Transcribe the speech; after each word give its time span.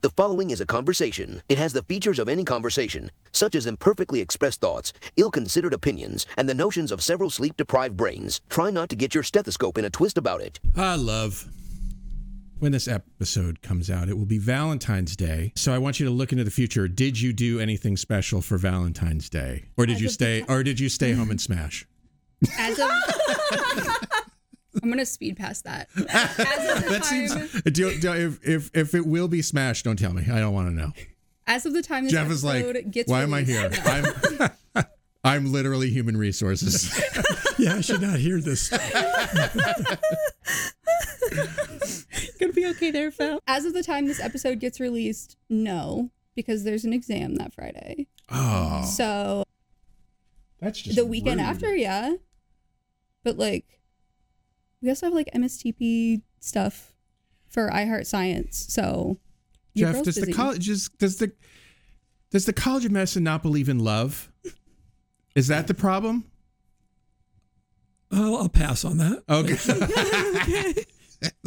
The 0.00 0.10
following 0.10 0.50
is 0.50 0.60
a 0.60 0.66
conversation. 0.66 1.42
It 1.48 1.58
has 1.58 1.72
the 1.72 1.82
features 1.82 2.20
of 2.20 2.28
any 2.28 2.44
conversation, 2.44 3.10
such 3.32 3.56
as 3.56 3.66
imperfectly 3.66 4.20
expressed 4.20 4.60
thoughts, 4.60 4.92
ill 5.16 5.32
considered 5.32 5.74
opinions, 5.74 6.24
and 6.36 6.48
the 6.48 6.54
notions 6.54 6.92
of 6.92 7.02
several 7.02 7.30
sleep 7.30 7.56
deprived 7.56 7.96
brains. 7.96 8.40
Try 8.48 8.70
not 8.70 8.90
to 8.90 8.96
get 8.96 9.12
your 9.12 9.24
stethoscope 9.24 9.76
in 9.76 9.84
a 9.84 9.90
twist 9.90 10.16
about 10.16 10.40
it. 10.40 10.60
I 10.76 10.94
love 10.94 11.48
when 12.60 12.70
this 12.70 12.86
episode 12.86 13.60
comes 13.60 13.90
out. 13.90 14.08
It 14.08 14.16
will 14.16 14.24
be 14.24 14.38
Valentine's 14.38 15.16
Day. 15.16 15.50
So 15.56 15.74
I 15.74 15.78
want 15.78 15.98
you 15.98 16.06
to 16.06 16.12
look 16.12 16.30
into 16.30 16.44
the 16.44 16.52
future. 16.52 16.86
Did 16.86 17.20
you 17.20 17.32
do 17.32 17.58
anything 17.58 17.96
special 17.96 18.40
for 18.40 18.56
Valentine's 18.56 19.28
Day? 19.28 19.64
Or 19.76 19.84
did 19.84 19.96
As 19.96 20.02
you 20.02 20.08
stay 20.10 20.44
or 20.48 20.62
did 20.62 20.78
you 20.78 20.88
stay 20.88 21.10
home 21.10 21.32
and 21.32 21.40
smash? 21.40 21.88
As 22.56 22.78
of, 22.78 22.88
I'm 24.82 24.90
gonna 24.90 25.06
speed 25.06 25.36
past 25.36 25.64
that. 25.64 25.88
As 25.96 26.76
of 26.78 26.84
the 26.84 26.90
That 26.90 27.04
seems 27.04 27.62
do, 27.72 27.98
do, 27.98 28.12
if, 28.12 28.46
if 28.46 28.70
if 28.74 28.94
it 28.94 29.06
will 29.06 29.28
be 29.28 29.42
smashed, 29.42 29.84
don't 29.84 29.98
tell 29.98 30.12
me. 30.12 30.22
I 30.30 30.38
don't 30.40 30.52
want 30.54 30.68
to 30.68 30.74
know. 30.74 30.92
as 31.46 31.64
of 31.66 31.72
the 31.72 31.82
time 31.82 32.04
this 32.04 32.12
Jeff 32.12 32.30
is 32.30 32.44
like, 32.44 32.90
gets 32.90 33.10
why 33.10 33.22
am 33.22 33.32
I 33.34 33.42
here? 33.42 33.70
no. 33.70 34.48
I'm 34.74 34.84
I'm 35.24 35.52
literally 35.52 35.90
human 35.90 36.16
resources. 36.16 36.94
Yeah, 37.58 37.74
I 37.74 37.80
should 37.80 38.00
not 38.00 38.18
hear 38.20 38.40
this. 38.40 38.68
Gonna 42.38 42.52
be 42.52 42.66
okay 42.66 42.90
there, 42.90 43.10
Phil. 43.10 43.40
As 43.46 43.64
of 43.64 43.74
the 43.74 43.82
time 43.82 44.06
this 44.06 44.20
episode 44.20 44.60
gets 44.60 44.78
released, 44.80 45.36
no, 45.48 46.10
because 46.36 46.62
there's 46.64 46.84
an 46.84 46.92
exam 46.92 47.34
that 47.36 47.52
Friday. 47.52 48.06
Oh, 48.30 48.84
So 48.84 49.44
that's 50.60 50.80
just 50.80 50.96
the 50.96 51.04
weekend 51.04 51.40
rude. 51.40 51.46
after, 51.48 51.74
yeah. 51.74 52.14
But 53.24 53.38
like, 53.38 53.77
we 54.82 54.88
also 54.88 55.06
have 55.06 55.14
like 55.14 55.30
MSTP 55.34 56.22
stuff 56.40 56.92
for 57.48 57.70
iHeart 57.70 58.06
Science. 58.06 58.66
So 58.68 59.18
Jeff, 59.76 59.94
girl's 59.94 60.06
does 60.06 60.16
the 60.16 60.32
college 60.32 60.66
does, 60.66 60.88
does 60.88 61.16
the 61.16 61.32
does 62.30 62.44
the 62.44 62.52
College 62.52 62.84
of 62.84 62.92
Medicine 62.92 63.24
not 63.24 63.42
believe 63.42 63.68
in 63.68 63.78
love? 63.78 64.30
Is 65.34 65.48
that 65.48 65.66
the 65.66 65.74
problem? 65.74 66.30
I'll, 68.10 68.36
I'll 68.36 68.48
pass 68.48 68.84
on 68.84 68.98
that. 68.98 69.22
Okay. 69.28 70.84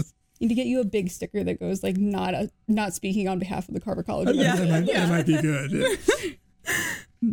Need 0.40 0.48
to 0.48 0.56
get 0.56 0.66
you 0.66 0.80
a 0.80 0.86
big 0.86 1.10
sticker 1.10 1.44
that 1.44 1.60
goes 1.60 1.84
like 1.84 1.98
not 1.98 2.34
a, 2.34 2.50
not 2.68 2.96
speaking 2.96 3.28
on 3.28 3.38
behalf 3.38 3.68
of 3.68 3.76
the 3.76 3.80
Carver 3.80 4.02
College. 4.02 4.30
of 4.30 4.36
Yeah, 4.36 4.56
that, 4.56 4.70
might, 4.70 4.86
that 4.88 5.10
might 5.10 5.26
be 5.26 5.40
good. 5.40 6.00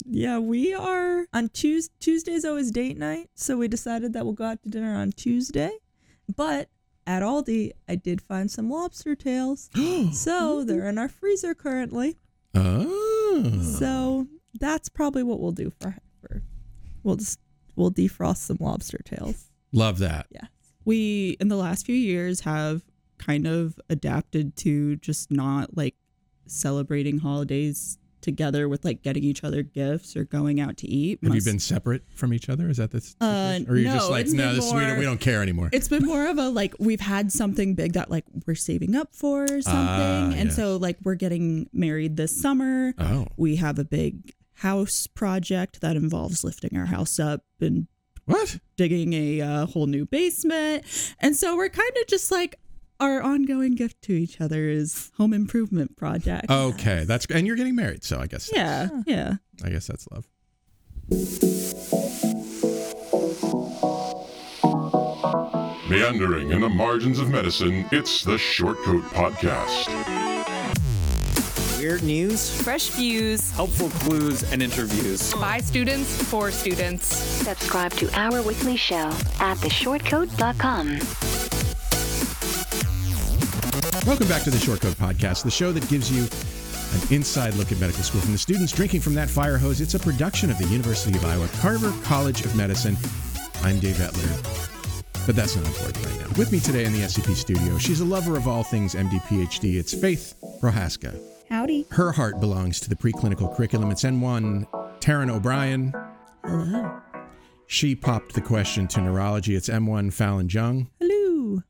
Yeah, 0.04 0.38
we 0.38 0.74
are 0.74 1.26
on 1.32 1.48
Tues 1.48 1.88
Tuesday's 1.98 2.44
always 2.44 2.70
date 2.70 2.98
night, 2.98 3.30
so 3.34 3.56
we 3.56 3.68
decided 3.68 4.12
that 4.12 4.24
we'll 4.24 4.34
go 4.34 4.44
out 4.44 4.62
to 4.62 4.68
dinner 4.68 4.94
on 4.94 5.12
Tuesday. 5.12 5.70
But 6.34 6.68
at 7.06 7.22
Aldi, 7.22 7.72
I 7.88 7.96
did 7.96 8.20
find 8.20 8.50
some 8.50 8.70
lobster 8.70 9.14
tails, 9.14 9.70
so 10.12 10.64
they're 10.64 10.88
in 10.88 10.98
our 10.98 11.08
freezer 11.08 11.54
currently. 11.54 12.18
oh. 12.54 13.60
So 13.62 14.26
that's 14.58 14.88
probably 14.88 15.22
what 15.22 15.40
we'll 15.40 15.52
do 15.52 15.70
for 15.80 15.96
for. 16.20 16.42
We'll 17.02 17.16
just 17.16 17.38
we'll 17.76 17.92
defrost 17.92 18.38
some 18.38 18.56
lobster 18.60 18.98
tails. 19.04 19.50
Love 19.72 19.98
that. 19.98 20.26
Yeah. 20.30 20.46
we 20.84 21.36
in 21.40 21.48
the 21.48 21.56
last 21.56 21.86
few 21.86 21.94
years 21.94 22.40
have 22.40 22.82
kind 23.18 23.46
of 23.46 23.78
adapted 23.90 24.56
to 24.56 24.96
just 24.96 25.30
not 25.30 25.76
like 25.76 25.94
celebrating 26.46 27.18
holidays 27.18 27.97
together 28.20 28.68
with 28.68 28.84
like 28.84 29.02
getting 29.02 29.24
each 29.24 29.44
other 29.44 29.62
gifts 29.62 30.16
or 30.16 30.24
going 30.24 30.60
out 30.60 30.76
to 30.78 30.88
eat. 30.88 31.18
Have 31.22 31.34
you 31.34 31.42
been 31.42 31.58
separate 31.58 32.02
from 32.14 32.32
each 32.32 32.48
other? 32.48 32.68
Is 32.68 32.78
that 32.78 32.90
the 32.90 32.98
Uh, 33.20 33.60
or 33.68 33.74
are 33.74 33.76
you 33.76 33.84
just 33.84 34.08
no, 34.08 34.10
like 34.10 34.26
no, 34.28 34.54
this, 34.54 34.72
we, 34.72 34.80
don't, 34.80 34.98
we 34.98 35.04
don't 35.04 35.20
care 35.20 35.42
anymore? 35.42 35.70
It's 35.72 35.88
been 35.88 36.04
more 36.04 36.26
of 36.26 36.38
a 36.38 36.48
like 36.48 36.74
we've 36.78 37.00
had 37.00 37.32
something 37.32 37.74
big 37.74 37.92
that 37.94 38.10
like 38.10 38.24
we're 38.46 38.54
saving 38.54 38.94
up 38.96 39.14
for 39.14 39.46
something. 39.46 39.64
Ah, 39.72 40.30
and 40.34 40.46
yes. 40.46 40.56
so 40.56 40.76
like 40.76 40.98
we're 41.02 41.14
getting 41.14 41.68
married 41.72 42.16
this 42.16 42.40
summer. 42.40 42.94
oh, 42.98 43.26
We 43.36 43.56
have 43.56 43.78
a 43.78 43.84
big 43.84 44.34
house 44.54 45.06
project 45.06 45.80
that 45.80 45.96
involves 45.96 46.42
lifting 46.42 46.76
our 46.76 46.86
house 46.86 47.18
up 47.18 47.44
and 47.60 47.86
what? 48.24 48.58
digging 48.76 49.12
a 49.12 49.40
uh, 49.40 49.66
whole 49.66 49.86
new 49.86 50.04
basement. 50.04 50.84
And 51.20 51.36
so 51.36 51.56
we're 51.56 51.68
kind 51.68 51.92
of 52.00 52.06
just 52.08 52.30
like 52.30 52.58
our 53.00 53.22
ongoing 53.22 53.74
gift 53.74 54.02
to 54.02 54.12
each 54.12 54.40
other 54.40 54.68
is 54.68 55.10
home 55.16 55.32
improvement 55.32 55.96
project. 55.96 56.50
Okay, 56.50 57.04
that's 57.04 57.26
and 57.26 57.46
you're 57.46 57.56
getting 57.56 57.76
married, 57.76 58.04
so 58.04 58.18
I 58.20 58.26
guess 58.26 58.50
Yeah, 58.52 58.88
yeah. 59.06 59.34
I 59.64 59.70
guess 59.70 59.86
that's 59.86 60.06
love. 60.10 60.26
Meandering 65.88 66.50
in 66.50 66.60
the 66.60 66.68
margins 66.68 67.18
of 67.18 67.30
medicine, 67.30 67.86
it's 67.90 68.22
the 68.22 68.36
Shortcoat 68.36 69.00
Podcast. 69.10 69.88
Weird 71.78 72.02
news, 72.02 72.60
Fresh 72.62 72.90
views 72.90 73.50
helpful 73.52 73.88
clues, 73.90 74.42
and 74.52 74.62
interviews. 74.62 75.32
by 75.34 75.58
students 75.60 76.22
for 76.24 76.50
students. 76.50 77.06
Subscribe 77.06 77.92
to 77.92 78.10
our 78.18 78.42
weekly 78.42 78.76
show 78.76 79.08
at 79.40 79.56
theshortcoat.com. 79.58 80.98
Welcome 84.06 84.28
back 84.28 84.42
to 84.44 84.50
the 84.50 84.56
Shortcoat 84.56 84.94
Podcast, 84.94 85.44
the 85.44 85.50
show 85.50 85.70
that 85.72 85.86
gives 85.88 86.10
you 86.10 86.22
an 86.22 87.14
inside 87.14 87.54
look 87.54 87.70
at 87.72 87.78
medical 87.78 88.02
school 88.02 88.20
from 88.20 88.32
the 88.32 88.38
students 88.38 88.72
drinking 88.72 89.00
from 89.00 89.14
that 89.14 89.28
fire 89.28 89.58
hose. 89.58 89.80
It's 89.80 89.94
a 89.94 89.98
production 89.98 90.50
of 90.50 90.58
the 90.58 90.66
University 90.66 91.16
of 91.18 91.24
Iowa 91.24 91.48
Carver 91.60 91.92
College 92.04 92.44
of 92.44 92.56
Medicine. 92.56 92.96
I'm 93.62 93.78
Dave 93.78 93.96
Etler, 93.96 95.26
but 95.26 95.36
that's 95.36 95.56
not 95.56 95.66
important 95.66 96.06
right 96.06 96.20
now. 96.20 96.28
With 96.38 96.52
me 96.52 96.60
today 96.60 96.84
in 96.84 96.92
the 96.92 97.00
SCP 97.00 97.34
studio, 97.34 97.76
she's 97.78 98.00
a 98.00 98.04
lover 98.04 98.36
of 98.36 98.48
all 98.48 98.62
things 98.62 98.94
MD 98.94 99.20
PhD. 99.22 99.78
It's 99.78 99.92
Faith 99.92 100.34
Prochaska. 100.60 101.14
Howdy. 101.50 101.86
Her 101.90 102.12
heart 102.12 102.40
belongs 102.40 102.80
to 102.80 102.88
the 102.88 102.96
preclinical 102.96 103.54
curriculum. 103.54 103.90
It's 103.90 104.04
M1 104.04 104.66
Taryn 105.00 105.30
O'Brien. 105.30 105.92
Hello. 106.44 107.00
She 107.66 107.94
popped 107.94 108.34
the 108.34 108.40
question 108.40 108.86
to 108.88 109.00
neurology. 109.00 109.54
It's 109.54 109.68
M1 109.68 110.12
Fallon 110.12 110.48
Jung. 110.48 110.88
Hello. 110.98 111.62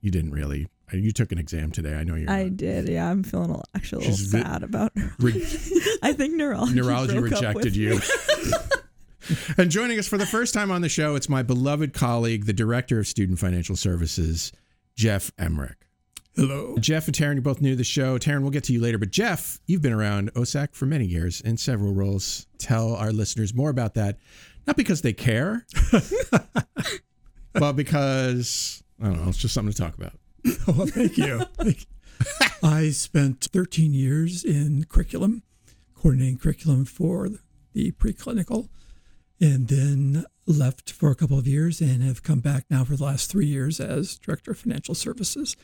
You 0.00 0.10
didn't 0.10 0.32
really. 0.32 0.68
You 0.92 1.12
took 1.12 1.32
an 1.32 1.38
exam 1.38 1.70
today. 1.70 1.94
I 1.94 2.04
know 2.04 2.14
you're. 2.14 2.30
I 2.30 2.44
not- 2.44 2.56
did. 2.56 2.88
Yeah, 2.88 3.10
I'm 3.10 3.22
feeling 3.22 3.50
a- 3.50 3.62
actually 3.76 4.06
a 4.06 4.08
little 4.10 4.16
She's 4.16 4.26
vi- 4.32 4.42
sad 4.42 4.62
about. 4.62 4.92
Re- 5.18 5.32
I 6.02 6.12
think 6.12 6.34
neurology. 6.34 6.74
neurology 6.74 7.18
broke 7.18 7.32
up 7.32 7.56
rejected 7.56 7.64
with 7.64 7.76
you. 7.76 8.00
and 9.58 9.70
joining 9.70 9.98
us 9.98 10.06
for 10.08 10.16
the 10.18 10.26
first 10.26 10.54
time 10.54 10.70
on 10.70 10.80
the 10.80 10.88
show, 10.88 11.14
it's 11.14 11.28
my 11.28 11.42
beloved 11.42 11.92
colleague, 11.92 12.46
the 12.46 12.52
director 12.52 12.98
of 12.98 13.06
student 13.06 13.38
financial 13.38 13.76
services, 13.76 14.52
Jeff 14.96 15.30
Emrich. 15.36 15.74
Hello. 16.36 16.76
Jeff 16.78 17.08
and 17.08 17.16
Taryn, 17.16 17.34
you 17.34 17.40
both 17.42 17.60
new 17.60 17.70
to 17.70 17.76
the 17.76 17.82
show. 17.82 18.16
Taryn, 18.16 18.42
we'll 18.42 18.50
get 18.52 18.62
to 18.64 18.72
you 18.72 18.80
later. 18.80 18.96
But 18.96 19.10
Jeff, 19.10 19.58
you've 19.66 19.82
been 19.82 19.92
around 19.92 20.32
OSAC 20.34 20.72
for 20.72 20.86
many 20.86 21.04
years 21.04 21.40
in 21.40 21.56
several 21.56 21.92
roles. 21.92 22.46
Tell 22.58 22.94
our 22.94 23.10
listeners 23.10 23.52
more 23.52 23.70
about 23.70 23.94
that. 23.94 24.18
Not 24.64 24.76
because 24.76 25.02
they 25.02 25.12
care, 25.12 25.66
but 27.52 27.72
because, 27.74 28.82
I 29.02 29.06
don't 29.06 29.22
know, 29.22 29.28
it's 29.28 29.38
just 29.38 29.54
something 29.54 29.72
to 29.72 29.82
talk 29.82 29.96
about. 29.96 30.12
Thank 30.44 31.18
you. 31.18 31.40
Thank 31.54 31.80
you. 31.80 32.48
I 32.62 32.90
spent 32.90 33.48
13 33.52 33.92
years 33.92 34.44
in 34.44 34.84
curriculum, 34.84 35.42
coordinating 35.94 36.38
curriculum 36.38 36.84
for 36.84 37.28
the 37.72 37.92
preclinical, 37.92 38.68
and 39.40 39.68
then 39.68 40.24
left 40.46 40.90
for 40.90 41.10
a 41.10 41.14
couple 41.14 41.38
of 41.38 41.46
years 41.46 41.80
and 41.80 42.02
have 42.02 42.22
come 42.22 42.40
back 42.40 42.64
now 42.70 42.84
for 42.84 42.96
the 42.96 43.04
last 43.04 43.30
three 43.30 43.46
years 43.46 43.78
as 43.78 44.18
director 44.18 44.50
of 44.50 44.58
financial 44.58 44.94
services, 44.94 45.56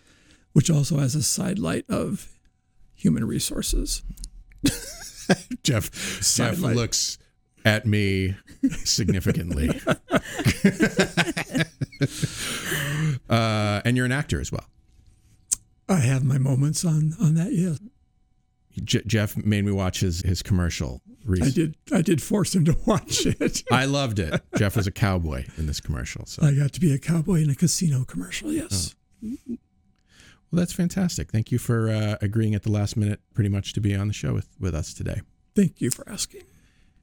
which 0.52 0.70
also 0.70 0.98
has 0.98 1.14
a 1.14 1.22
sidelight 1.22 1.84
of 1.88 2.28
human 2.94 3.26
resources. 3.26 4.02
Jeff, 5.62 5.90
Jeff 6.36 6.58
looks 6.58 7.18
at 7.64 7.86
me 7.86 8.36
significantly. 8.84 9.68
uh, 13.28 13.80
and 13.84 13.96
you're 13.96 14.06
an 14.06 14.12
actor 14.12 14.40
as 14.40 14.52
well. 14.52 14.64
I 15.88 15.96
have 16.00 16.24
my 16.24 16.38
moments 16.38 16.84
on 16.84 17.14
on 17.20 17.34
that. 17.34 17.52
Yes, 17.52 17.78
J- 18.82 19.02
Jeff 19.06 19.36
made 19.36 19.64
me 19.64 19.72
watch 19.72 20.00
his 20.00 20.20
his 20.22 20.42
commercial. 20.42 21.00
I 21.40 21.48
did. 21.50 21.76
I 21.92 22.02
did 22.02 22.22
force 22.22 22.54
him 22.54 22.64
to 22.66 22.76
watch 22.86 23.24
it. 23.26 23.62
I 23.70 23.86
loved 23.86 24.18
it. 24.18 24.42
Jeff 24.56 24.76
was 24.76 24.86
a 24.86 24.90
cowboy 24.90 25.44
in 25.56 25.66
this 25.66 25.80
commercial. 25.80 26.26
So, 26.26 26.42
I 26.46 26.52
got 26.52 26.72
to 26.74 26.80
be 26.80 26.92
a 26.92 26.98
cowboy 26.98 27.42
in 27.42 27.50
a 27.50 27.54
casino 27.54 28.04
commercial. 28.04 28.52
Yes. 28.52 28.94
well, 29.22 29.56
that's 30.52 30.72
fantastic. 30.72 31.30
Thank 31.30 31.50
you 31.50 31.58
for 31.58 31.90
uh, 31.90 32.16
agreeing 32.20 32.54
at 32.54 32.62
the 32.62 32.70
last 32.70 32.96
minute, 32.96 33.20
pretty 33.32 33.48
much, 33.48 33.72
to 33.74 33.80
be 33.80 33.94
on 33.94 34.08
the 34.08 34.14
show 34.14 34.34
with 34.34 34.48
with 34.60 34.74
us 34.74 34.92
today. 34.92 35.22
Thank 35.54 35.80
you 35.80 35.90
for 35.90 36.08
asking. 36.08 36.42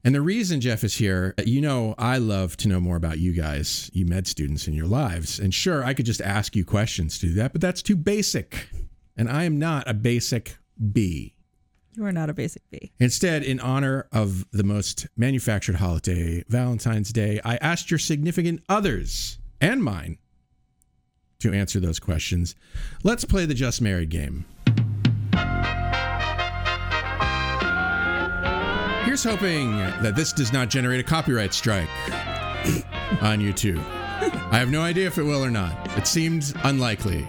And 0.03 0.15
the 0.15 0.21
reason 0.21 0.61
Jeff 0.61 0.83
is 0.83 0.95
here, 0.95 1.35
you 1.45 1.61
know, 1.61 1.93
I 1.97 2.17
love 2.17 2.57
to 2.57 2.67
know 2.67 2.79
more 2.79 2.95
about 2.95 3.19
you 3.19 3.33
guys, 3.33 3.91
you 3.93 4.05
med 4.05 4.25
students, 4.25 4.67
in 4.67 4.73
your 4.73 4.87
lives. 4.87 5.39
And 5.39 5.53
sure, 5.53 5.83
I 5.83 5.93
could 5.93 6.07
just 6.07 6.21
ask 6.21 6.55
you 6.55 6.65
questions 6.65 7.19
to 7.19 7.27
do 7.27 7.33
that, 7.35 7.51
but 7.51 7.61
that's 7.61 7.81
too 7.81 7.95
basic. 7.95 8.69
And 9.15 9.29
I 9.29 9.43
am 9.43 9.59
not 9.59 9.87
a 9.87 9.93
basic 9.93 10.57
B. 10.91 11.35
You 11.95 12.05
are 12.05 12.11
not 12.11 12.29
a 12.29 12.33
basic 12.33 12.63
B. 12.71 12.93
Instead, 12.99 13.43
in 13.43 13.59
honor 13.59 14.07
of 14.11 14.49
the 14.51 14.63
most 14.63 15.07
manufactured 15.17 15.75
holiday, 15.75 16.43
Valentine's 16.47 17.11
Day, 17.11 17.39
I 17.43 17.57
asked 17.57 17.91
your 17.91 17.99
significant 17.99 18.63
others 18.69 19.37
and 19.59 19.83
mine 19.83 20.17
to 21.39 21.53
answer 21.53 21.79
those 21.79 21.99
questions. 21.99 22.55
Let's 23.03 23.25
play 23.25 23.45
the 23.45 23.53
Just 23.53 23.81
Married 23.81 24.09
game. 24.09 24.45
Here's 29.11 29.25
hoping 29.25 29.75
that 29.75 30.15
this 30.15 30.31
does 30.31 30.53
not 30.53 30.69
generate 30.69 31.01
a 31.01 31.03
copyright 31.03 31.53
strike 31.53 31.89
on 33.21 33.39
YouTube. 33.41 33.83
I 33.89 34.57
have 34.57 34.71
no 34.71 34.83
idea 34.83 35.05
if 35.05 35.17
it 35.17 35.23
will 35.23 35.43
or 35.43 35.51
not. 35.51 35.97
It 35.97 36.07
seemed 36.07 36.53
unlikely. 36.63 37.27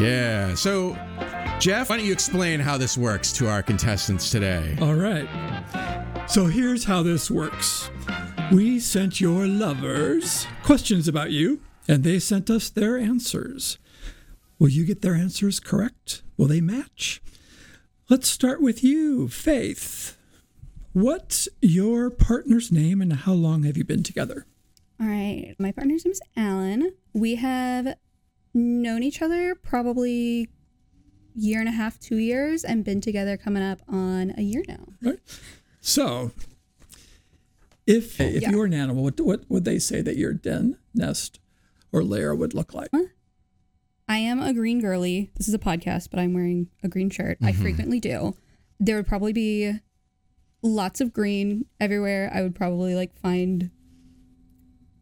Yeah. 0.00 0.52
So, 0.56 0.98
Jeff, 1.60 1.90
why 1.90 1.98
don't 1.98 2.06
you 2.06 2.12
explain 2.12 2.58
how 2.58 2.76
this 2.76 2.98
works 2.98 3.30
to 3.34 3.46
our 3.46 3.62
contestants 3.62 4.32
today? 4.32 4.76
All 4.80 4.94
right. 4.94 5.28
So 6.26 6.46
here's 6.46 6.82
how 6.82 7.04
this 7.04 7.30
works 7.30 7.90
we 8.50 8.80
sent 8.80 9.20
your 9.20 9.46
lovers 9.46 10.44
questions 10.64 11.06
about 11.06 11.30
you, 11.30 11.60
and 11.86 12.02
they 12.02 12.18
sent 12.18 12.50
us 12.50 12.68
their 12.68 12.98
answers. 12.98 13.78
Will 14.58 14.70
you 14.70 14.84
get 14.84 15.02
their 15.02 15.14
answers 15.14 15.60
correct? 15.60 16.24
Will 16.36 16.48
they 16.48 16.60
match? 16.60 17.22
Let's 18.08 18.28
start 18.30 18.62
with 18.62 18.82
you, 18.82 19.28
Faith. 19.28 20.16
What's 20.92 21.48
your 21.60 22.10
partner's 22.10 22.72
name 22.72 23.02
and 23.02 23.12
how 23.12 23.32
long 23.34 23.64
have 23.64 23.76
you 23.76 23.84
been 23.84 24.02
together? 24.02 24.46
All 25.00 25.06
right. 25.06 25.54
My 25.58 25.72
partner's 25.72 26.04
name 26.04 26.12
is 26.12 26.20
Alan. 26.36 26.92
We 27.12 27.34
have 27.36 27.96
known 28.54 29.02
each 29.02 29.20
other 29.20 29.54
probably 29.54 30.48
year 31.34 31.60
and 31.60 31.68
a 31.68 31.72
half, 31.72 32.00
two 32.00 32.16
years, 32.16 32.64
and 32.64 32.84
been 32.84 33.00
together 33.00 33.36
coming 33.36 33.62
up 33.62 33.80
on 33.86 34.32
a 34.36 34.42
year 34.42 34.64
now. 34.66 34.86
Right. 35.02 35.20
So, 35.80 36.32
if 37.86 38.20
if 38.20 38.42
Yeah. 38.42 38.50
you 38.50 38.58
were 38.58 38.64
an 38.64 38.74
animal, 38.74 39.04
what 39.04 39.20
what 39.20 39.48
would 39.48 39.64
they 39.64 39.78
say 39.78 40.00
that 40.00 40.16
your 40.16 40.32
den, 40.32 40.78
nest, 40.94 41.38
or 41.92 42.02
lair 42.02 42.34
would 42.34 42.54
look 42.54 42.74
like? 42.74 42.88
I 44.08 44.18
am 44.18 44.40
a 44.40 44.54
green 44.54 44.80
girly. 44.80 45.30
This 45.36 45.48
is 45.48 45.54
a 45.54 45.58
podcast, 45.58 46.08
but 46.10 46.18
I'm 46.18 46.32
wearing 46.34 46.68
a 46.82 46.88
green 46.88 47.10
shirt. 47.10 47.38
I 47.42 47.52
Mhm. 47.52 47.56
frequently 47.56 48.00
do. 48.00 48.34
There 48.80 48.96
would 48.96 49.06
probably 49.06 49.32
be 49.32 49.74
lots 50.62 51.00
of 51.00 51.12
green 51.12 51.66
everywhere. 51.80 52.30
I 52.32 52.42
would 52.42 52.54
probably 52.54 52.94
like 52.94 53.14
find 53.18 53.70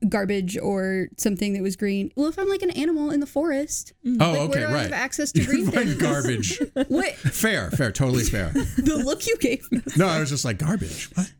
garbage 0.09 0.59
or 0.59 1.09
something 1.17 1.53
that 1.55 1.63
was 1.63 1.75
green. 1.75 2.11
Well, 2.17 2.29
if 2.29 2.39
I'm 2.39 2.49
like 2.49 2.63
an 2.63 2.71
animal 2.71 3.11
in 3.11 3.21
the 3.21 3.27
forest, 3.27 3.93
Oh, 4.05 4.11
like, 4.11 4.21
okay, 4.21 4.47
where 4.49 4.59
do 4.61 4.65
I 4.67 4.73
right. 4.75 4.83
have 4.83 4.93
access 4.93 5.33
to 5.33 5.45
green 5.45 5.67
things? 5.71 5.95
garbage. 5.95 6.61
What 6.89 7.15
Fair, 7.15 7.71
fair, 7.71 7.91
totally 7.93 8.25
fair. 8.25 8.51
the 8.77 9.01
look 9.05 9.27
you 9.27 9.37
gave 9.39 9.71
me? 9.73 9.81
No, 9.97 10.07
I 10.07 10.21
was 10.21 10.29
just 10.31 10.45
like 10.45 10.59
garbage. 10.59 11.09
What? 11.15 11.33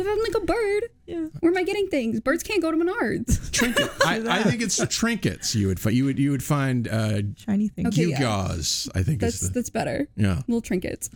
Well, 0.00 0.08
if 0.08 0.18
I'm 0.18 0.32
like 0.32 0.42
a 0.42 0.46
bird, 0.46 0.90
yeah. 1.06 1.26
where 1.40 1.52
am 1.52 1.58
I 1.58 1.62
getting 1.62 1.88
things? 1.88 2.20
Birds 2.20 2.42
can't 2.42 2.62
go 2.62 2.70
to 2.70 2.76
Menards. 2.76 3.50
Trinket. 3.52 3.90
I, 4.04 4.38
I 4.38 4.42
think 4.48 4.62
it's 4.62 4.78
trinkets. 4.88 5.54
You 5.54 5.66
would 5.68 5.78
find. 5.78 5.94
You 5.94 6.04
would 6.06 6.18
you 6.18 6.30
would 6.30 6.42
find 6.42 6.88
uh, 6.88 7.20
shiny 7.36 7.68
things. 7.68 7.88
Okay, 7.88 8.06
yeah. 8.06 8.18
gewgaws. 8.18 8.88
I 8.94 9.02
think 9.02 9.20
That's 9.20 9.42
is 9.42 9.48
the 9.48 9.54
that's 9.54 9.70
better. 9.70 10.08
Yeah. 10.16 10.40
little 10.46 10.62
trinkets. 10.62 11.10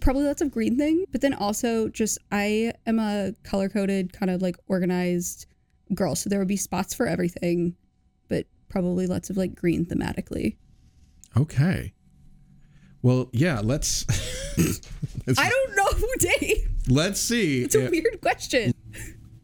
Probably 0.00 0.24
lots 0.24 0.42
of 0.42 0.50
green 0.50 0.76
thing, 0.76 1.06
but 1.10 1.20
then 1.22 1.32
also 1.34 1.88
just 1.88 2.18
I 2.30 2.72
am 2.86 2.98
a 2.98 3.34
color 3.44 3.68
coded 3.68 4.12
kind 4.12 4.30
of 4.30 4.42
like 4.42 4.56
organized 4.68 5.46
girl, 5.94 6.14
so 6.14 6.28
there 6.28 6.38
would 6.38 6.48
be 6.48 6.56
spots 6.56 6.92
for 6.94 7.06
everything, 7.06 7.76
but 8.28 8.46
probably 8.68 9.06
lots 9.06 9.30
of 9.30 9.36
like 9.36 9.54
green 9.54 9.86
thematically. 9.86 10.56
okay. 11.36 11.92
Well, 13.02 13.30
yeah. 13.32 13.60
Let's 13.62 14.04
let's, 15.26 15.38
I 15.38 15.48
don't 15.48 15.76
know, 15.76 16.08
Dave. 16.18 16.69
Let's 16.90 17.20
see. 17.20 17.62
It's 17.62 17.74
a 17.74 17.84
if- 17.84 17.90
weird 17.90 18.20
question. 18.20 18.72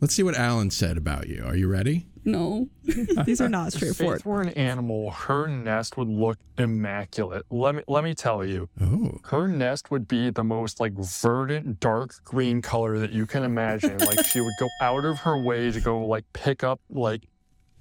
Let's 0.01 0.15
see 0.15 0.23
what 0.23 0.35
Alan 0.37 0.71
said 0.71 0.99
about 0.99 1.27
you. 1.29 1.43
Are 1.45 1.57
you 1.57 1.69
ready? 1.69 2.07
No. 2.25 2.69
These 3.25 3.41
are 3.41 3.49
not 3.49 3.69
If 3.69 3.75
straightforward. 3.75 4.19
Faith 4.19 4.27
were 4.27 4.43
an 4.43 4.49
animal, 4.51 5.11
her 5.13 5.47
nest 5.47 5.97
would 5.97 6.09
look 6.09 6.39
immaculate. 6.59 7.47
Let 7.51 7.77
me 7.77 7.83
let 7.89 8.03
me 8.05 8.15
tell 8.15 8.45
you. 8.45 8.69
Oh. 8.81 9.19
Her 9.25 9.47
nest 9.49 9.91
would 9.91 10.07
be 10.09 10.31
the 10.31 10.43
most 10.45 10.81
like 10.81 10.93
verdant, 10.93 11.79
dark 11.81 12.13
green 12.25 12.61
color 12.63 12.99
that 12.99 13.13
you 13.13 13.27
can 13.27 13.43
imagine. 13.45 13.97
like 13.99 14.25
she 14.27 14.41
would 14.41 14.53
go 14.59 14.69
out 14.83 15.05
of 15.05 15.19
her 15.21 15.43
way 15.43 15.71
to 15.71 15.81
go 15.81 16.05
like 16.05 16.25
pick 16.33 16.63
up 16.65 16.81
like 16.91 17.23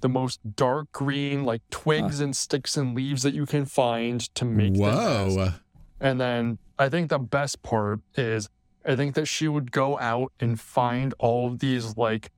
the 0.00 0.08
most 0.08 0.38
dark 0.56 0.90
green 0.92 1.44
like 1.44 1.62
twigs 1.70 2.20
and 2.20 2.34
sticks 2.36 2.76
and 2.76 2.94
leaves 2.94 3.24
that 3.24 3.34
you 3.34 3.46
can 3.46 3.64
find 3.66 4.20
to 4.36 4.44
make 4.44 4.74
the 4.74 4.78
nest. 4.80 5.36
Whoa. 5.36 5.48
And 6.00 6.20
then 6.20 6.58
I 6.78 6.88
think 6.88 7.10
the 7.10 7.18
best 7.18 7.62
part 7.62 8.00
is 8.16 8.48
I 8.86 8.96
think 8.96 9.14
that 9.14 9.26
she 9.26 9.48
would 9.48 9.72
go 9.72 9.98
out 9.98 10.32
and 10.40 10.58
find 10.58 11.14
all 11.18 11.48
of 11.48 11.58
these 11.58 11.96
like 11.96 12.30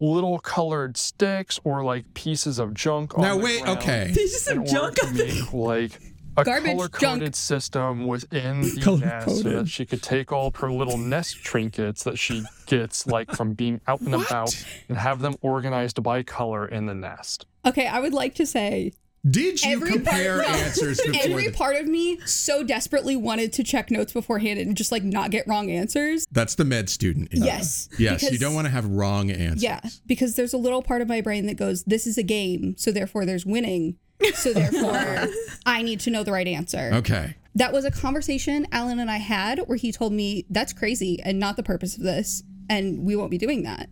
little 0.00 0.38
colored 0.38 0.96
sticks 0.96 1.60
or 1.64 1.84
like 1.84 2.12
pieces 2.14 2.58
of 2.58 2.74
junk. 2.74 3.16
on 3.16 3.22
Now 3.22 3.36
the 3.38 3.44
wait. 3.44 3.66
Okay. 3.66 4.10
Pieces 4.14 4.48
in 4.48 4.58
of 4.58 4.66
junk 4.66 4.96
to 4.96 5.06
on 5.06 5.14
the 5.14 5.24
make 5.24 5.52
like 5.52 6.00
a 6.36 6.44
Garbage 6.44 6.76
color 6.76 6.88
junk. 6.88 7.20
coded 7.20 7.34
system 7.34 8.06
within 8.06 8.62
the 8.62 8.96
nest 9.00 9.42
so 9.42 9.50
that 9.50 9.68
she 9.68 9.84
could 9.84 10.02
take 10.02 10.32
all 10.32 10.48
of 10.48 10.56
her 10.56 10.72
little 10.72 10.96
nest 10.96 11.44
trinkets 11.44 12.04
that 12.04 12.18
she 12.18 12.42
gets 12.66 13.06
like 13.06 13.30
from 13.32 13.52
being 13.52 13.80
out 13.86 14.00
and 14.00 14.14
about 14.14 14.64
and 14.88 14.96
have 14.96 15.20
them 15.20 15.36
organized 15.42 16.02
by 16.02 16.22
color 16.22 16.66
in 16.66 16.86
the 16.86 16.94
nest. 16.94 17.46
Okay, 17.66 17.86
I 17.86 18.00
would 18.00 18.14
like 18.14 18.34
to 18.36 18.46
say 18.46 18.92
Did 19.28 19.62
you 19.62 19.80
compare 19.80 20.42
part, 20.42 20.56
answers 20.56 21.00
before? 21.06 21.20
every 21.30 21.46
the- 21.48 21.52
part 21.52 21.76
of 21.76 21.86
me 21.86 22.18
so 22.26 22.64
desperately 22.64 23.14
wanted 23.14 23.52
to 23.54 23.62
check 23.64 23.90
notes 23.90 24.12
beforehand 24.12 24.58
and 24.58 24.76
just 24.76 24.90
like 24.90 25.04
not 25.04 25.30
get 25.30 25.46
wrong 25.46 25.70
answers. 25.70 26.26
That's 26.32 26.56
the 26.56 26.64
med 26.64 26.90
student. 26.90 27.28
Yes, 27.32 27.88
Yes. 27.98 28.30
You 28.30 28.38
don't 28.38 28.54
want 28.54 28.66
to 28.66 28.70
have 28.72 28.84
wrong 28.86 29.30
answers. 29.30 29.62
Yeah, 29.62 29.80
because 30.06 30.34
there's 30.34 30.52
a 30.52 30.58
little 30.58 30.82
part 30.82 31.02
of 31.02 31.08
my 31.08 31.20
brain 31.20 31.46
that 31.46 31.56
goes, 31.56 31.84
"This 31.84 32.06
is 32.06 32.18
a 32.18 32.22
game, 32.24 32.74
so 32.76 32.90
therefore 32.90 33.24
there's 33.24 33.46
winning, 33.46 33.96
so 34.34 34.52
therefore 34.52 35.28
I 35.66 35.82
need 35.82 36.00
to 36.00 36.10
know 36.10 36.24
the 36.24 36.32
right 36.32 36.48
answer." 36.48 36.90
Okay. 36.94 37.36
That 37.54 37.72
was 37.72 37.84
a 37.84 37.90
conversation 37.90 38.66
Alan 38.72 38.98
and 38.98 39.10
I 39.10 39.18
had 39.18 39.60
where 39.66 39.76
he 39.76 39.92
told 39.92 40.12
me 40.14 40.46
that's 40.50 40.72
crazy 40.72 41.20
and 41.22 41.38
not 41.38 41.56
the 41.56 41.62
purpose 41.62 41.96
of 41.96 42.02
this, 42.02 42.42
and 42.68 43.04
we 43.04 43.14
won't 43.14 43.30
be 43.30 43.38
doing 43.38 43.62
that. 43.64 43.88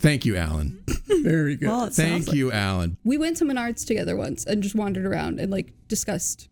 Thank 0.00 0.24
you, 0.24 0.36
Alan. 0.36 0.82
Very 1.06 1.56
good. 1.56 1.68
Well, 1.68 1.84
it 1.84 1.94
sounds 1.94 1.96
Thank 2.08 2.26
like- 2.28 2.36
you, 2.36 2.50
Alan. 2.50 2.96
We 3.04 3.18
went 3.18 3.36
to 3.38 3.44
Menards 3.44 3.86
together 3.86 4.16
once 4.16 4.44
and 4.44 4.62
just 4.62 4.74
wandered 4.74 5.04
around 5.06 5.38
and 5.38 5.50
like 5.52 5.72
discussed 5.88 6.48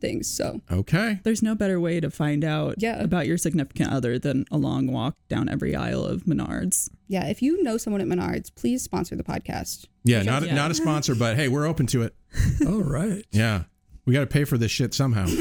things. 0.00 0.28
So 0.28 0.60
Okay. 0.70 1.20
There's 1.24 1.42
no 1.42 1.54
better 1.54 1.80
way 1.80 2.00
to 2.00 2.10
find 2.10 2.44
out 2.44 2.76
Yeah. 2.78 3.02
about 3.02 3.26
your 3.26 3.38
significant 3.38 3.90
other 3.92 4.18
than 4.18 4.44
a 4.50 4.58
long 4.58 4.86
walk 4.92 5.16
down 5.28 5.48
every 5.48 5.74
aisle 5.74 6.04
of 6.04 6.24
Menards. 6.24 6.88
yeah, 7.08 7.26
if 7.28 7.40
you 7.42 7.62
know 7.62 7.76
someone 7.78 8.00
at 8.00 8.06
Menards, 8.06 8.54
please 8.54 8.82
sponsor 8.82 9.16
the 9.16 9.24
podcast. 9.24 9.86
Yeah, 10.04 10.22
not 10.22 10.44
Yeah. 10.44 10.54
not 10.54 10.70
a 10.70 10.74
sponsor, 10.74 11.14
but 11.14 11.36
hey, 11.36 11.48
we're 11.48 11.66
open 11.66 11.86
to 11.88 12.02
it. 12.02 12.14
All 12.66 12.82
right. 12.82 13.24
Yeah. 13.32 13.64
We 14.04 14.12
got 14.12 14.20
to 14.20 14.26
pay 14.26 14.44
for 14.44 14.58
this 14.58 14.70
shit 14.70 14.94
somehow. 14.94 15.26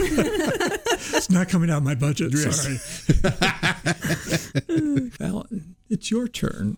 It's 1.14 1.30
not 1.30 1.49
coming 1.49 1.69
out 1.69 1.78
of 1.78 1.83
my 1.83 1.95
budget. 1.95 2.33
Sorry. 2.33 2.78
Fallon, 5.09 5.75
it's 5.90 6.11
your 6.11 6.28
turn. 6.28 6.78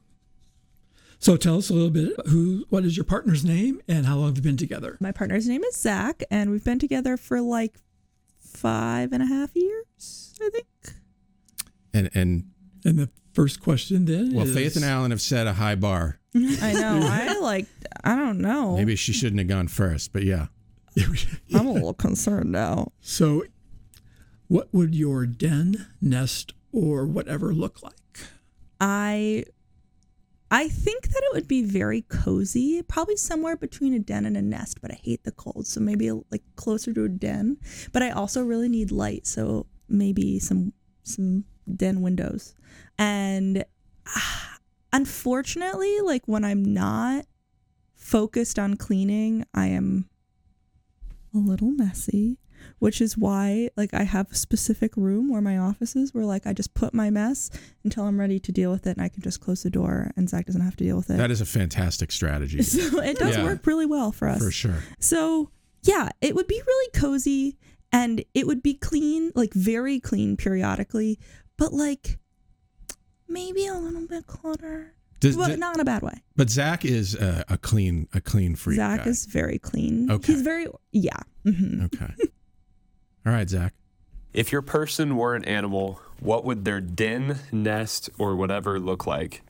So 1.19 1.35
tell 1.35 1.57
us 1.57 1.69
a 1.69 1.73
little 1.73 1.89
bit 1.89 2.13
who, 2.27 2.65
what 2.69 2.85
is 2.85 2.95
your 2.95 3.03
partner's 3.03 3.43
name, 3.43 3.81
and 3.87 4.05
how 4.05 4.17
long 4.17 4.27
have 4.27 4.37
you 4.37 4.43
been 4.43 4.57
together? 4.57 4.97
My 4.99 5.11
partner's 5.11 5.47
name 5.47 5.63
is 5.63 5.75
Zach, 5.75 6.23
and 6.29 6.51
we've 6.51 6.63
been 6.63 6.79
together 6.79 7.17
for 7.17 7.41
like 7.41 7.75
five 8.39 9.11
and 9.13 9.23
a 9.23 9.25
half 9.25 9.55
years, 9.55 10.33
I 10.41 10.49
think. 10.49 10.67
and 11.93 12.09
and 12.13 12.43
And 12.85 12.99
the 12.99 13.09
first 13.33 13.61
question 13.61 14.05
then 14.05 14.33
well, 14.33 14.45
is, 14.47 14.53
Faith 14.53 14.75
and 14.75 14.85
Alan 14.85 15.11
have 15.11 15.21
set 15.21 15.47
a 15.47 15.53
high 15.53 15.75
bar. 15.75 16.19
I 16.35 16.73
know. 16.73 16.99
I 17.01 17.39
like. 17.41 17.65
I 18.03 18.15
don't 18.15 18.39
know. 18.39 18.75
Maybe 18.77 18.95
she 18.95 19.11
shouldn't 19.11 19.39
have 19.39 19.47
gone 19.47 19.67
first, 19.67 20.13
but 20.13 20.23
yeah. 20.23 20.47
I'm 21.53 21.67
a 21.67 21.71
little 21.73 21.93
concerned 21.93 22.51
now. 22.51 22.91
So, 23.01 23.43
what 24.47 24.69
would 24.71 24.95
your 24.95 25.25
den, 25.25 25.87
nest, 26.01 26.53
or 26.71 27.05
whatever 27.05 27.53
look 27.53 27.83
like? 27.83 27.93
I 28.79 29.45
I 30.49 30.69
think 30.69 31.09
that 31.09 31.23
it 31.23 31.33
would 31.33 31.47
be 31.47 31.63
very 31.63 32.03
cozy, 32.03 32.81
probably 32.81 33.17
somewhere 33.17 33.57
between 33.57 33.93
a 33.93 33.99
den 33.99 34.25
and 34.25 34.37
a 34.37 34.41
nest, 34.41 34.81
but 34.81 34.91
I 34.91 34.99
hate 35.03 35.23
the 35.23 35.31
cold, 35.31 35.67
so 35.67 35.81
maybe 35.81 36.09
like 36.11 36.43
closer 36.55 36.93
to 36.93 37.03
a 37.03 37.09
den. 37.09 37.57
But 37.91 38.01
I 38.01 38.11
also 38.11 38.41
really 38.43 38.69
need 38.69 38.91
light, 38.91 39.27
so 39.27 39.65
maybe 39.89 40.39
some 40.39 40.73
some 41.03 41.43
den 41.75 42.01
windows. 42.01 42.55
And 42.97 43.65
ah, 44.07 44.57
unfortunately, 44.93 45.99
like 46.01 46.23
when 46.27 46.45
I'm 46.45 46.63
not 46.63 47.25
focused 47.93 48.57
on 48.57 48.77
cleaning, 48.77 49.45
I 49.53 49.67
am 49.67 50.09
a 51.33 51.37
little 51.37 51.71
messy, 51.71 52.37
which 52.79 53.01
is 53.01 53.17
why 53.17 53.69
like 53.75 53.93
I 53.93 54.03
have 54.03 54.31
a 54.31 54.35
specific 54.35 54.95
room 54.95 55.29
where 55.29 55.41
my 55.41 55.57
office 55.57 55.95
is 55.95 56.13
where 56.13 56.25
like 56.25 56.45
I 56.45 56.53
just 56.53 56.73
put 56.73 56.93
my 56.93 57.09
mess 57.09 57.49
until 57.83 58.03
I'm 58.05 58.19
ready 58.19 58.39
to 58.39 58.51
deal 58.51 58.71
with 58.71 58.85
it 58.87 58.97
and 58.97 59.01
I 59.01 59.09
can 59.09 59.21
just 59.23 59.41
close 59.41 59.63
the 59.63 59.69
door 59.69 60.11
and 60.15 60.29
Zach 60.29 60.45
doesn't 60.45 60.61
have 60.61 60.75
to 60.77 60.83
deal 60.83 60.97
with 60.97 61.09
it. 61.09 61.17
That 61.17 61.31
is 61.31 61.41
a 61.41 61.45
fantastic 61.45 62.11
strategy. 62.11 62.61
so 62.63 63.01
it 63.01 63.17
does 63.17 63.35
Yeah. 63.37 63.43
work 63.43 63.65
really 63.65 63.85
well 63.85 64.11
for 64.11 64.27
us. 64.27 64.39
For 64.43 64.51
sure. 64.51 64.83
So 64.99 65.49
yeah, 65.83 66.09
it 66.21 66.35
would 66.35 66.47
be 66.47 66.61
really 66.65 66.89
cozy 66.93 67.57
and 67.91 68.23
it 68.33 68.45
would 68.45 68.61
be 68.61 68.73
clean, 68.73 69.31
like 69.33 69.53
very 69.53 69.99
clean 69.99 70.37
periodically, 70.37 71.19
but 71.57 71.73
like 71.73 72.17
maybe 73.27 73.65
a 73.65 73.73
little 73.75 74.07
bit 74.07 74.27
cluttered. 74.27 74.91
Does- 75.19 75.35
not 75.35 75.73
in 75.75 75.79
a 75.79 75.85
bad 75.85 76.03
way. 76.03 76.21
But 76.35 76.49
Zach 76.51 76.85
is 76.85 77.15
a, 77.15 77.43
a 77.49 77.57
clean 77.57 78.07
a 78.13 78.21
clean 78.21 78.55
freak. 78.55 78.75
Zach 78.75 79.03
guy. 79.03 79.09
is 79.09 79.25
very 79.25 79.57
clean. 79.57 80.11
Okay. 80.11 80.33
He's 80.33 80.43
very 80.43 80.67
yeah. 80.91 81.17
hmm 81.43 81.85
Okay. 81.85 82.13
All 83.27 83.33
right, 83.33 83.49
Zach. 83.49 83.73
If 84.33 84.53
your 84.53 84.61
person 84.61 85.17
were 85.17 85.35
an 85.35 85.43
animal, 85.43 85.99
what 86.21 86.45
would 86.45 86.63
their 86.63 86.79
den, 86.79 87.39
nest, 87.51 88.09
or 88.17 88.37
whatever 88.37 88.79
look 88.79 89.05
like? 89.05 89.41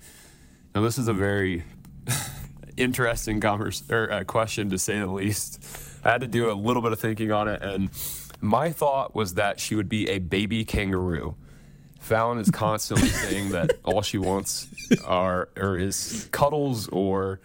Now, 0.74 0.82
this 0.82 0.98
is 0.98 1.08
a 1.08 1.14
very 1.14 1.64
interesting 2.78 3.40
converse, 3.40 3.84
or, 3.92 4.12
uh, 4.12 4.24
question 4.24 4.72
to 4.72 4.80
say 4.80 4.98
the 4.98 5.06
least. 5.06 5.64
I 6.04 6.10
had 6.10 6.22
to 6.22 6.28
do 6.28 6.50
a 6.50 6.54
little 6.54 6.82
bit 6.82 6.92
of 6.92 7.00
thinking 7.00 7.32
on 7.32 7.48
it, 7.48 7.62
and 7.62 7.92
my 8.42 8.72
thought 8.72 9.14
was 9.14 9.36
that 9.36 9.60
she 9.60 9.76
would 9.76 9.90
be 9.90 10.10
a 10.10 10.18
baby 10.18 10.66
kangaroo. 10.66 11.36
Fallon 12.00 12.40
is 12.40 12.50
constantly 12.50 13.10
saying 13.10 13.50
that 13.52 13.74
all 13.84 14.02
she 14.02 14.18
wants 14.18 14.70
are 15.06 15.50
or 15.56 15.78
is 15.78 16.28
cuddles 16.32 16.88
or 16.88 17.42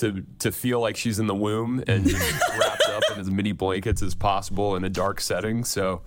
to 0.00 0.24
to 0.40 0.52
feel 0.52 0.80
like 0.80 0.96
she's 0.96 1.18
in 1.18 1.26
the 1.26 1.34
womb 1.34 1.82
and 1.86 2.10
wrapped 2.58 2.88
up 2.88 3.02
in 3.12 3.20
as 3.20 3.30
many 3.30 3.52
blankets 3.52 4.02
as 4.02 4.14
possible 4.14 4.76
in 4.76 4.84
a 4.84 4.88
dark 4.88 5.20
setting. 5.20 5.64
So 5.64 6.02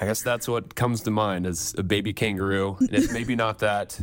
I 0.00 0.06
guess 0.06 0.22
that's 0.22 0.48
what 0.48 0.74
comes 0.74 1.02
to 1.02 1.10
mind 1.10 1.46
as 1.46 1.74
a 1.76 1.82
baby 1.82 2.12
kangaroo. 2.12 2.76
And 2.80 2.94
if 2.94 3.12
maybe 3.12 3.36
not 3.36 3.58
that, 3.60 4.00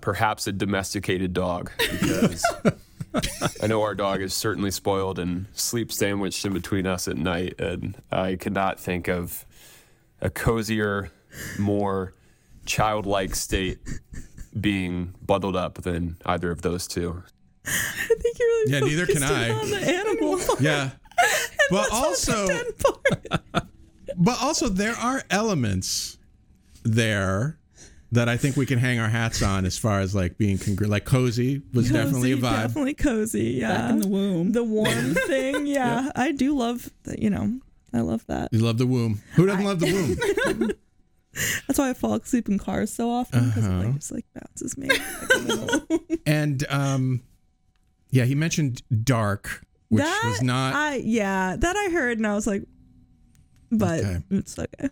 perhaps 0.00 0.46
a 0.46 0.52
domesticated 0.52 1.32
dog 1.32 1.70
because 1.78 2.44
I 3.62 3.66
know 3.66 3.82
our 3.82 3.94
dog 3.94 4.20
is 4.20 4.34
certainly 4.34 4.70
spoiled 4.70 5.18
and 5.18 5.46
sleeps 5.52 5.96
sandwiched 5.96 6.44
in 6.44 6.52
between 6.52 6.86
us 6.86 7.06
at 7.06 7.16
night, 7.16 7.60
and 7.60 7.96
I 8.10 8.36
cannot 8.36 8.80
think 8.80 9.08
of 9.08 9.46
a 10.20 10.30
cozier, 10.30 11.10
more 11.58 12.14
childlike 12.66 13.34
state 13.34 13.78
being 14.58 15.14
bundled 15.24 15.56
up 15.56 15.82
than 15.82 16.16
either 16.26 16.50
of 16.50 16.62
those 16.62 16.86
two. 16.86 17.22
I 17.66 18.14
think 18.20 18.38
you're 18.38 18.48
really 18.48 18.72
Yeah, 18.72 18.80
neither 18.80 19.06
can 19.06 19.22
I. 19.22 19.50
on 19.50 19.70
the 19.70 19.78
animal. 19.80 20.40
Yeah. 20.60 20.90
But 21.70 21.90
also, 21.92 22.46
but 24.16 24.42
also 24.42 24.68
there 24.68 24.94
are 24.94 25.22
elements 25.30 26.18
there 26.82 27.58
that 28.12 28.28
I 28.28 28.36
think 28.36 28.56
we 28.56 28.66
can 28.66 28.78
hang 28.78 28.98
our 29.00 29.08
hats 29.08 29.42
on 29.42 29.64
as 29.64 29.78
far 29.78 30.00
as 30.00 30.14
like 30.14 30.36
being 30.36 30.58
congr- 30.58 30.86
like 30.88 31.04
cozy 31.06 31.62
was 31.72 31.90
definitely 31.90 32.32
a 32.32 32.36
vibe. 32.36 32.62
Definitely 32.68 32.94
cozy. 32.94 33.52
Yeah. 33.60 33.68
Back 33.78 33.90
in 33.92 33.98
the 34.00 34.08
womb. 34.08 34.52
The 34.52 34.62
warm 34.62 35.14
thing. 35.26 35.66
Yeah. 35.66 36.10
I 36.14 36.32
do 36.32 36.54
love, 36.56 36.90
that, 37.04 37.18
you 37.20 37.30
know, 37.30 37.58
I 37.94 38.00
love 38.00 38.26
that. 38.26 38.52
You 38.52 38.60
love 38.60 38.76
the 38.78 38.86
womb. 38.86 39.22
Who 39.36 39.46
doesn't 39.46 39.64
love 39.64 39.80
the 39.80 39.92
womb? 39.92 40.70
That's 41.66 41.78
why 41.78 41.90
I 41.90 41.94
fall 41.94 42.14
asleep 42.14 42.48
in 42.48 42.58
cars 42.58 42.92
so 42.92 43.10
often 43.10 43.46
because 43.48 43.64
Uh-huh. 43.66 43.80
it 43.80 43.84
like, 43.86 43.94
just 43.94 44.12
like 44.12 44.26
bounces 44.34 44.76
me. 44.78 44.88
and 46.26 46.64
um, 46.68 47.22
yeah, 48.14 48.24
he 48.24 48.36
mentioned 48.36 48.80
dark, 49.04 49.64
which 49.88 50.04
that 50.04 50.22
was 50.24 50.40
not. 50.40 50.72
I 50.74 50.96
yeah, 50.96 51.56
that 51.56 51.76
I 51.76 51.90
heard 51.92 52.18
and 52.18 52.26
I 52.26 52.34
was 52.34 52.46
like, 52.46 52.62
but 53.72 53.98
Okay. 54.00 54.22
it's 54.30 54.56
okay. 54.56 54.88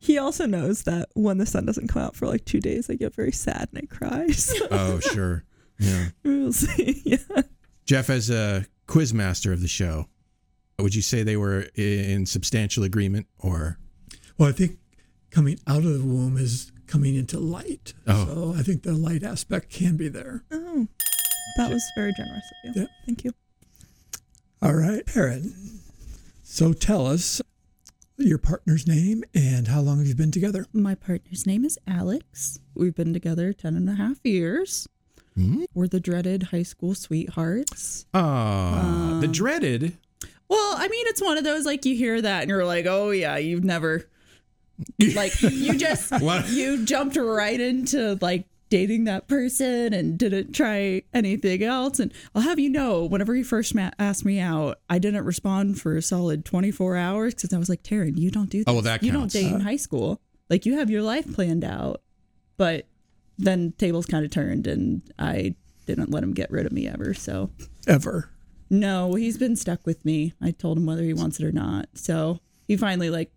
He 0.00 0.18
also 0.18 0.44
knows 0.44 0.82
that 0.82 1.08
when 1.14 1.38
the 1.38 1.46
sun 1.46 1.66
doesn't 1.66 1.86
come 1.86 2.02
out 2.02 2.16
for 2.16 2.26
like 2.26 2.44
two 2.44 2.60
days, 2.60 2.90
I 2.90 2.94
get 2.94 3.14
very 3.14 3.30
sad 3.30 3.68
and 3.72 3.82
I 3.90 3.94
cry. 3.94 4.26
So 4.32 4.66
oh, 4.72 4.98
sure. 4.98 5.44
Yeah. 5.78 6.08
we'll 6.24 6.52
see. 6.52 7.02
Yeah. 7.04 7.42
Jeff, 7.86 8.10
as 8.10 8.28
a 8.28 8.66
quiz 8.88 9.14
master 9.14 9.52
of 9.52 9.62
the 9.62 9.68
show, 9.68 10.08
would 10.80 10.94
you 10.96 11.02
say 11.02 11.22
they 11.22 11.36
were 11.36 11.66
in 11.76 12.26
substantial 12.26 12.82
agreement 12.84 13.26
or? 13.38 13.78
Well, 14.36 14.48
I 14.48 14.52
think 14.52 14.78
coming 15.30 15.58
out 15.66 15.78
of 15.84 15.92
the 15.98 16.04
womb 16.04 16.36
is 16.36 16.72
coming 16.88 17.14
into 17.14 17.38
light. 17.38 17.94
Oh. 18.06 18.26
So 18.26 18.54
I 18.58 18.62
think 18.62 18.82
the 18.82 18.92
light 18.94 19.22
aspect 19.22 19.70
can 19.70 19.96
be 19.96 20.08
there. 20.08 20.42
Oh, 20.50 20.88
that 21.56 21.70
was 21.70 21.82
very 21.96 22.12
generous 22.12 22.44
of 22.64 22.76
you. 22.76 22.82
Yeah. 22.82 22.88
Thank 23.06 23.24
you. 23.24 23.32
All 24.62 24.74
right, 24.74 25.04
Taryn. 25.06 25.52
So 26.42 26.72
tell 26.72 27.06
us 27.06 27.40
your 28.16 28.38
partner's 28.38 28.86
name 28.86 29.22
and 29.34 29.68
how 29.68 29.80
long 29.80 29.98
have 29.98 30.06
you 30.08 30.14
been 30.14 30.32
together? 30.32 30.66
My 30.72 30.94
partner's 30.96 31.46
name 31.46 31.64
is 31.64 31.78
Alex. 31.86 32.58
We've 32.74 32.94
been 32.94 33.12
together 33.12 33.52
10 33.52 33.76
and 33.76 33.88
a 33.88 33.94
half 33.94 34.18
years. 34.24 34.88
Hmm? 35.36 35.62
We're 35.74 35.86
the 35.86 36.00
dreaded 36.00 36.44
high 36.44 36.64
school 36.64 36.94
sweethearts. 36.96 38.06
Oh, 38.12 39.18
the 39.20 39.28
dreaded. 39.28 39.96
Well, 40.48 40.74
I 40.76 40.88
mean, 40.88 41.04
it's 41.08 41.22
one 41.22 41.38
of 41.38 41.44
those 41.44 41.64
like 41.64 41.84
you 41.84 41.94
hear 41.94 42.20
that 42.20 42.42
and 42.42 42.48
you're 42.50 42.64
like, 42.64 42.86
oh, 42.86 43.10
yeah, 43.10 43.36
you've 43.36 43.62
never, 43.64 44.08
like, 45.14 45.40
you 45.42 45.78
just, 45.78 46.10
What? 46.20 46.48
you 46.48 46.84
jumped 46.84 47.16
right 47.16 47.60
into 47.60 48.18
like 48.20 48.46
dating 48.70 49.04
that 49.04 49.28
person 49.28 49.92
and 49.92 50.18
didn't 50.18 50.52
try 50.52 51.02
anything 51.14 51.62
else. 51.62 51.98
And 52.00 52.12
I'll 52.34 52.42
have 52.42 52.58
you 52.58 52.68
know, 52.68 53.04
whenever 53.04 53.34
he 53.34 53.42
first 53.42 53.74
ma- 53.74 53.90
asked 53.98 54.24
me 54.24 54.38
out, 54.40 54.78
I 54.90 54.98
didn't 54.98 55.24
respond 55.24 55.80
for 55.80 55.96
a 55.96 56.02
solid 56.02 56.44
24 56.44 56.96
hours 56.96 57.34
because 57.34 57.52
I 57.52 57.58
was 57.58 57.68
like, 57.68 57.82
Taryn, 57.82 58.18
you 58.18 58.30
don't 58.30 58.50
do 58.50 58.60
Oh, 58.66 58.72
this. 58.72 58.74
well, 58.74 58.82
that 58.82 59.02
You 59.02 59.12
don't 59.12 59.22
counts. 59.22 59.34
date 59.34 59.46
in 59.46 59.60
uh. 59.60 59.64
high 59.64 59.76
school. 59.76 60.20
Like, 60.50 60.66
you 60.66 60.78
have 60.78 60.90
your 60.90 61.02
life 61.02 61.32
planned 61.34 61.64
out. 61.64 62.02
But 62.56 62.86
then 63.38 63.72
tables 63.78 64.06
kind 64.06 64.24
of 64.24 64.30
turned 64.30 64.66
and 64.66 65.02
I 65.18 65.54
didn't 65.86 66.10
let 66.10 66.22
him 66.22 66.32
get 66.34 66.50
rid 66.50 66.66
of 66.66 66.72
me 66.72 66.88
ever. 66.88 67.14
So. 67.14 67.50
Ever. 67.86 68.30
No, 68.70 69.14
he's 69.14 69.38
been 69.38 69.56
stuck 69.56 69.86
with 69.86 70.04
me. 70.04 70.34
I 70.42 70.50
told 70.50 70.76
him 70.76 70.84
whether 70.86 71.02
he 71.02 71.14
wants 71.14 71.40
it 71.40 71.46
or 71.46 71.52
not. 71.52 71.88
So 71.94 72.40
he 72.66 72.76
finally 72.76 73.08
like 73.08 73.32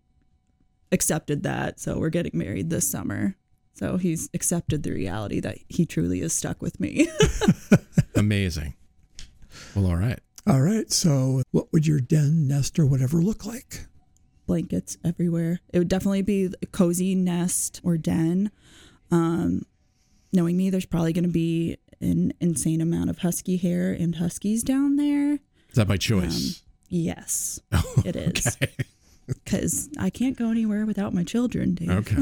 accepted 0.90 1.42
that. 1.44 1.80
So 1.80 1.98
we're 1.98 2.10
getting 2.10 2.32
married 2.38 2.68
this 2.70 2.90
summer. 2.90 3.36
So 3.74 3.96
he's 3.96 4.28
accepted 4.34 4.82
the 4.82 4.92
reality 4.92 5.40
that 5.40 5.58
he 5.68 5.86
truly 5.86 6.20
is 6.20 6.32
stuck 6.32 6.60
with 6.62 6.78
me. 6.78 7.08
Amazing. 8.14 8.74
Well, 9.74 9.86
all 9.86 9.96
right. 9.96 10.18
All 10.46 10.60
right. 10.60 10.90
So 10.90 11.42
what 11.50 11.72
would 11.72 11.86
your 11.86 12.00
den, 12.00 12.46
nest, 12.46 12.78
or 12.78 12.86
whatever 12.86 13.18
look 13.18 13.46
like? 13.46 13.86
Blankets 14.46 14.98
everywhere. 15.04 15.60
It 15.72 15.78
would 15.78 15.88
definitely 15.88 16.22
be 16.22 16.52
a 16.60 16.66
cozy 16.66 17.14
nest 17.14 17.80
or 17.82 17.96
den. 17.96 18.50
Um, 19.10 19.62
knowing 20.32 20.56
me, 20.56 20.68
there's 20.70 20.86
probably 20.86 21.12
going 21.12 21.24
to 21.24 21.30
be 21.30 21.78
an 22.00 22.32
insane 22.40 22.80
amount 22.80 23.08
of 23.10 23.18
husky 23.18 23.56
hair 23.56 23.92
and 23.92 24.16
huskies 24.16 24.62
down 24.62 24.96
there. 24.96 25.34
Is 25.68 25.76
that 25.76 25.88
by 25.88 25.96
choice? 25.96 26.62
Yes, 26.88 27.60
it 28.04 28.16
is. 28.16 28.58
Because 29.26 29.88
I 29.98 30.10
can't 30.10 30.36
go 30.36 30.50
anywhere 30.50 30.84
without 30.84 31.14
my 31.14 31.24
children, 31.24 31.74
Dave. 31.74 31.90
Okay. 31.90 32.16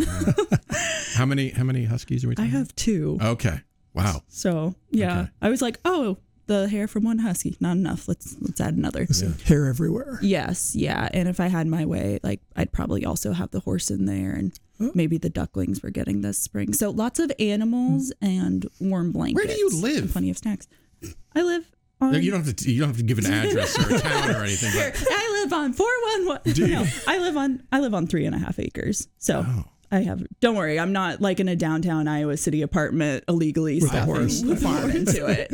How 1.20 1.26
many 1.26 1.50
how 1.50 1.64
many 1.64 1.84
huskies 1.84 2.24
are 2.24 2.28
we 2.28 2.32
I 2.32 2.36
talking? 2.36 2.50
have 2.52 2.74
two. 2.76 3.18
Okay. 3.20 3.60
Wow. 3.92 4.22
So 4.28 4.74
yeah, 4.90 5.20
Okay. 5.20 5.30
I 5.42 5.50
was 5.50 5.60
like, 5.60 5.78
oh, 5.84 6.16
the 6.46 6.66
hair 6.66 6.88
from 6.88 7.04
one 7.04 7.18
husky, 7.18 7.54
not 7.60 7.76
enough. 7.76 8.08
Let's 8.08 8.36
let's 8.40 8.58
add 8.58 8.74
another. 8.74 9.06
So 9.08 9.30
hair 9.44 9.66
everywhere. 9.66 10.18
Yes, 10.22 10.74
yeah. 10.74 11.10
And 11.12 11.28
if 11.28 11.38
I 11.38 11.48
had 11.48 11.66
my 11.66 11.84
way, 11.84 12.20
like 12.22 12.40
I'd 12.56 12.72
probably 12.72 13.04
also 13.04 13.32
have 13.32 13.50
the 13.50 13.60
horse 13.60 13.90
in 13.90 14.06
there, 14.06 14.32
and 14.32 14.58
oh. 14.80 14.92
maybe 14.94 15.18
the 15.18 15.28
ducklings 15.28 15.82
we're 15.82 15.90
getting 15.90 16.22
this 16.22 16.38
spring. 16.38 16.72
So 16.72 16.88
lots 16.88 17.20
of 17.20 17.30
animals 17.38 18.14
hmm. 18.20 18.26
and 18.26 18.66
warm 18.80 19.12
blankets. 19.12 19.46
Where 19.46 19.54
do 19.54 19.60
you 19.60 19.82
live? 19.82 20.12
plenty 20.12 20.30
of 20.30 20.38
snacks. 20.38 20.68
I 21.34 21.42
live 21.42 21.70
on. 22.00 22.12
No, 22.12 22.18
you 22.18 22.30
don't 22.30 22.46
have 22.46 22.56
to. 22.56 22.72
You 22.72 22.80
don't 22.80 22.88
have 22.88 22.96
to 22.96 23.02
give 23.02 23.18
an 23.18 23.26
address 23.30 23.78
or 23.78 23.94
a 23.94 23.98
town 24.00 24.30
or 24.36 24.42
anything. 24.44 24.72
But 24.72 25.06
I 25.10 25.42
live 25.42 25.52
on 25.52 25.74
four 25.74 25.92
one 26.14 26.26
one. 26.28 26.40
No, 26.46 26.86
I 27.06 27.18
live 27.18 27.36
on 27.36 27.62
I 27.70 27.80
live 27.80 27.92
on 27.92 28.06
three 28.06 28.24
and 28.24 28.34
a 28.34 28.38
half 28.38 28.58
acres. 28.58 29.06
So. 29.18 29.44
Oh. 29.46 29.64
I 29.92 30.00
have. 30.00 30.22
Don't 30.40 30.54
worry, 30.56 30.78
I'm 30.78 30.92
not 30.92 31.20
like 31.20 31.40
in 31.40 31.48
a 31.48 31.56
downtown 31.56 32.06
Iowa 32.08 32.36
City 32.36 32.62
apartment 32.62 33.24
illegally 33.28 33.76
With 33.76 33.84
a 33.84 33.88
stuffing 33.88 34.14
horse. 34.14 34.42
a 34.42 34.56
farm 34.56 34.90
into 34.92 35.26
it. 35.26 35.50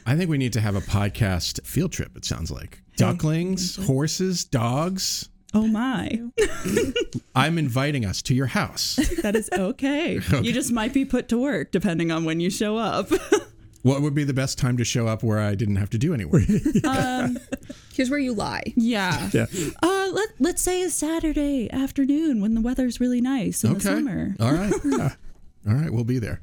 I 0.06 0.16
think 0.16 0.30
we 0.30 0.38
need 0.38 0.52
to 0.54 0.60
have 0.60 0.76
a 0.76 0.80
podcast 0.80 1.64
field 1.66 1.92
trip. 1.92 2.16
It 2.16 2.24
sounds 2.24 2.50
like 2.50 2.82
ducklings, 2.96 3.76
horses, 3.86 4.44
dogs. 4.44 5.28
Oh 5.52 5.66
my. 5.68 6.20
I'm 7.34 7.58
inviting 7.58 8.04
us 8.04 8.22
to 8.22 8.34
your 8.34 8.46
house. 8.46 8.96
That 9.22 9.36
is 9.36 9.48
okay. 9.52 10.18
You 10.42 10.52
just 10.52 10.72
might 10.72 10.92
be 10.92 11.04
put 11.04 11.28
to 11.28 11.38
work 11.38 11.70
depending 11.70 12.10
on 12.10 12.24
when 12.24 12.40
you 12.40 12.50
show 12.50 12.76
up. 12.76 13.08
What 13.84 14.00
would 14.00 14.14
be 14.14 14.24
the 14.24 14.32
best 14.32 14.56
time 14.58 14.78
to 14.78 14.84
show 14.84 15.06
up 15.06 15.22
where 15.22 15.38
I 15.38 15.54
didn't 15.54 15.76
have 15.76 15.90
to 15.90 15.98
do 15.98 16.14
any 16.14 16.24
work? 16.24 16.44
um, 16.84 17.38
Here's 17.92 18.08
where 18.08 18.18
you 18.18 18.32
lie. 18.32 18.62
yeah. 18.76 19.28
Yeah. 19.32 19.44
Uh, 19.82 20.08
let, 20.10 20.28
let's 20.40 20.62
say 20.62 20.80
a 20.82 20.88
Saturday 20.88 21.70
afternoon 21.70 22.40
when 22.40 22.54
the 22.54 22.62
weather's 22.62 22.98
really 22.98 23.20
nice 23.20 23.62
in 23.62 23.70
the 23.70 23.76
Okay. 23.76 23.84
summer. 23.84 24.34
All 24.40 24.52
right. 24.52 24.72
All 25.68 25.74
right. 25.74 25.90
We'll 25.92 26.04
be 26.04 26.18
there. 26.18 26.40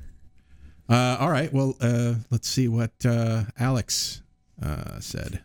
Uh, 0.88 1.18
all 1.20 1.32
right. 1.32 1.52
Well, 1.54 1.76
uh, 1.82 2.16
let's 2.30 2.48
see 2.48 2.68
what 2.68 2.92
uh, 3.06 3.46
Alex 3.58 4.22
uh, 4.62 5.00
said. 5.00 5.42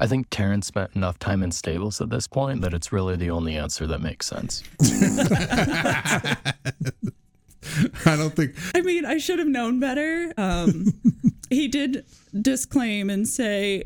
I 0.00 0.06
think 0.06 0.30
Taryn 0.30 0.62
spent 0.64 0.92
enough 0.94 1.18
time 1.18 1.42
in 1.42 1.50
stables 1.50 2.00
at 2.00 2.08
this 2.10 2.26
point 2.26 2.62
that 2.62 2.72
it's 2.72 2.92
really 2.92 3.16
the 3.16 3.30
only 3.30 3.56
answer 3.56 3.86
that 3.88 4.00
makes 4.00 4.26
sense. 4.26 4.62
I 8.06 8.16
don't 8.16 8.34
think. 8.34 8.54
I 8.74 8.80
mean, 8.82 9.04
I 9.04 9.18
should 9.18 9.38
have 9.38 9.48
known 9.48 9.80
better. 9.80 10.32
Um, 10.36 10.92
he 11.50 11.68
did 11.68 12.04
disclaim 12.38 13.10
and 13.10 13.26
say, 13.28 13.84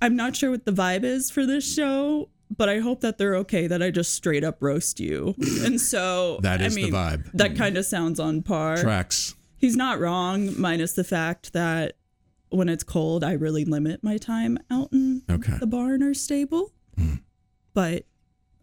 I'm 0.00 0.16
not 0.16 0.36
sure 0.36 0.50
what 0.50 0.64
the 0.64 0.72
vibe 0.72 1.04
is 1.04 1.30
for 1.30 1.44
this 1.46 1.72
show, 1.74 2.28
but 2.56 2.68
I 2.68 2.78
hope 2.78 3.00
that 3.00 3.18
they're 3.18 3.36
okay 3.36 3.66
that 3.66 3.82
I 3.82 3.90
just 3.90 4.14
straight 4.14 4.44
up 4.44 4.58
roast 4.60 5.00
you. 5.00 5.34
And 5.64 5.80
so 5.80 6.38
That 6.42 6.60
I 6.60 6.66
is 6.66 6.74
the 6.74 6.90
vibe. 6.90 7.30
That 7.34 7.56
kind 7.56 7.76
of 7.76 7.84
sounds 7.84 8.20
on 8.20 8.42
par. 8.42 8.76
Tracks. 8.76 9.34
He's 9.56 9.76
not 9.76 9.98
wrong, 9.98 10.58
minus 10.58 10.92
the 10.92 11.02
fact 11.04 11.52
that 11.52 11.96
when 12.50 12.68
it's 12.68 12.84
cold, 12.84 13.24
I 13.24 13.32
really 13.32 13.64
limit 13.64 14.02
my 14.04 14.16
time 14.18 14.56
out 14.70 14.88
in 14.92 15.22
Okay. 15.28 15.58
the 15.58 15.66
barn 15.66 16.02
or 16.02 16.14
stable. 16.14 16.72
But 17.74 18.04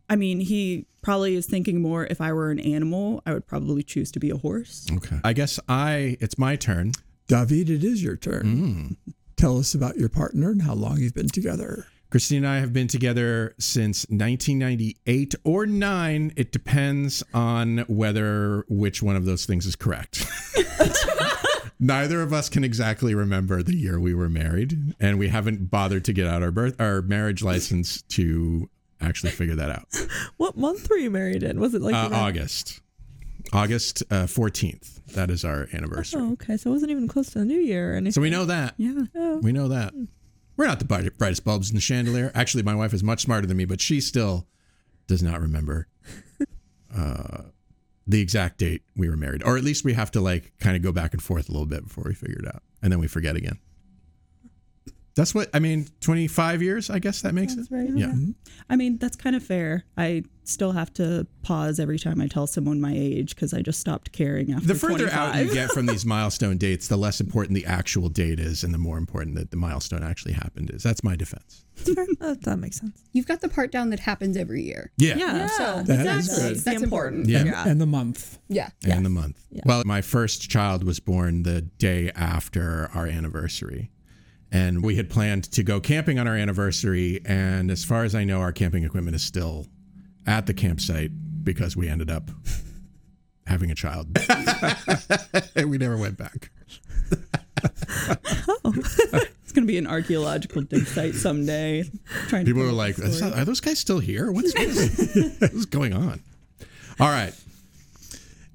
I 0.09 0.15
mean, 0.15 0.39
he 0.39 0.85
probably 1.01 1.35
is 1.35 1.45
thinking 1.45 1.81
more 1.81 2.05
if 2.05 2.21
I 2.21 2.33
were 2.33 2.51
an 2.51 2.59
animal, 2.59 3.21
I 3.25 3.33
would 3.33 3.47
probably 3.47 3.83
choose 3.83 4.11
to 4.11 4.19
be 4.19 4.29
a 4.29 4.37
horse. 4.37 4.87
Okay. 4.91 5.19
I 5.23 5.33
guess 5.33 5.59
I. 5.67 6.17
It's 6.19 6.37
my 6.37 6.55
turn. 6.55 6.93
David, 7.27 7.69
it 7.69 7.83
is 7.83 8.03
your 8.03 8.15
turn. 8.15 8.97
Mm. 9.07 9.13
Tell 9.35 9.57
us 9.57 9.73
about 9.73 9.97
your 9.97 10.09
partner 10.09 10.51
and 10.51 10.61
how 10.61 10.73
long 10.73 10.99
you've 10.99 11.13
been 11.13 11.27
together. 11.27 11.87
Christine 12.11 12.45
and 12.45 12.47
I 12.47 12.59
have 12.59 12.71
been 12.71 12.87
together 12.87 13.55
since 13.59 14.05
1998 14.09 15.35
or 15.43 15.65
nine. 15.65 16.31
It 16.37 16.51
depends 16.51 17.23
on 17.33 17.79
whether 17.87 18.63
which 18.69 19.03
one 19.03 19.15
of 19.15 19.25
those 19.25 19.45
things 19.45 19.65
is 19.65 19.75
correct. 19.75 20.25
Neither 21.79 22.21
of 22.21 22.31
us 22.31 22.47
can 22.47 22.63
exactly 22.63 23.13
remember 23.13 23.61
the 23.61 23.75
year 23.75 23.99
we 23.99 24.13
were 24.13 24.29
married, 24.29 24.95
and 24.99 25.19
we 25.19 25.27
haven't 25.27 25.69
bothered 25.69 26.05
to 26.05 26.13
get 26.13 26.25
out 26.25 26.41
our 26.41 26.51
birth 26.51 26.79
our 26.79 27.01
marriage 27.01 27.43
license 27.43 28.01
to 28.03 28.69
actually 29.05 29.31
figure 29.31 29.55
that 29.55 29.69
out. 29.69 29.87
What 30.37 30.57
month 30.57 30.89
were 30.89 30.97
you 30.97 31.09
married 31.11 31.43
in? 31.43 31.59
Was 31.59 31.73
it 31.73 31.81
like 31.81 31.95
Uh, 31.95 32.09
August, 32.11 32.81
August 33.53 34.03
uh, 34.11 34.23
14th. 34.25 35.03
That 35.13 35.29
is 35.29 35.45
our 35.45 35.67
anniversary. 35.71 36.21
Oh, 36.21 36.31
okay. 36.33 36.57
So 36.57 36.69
it 36.69 36.73
wasn't 36.73 36.91
even 36.91 37.07
close 37.07 37.29
to 37.31 37.39
the 37.39 37.45
new 37.45 37.59
year 37.59 37.91
or 37.93 37.95
anything. 37.95 38.11
So 38.11 38.21
we 38.21 38.29
know 38.29 38.45
that. 38.45 38.73
Yeah. 38.77 39.03
Oh. 39.15 39.37
We 39.37 39.51
know 39.51 39.67
that. 39.69 39.93
We're 40.57 40.67
not 40.67 40.79
the 40.79 40.85
bright- 40.85 41.17
brightest 41.17 41.43
bulbs 41.45 41.69
in 41.69 41.75
the 41.75 41.81
chandelier. 41.81 42.31
Actually, 42.33 42.63
my 42.63 42.75
wife 42.75 42.93
is 42.93 43.03
much 43.03 43.21
smarter 43.21 43.45
than 43.47 43.57
me, 43.57 43.65
but 43.65 43.79
she 43.81 44.01
still 44.01 44.47
does 45.07 45.21
not 45.21 45.39
remember 45.41 45.87
uh, 46.95 47.43
the 48.07 48.21
exact 48.21 48.57
date 48.57 48.83
we 48.95 49.09
were 49.09 49.17
married. 49.17 49.43
Or 49.43 49.57
at 49.57 49.63
least 49.63 49.83
we 49.83 49.93
have 49.93 50.11
to 50.11 50.21
like 50.21 50.53
kind 50.59 50.75
of 50.75 50.81
go 50.81 50.91
back 50.91 51.13
and 51.13 51.21
forth 51.21 51.49
a 51.49 51.51
little 51.51 51.67
bit 51.67 51.83
before 51.83 52.05
we 52.07 52.13
figure 52.13 52.39
it 52.39 52.47
out. 52.47 52.63
And 52.81 52.91
then 52.91 52.99
we 52.99 53.07
forget 53.07 53.35
again. 53.35 53.59
That's 55.15 55.33
what 55.33 55.49
I 55.53 55.59
mean. 55.59 55.87
Twenty 56.01 56.27
five 56.27 56.61
years, 56.61 56.89
I 56.89 56.99
guess 56.99 57.21
that 57.21 57.33
makes 57.33 57.55
That's 57.55 57.71
it. 57.71 57.75
right. 57.75 57.89
Yeah. 57.93 58.13
I 58.69 58.75
mean, 58.75 58.97
that's 58.97 59.15
kind 59.15 59.35
of 59.35 59.43
fair. 59.43 59.83
I 59.97 60.23
still 60.43 60.73
have 60.73 60.93
to 60.93 61.25
pause 61.41 61.79
every 61.79 61.97
time 61.97 62.21
I 62.21 62.27
tell 62.27 62.45
someone 62.47 62.79
my 62.81 62.93
age 62.93 63.33
because 63.33 63.53
I 63.53 63.61
just 63.61 63.79
stopped 63.79 64.11
caring 64.11 64.51
after 64.51 64.67
The 64.67 64.75
further 64.75 65.09
out 65.09 65.35
you 65.37 65.51
get 65.53 65.71
from 65.71 65.85
these 65.87 66.05
milestone 66.05 66.57
dates, 66.57 66.87
the 66.87 66.97
less 66.97 67.19
important 67.21 67.55
the 67.55 67.65
actual 67.65 68.09
date 68.09 68.39
is, 68.39 68.63
and 68.63 68.73
the 68.73 68.77
more 68.77 68.97
important 68.97 69.35
that 69.37 69.51
the 69.51 69.57
milestone 69.57 70.03
actually 70.03 70.33
happened 70.33 70.69
is. 70.69 70.83
That's 70.83 71.03
my 71.03 71.15
defense. 71.15 71.63
that, 71.85 72.39
that 72.41 72.57
makes 72.57 72.79
sense. 72.79 73.01
You've 73.13 73.27
got 73.27 73.41
the 73.41 73.49
part 73.49 73.71
down 73.71 73.89
that 73.91 73.99
happens 74.01 74.37
every 74.37 74.63
year. 74.63 74.91
Yeah. 74.97 75.15
Yeah. 75.15 75.47
So 75.47 75.83
That 75.83 75.99
is 76.17 76.27
exactly. 76.27 76.49
good. 76.53 76.63
That's 76.63 76.81
important. 76.83 77.27
Yeah. 77.27 77.39
And, 77.61 77.71
and 77.71 77.81
the 77.81 77.85
month. 77.87 78.37
Yeah. 78.49 78.69
and 78.83 79.05
the 79.05 79.09
month. 79.09 79.39
Well, 79.65 79.81
my 79.85 80.01
first 80.01 80.49
child 80.49 80.83
was 80.83 80.99
born 80.99 81.43
the 81.43 81.61
day 81.61 82.11
after 82.15 82.89
our 82.93 83.07
anniversary. 83.07 83.91
And 84.51 84.83
we 84.83 84.95
had 84.95 85.09
planned 85.09 85.45
to 85.51 85.63
go 85.63 85.79
camping 85.79 86.19
on 86.19 86.27
our 86.27 86.35
anniversary. 86.35 87.19
And 87.25 87.69
as 87.71 87.83
far 87.83 88.03
as 88.03 88.15
I 88.15 88.23
know, 88.23 88.39
our 88.39 88.51
camping 88.51 88.83
equipment 88.83 89.15
is 89.15 89.23
still 89.23 89.67
at 90.25 90.45
the 90.45 90.53
campsite 90.53 91.11
because 91.43 91.75
we 91.75 91.87
ended 91.89 92.09
up 92.09 92.31
having 93.47 93.71
a 93.71 93.75
child. 93.75 94.17
and 95.55 95.69
we 95.69 95.77
never 95.77 95.97
went 95.97 96.17
back. 96.17 96.49
oh. 98.47 98.73
It's 99.45 99.51
going 99.53 99.67
to 99.67 99.71
be 99.71 99.77
an 99.77 99.85
archaeological 99.87 100.63
dig 100.63 100.87
site 100.87 101.13
someday. 101.13 101.83
Trying 102.27 102.45
People 102.45 102.63
pull 102.63 102.71
were 102.71 102.75
like, 102.75 102.95
the 102.95 103.31
are 103.37 103.45
those 103.45 103.61
guys 103.61 103.77
still 103.77 103.99
here? 103.99 104.31
What's, 104.31 104.53
what 105.39 105.53
is 105.53 105.67
going 105.67 105.93
on? 105.93 106.19
All 106.99 107.07
right. 107.09 107.33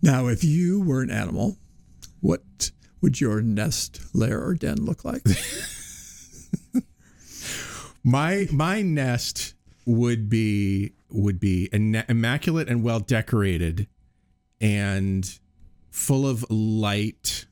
Now, 0.03 0.27
if 0.27 0.43
you 0.43 0.81
were 0.81 1.01
an 1.01 1.11
animal, 1.11 1.57
what 2.21 2.71
would 3.01 3.21
your 3.21 3.41
nest, 3.41 4.01
lair, 4.13 4.43
or 4.43 4.55
den 4.55 4.85
look 4.85 5.05
like? 5.05 5.23
My 8.02 8.47
my 8.50 8.83
nest 8.83 9.54
would 9.87 10.28
be 10.28 10.92
would 11.11 11.40
be 11.40 11.69
immaculate 11.73 12.69
and 12.69 12.83
well 12.83 13.00
decorated, 13.00 13.88
and 14.61 15.39
full 15.91 16.26
of 16.26 16.45
light, 16.50 17.47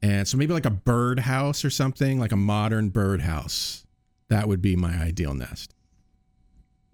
and 0.00 0.26
so 0.26 0.36
maybe 0.36 0.52
like 0.52 0.66
a 0.66 0.70
bird 0.70 1.20
house 1.20 1.64
or 1.64 1.70
something, 1.70 2.18
like 2.18 2.32
a 2.32 2.36
modern 2.36 2.88
bird 2.88 3.22
house. 3.22 3.84
That 4.28 4.46
would 4.48 4.60
be 4.62 4.76
my 4.76 4.94
ideal 4.94 5.34
nest. 5.34 5.74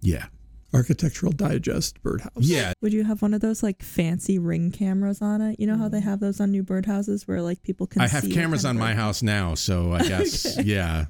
Yeah, 0.00 0.26
Architectural 0.72 1.32
Digest 1.32 2.02
birdhouse. 2.02 2.32
yeah. 2.40 2.72
Would 2.80 2.92
you 2.92 3.04
have 3.04 3.22
one 3.22 3.32
of 3.34 3.40
those 3.40 3.62
like 3.62 3.82
fancy 3.82 4.38
ring 4.38 4.72
cameras 4.72 5.22
on 5.22 5.40
it? 5.40 5.60
You 5.60 5.66
know 5.68 5.76
how 5.76 5.88
they 5.88 6.00
have 6.00 6.20
those 6.20 6.40
on 6.40 6.50
new 6.50 6.64
birdhouses 6.64 7.28
where 7.28 7.40
like 7.40 7.62
people 7.62 7.86
can 7.86 8.02
I 8.02 8.08
have 8.08 8.24
see 8.24 8.32
cameras 8.32 8.64
on 8.64 8.76
my 8.76 8.94
house 8.94 9.22
now, 9.22 9.54
so 9.54 9.92
I 9.92 10.02
guess 10.08 10.62
yeah. 10.64 11.06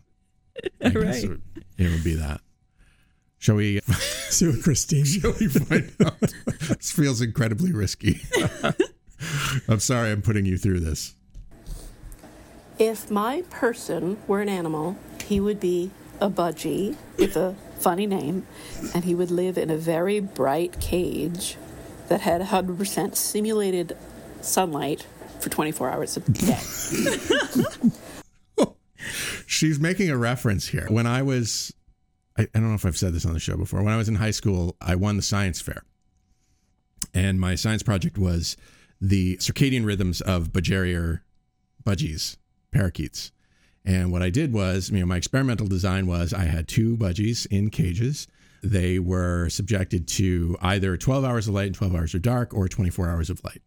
I 0.83 0.89
guess 0.91 0.95
Right. 0.95 1.25
it, 1.25 1.29
would, 1.29 1.43
it 1.79 1.91
would 1.91 2.05
be 2.05 2.15
that. 2.15 2.41
Shall 3.39 3.57
we? 3.57 3.81
See 4.31 4.49
what 4.49 4.63
Christine. 4.63 5.05
Shall 5.05 5.33
we 5.39 5.49
find 5.49 5.93
out? 6.05 6.19
this 6.61 6.91
feels 6.93 7.21
incredibly 7.21 7.73
risky. 7.73 8.23
I'm 9.69 9.81
sorry 9.81 10.11
I'm 10.11 10.23
putting 10.23 10.45
you 10.47 10.57
through 10.59 10.81
this. 10.81 11.15
If 12.79 13.11
my 13.11 13.43
person 13.51 14.17
were 14.27 14.41
an 14.41 14.49
animal, 14.49 14.97
he 15.27 15.41
would 15.41 15.61
be 15.61 15.91
a 16.21 16.29
budgie 16.31 16.97
with 17.19 17.37
a 17.37 17.55
funny 17.79 18.07
name, 18.07 18.47
and 18.95 19.05
he 19.05 19.15
would 19.15 19.31
live 19.31 19.57
in 19.59 19.71
a 19.71 19.77
very 19.77 20.21
bright 20.21 20.81
cage 20.81 21.57
that 22.09 22.21
had 22.23 22.41
100% 22.41 23.15
simulated 23.15 23.97
sunlight 24.41 25.07
for 25.41 25.49
24 25.51 25.91
hours 25.91 26.17
a 26.17 26.21
day. 26.21 26.59
She's 29.47 29.79
making 29.79 30.11
a 30.11 30.17
reference 30.17 30.69
here. 30.69 30.87
When 30.89 31.07
I 31.07 31.23
was, 31.23 31.73
I, 32.39 32.43
I 32.43 32.49
don't 32.55 32.69
know 32.69 32.75
if 32.75 32.87
I've 32.87 32.97
said 32.97 33.13
this 33.13 33.27
on 33.27 33.33
the 33.33 33.41
show 33.41 33.57
before. 33.57 33.83
When 33.83 33.93
I 33.93 33.97
was 33.97 34.09
in 34.09 34.17
high 34.17 34.31
school, 34.31 34.77
I 34.81 34.95
won 34.97 35.17
the 35.17 35.23
science 35.23 35.61
fair. 35.61 35.85
And 37.13 37.41
my 37.41 37.55
science 37.55 37.83
project 37.83 38.19
was 38.19 38.57
the 39.01 39.37
circadian 39.37 39.85
rhythms 39.85 40.21
of 40.21 40.49
budgerigar 40.53 41.21
budgies, 41.85 42.37
parakeets. 42.73 43.31
And 43.85 44.11
what 44.11 44.23
I 44.23 44.31
did 44.31 44.53
was, 44.53 44.91
you 44.91 45.01
know, 45.01 45.07
my 45.07 45.17
experimental 45.17 45.67
design 45.67 46.07
was 46.07 46.33
I 46.33 46.45
had 46.45 46.67
two 46.67 46.97
budgies 46.97 47.47
in 47.51 47.71
cages. 47.71 48.27
They 48.63 48.99
were 48.99 49.51
subjected 49.51 50.09
to 50.09 50.57
either 50.63 50.97
12 50.97 51.25
hours 51.25 51.49
of 51.49 51.55
light 51.55 51.67
and 51.67 51.75
12 51.75 51.95
hours 51.95 52.15
of 52.15 52.23
dark 52.23 52.55
or 52.55 52.67
24 52.67 53.11
hours 53.11 53.29
of 53.29 53.45
light. 53.45 53.61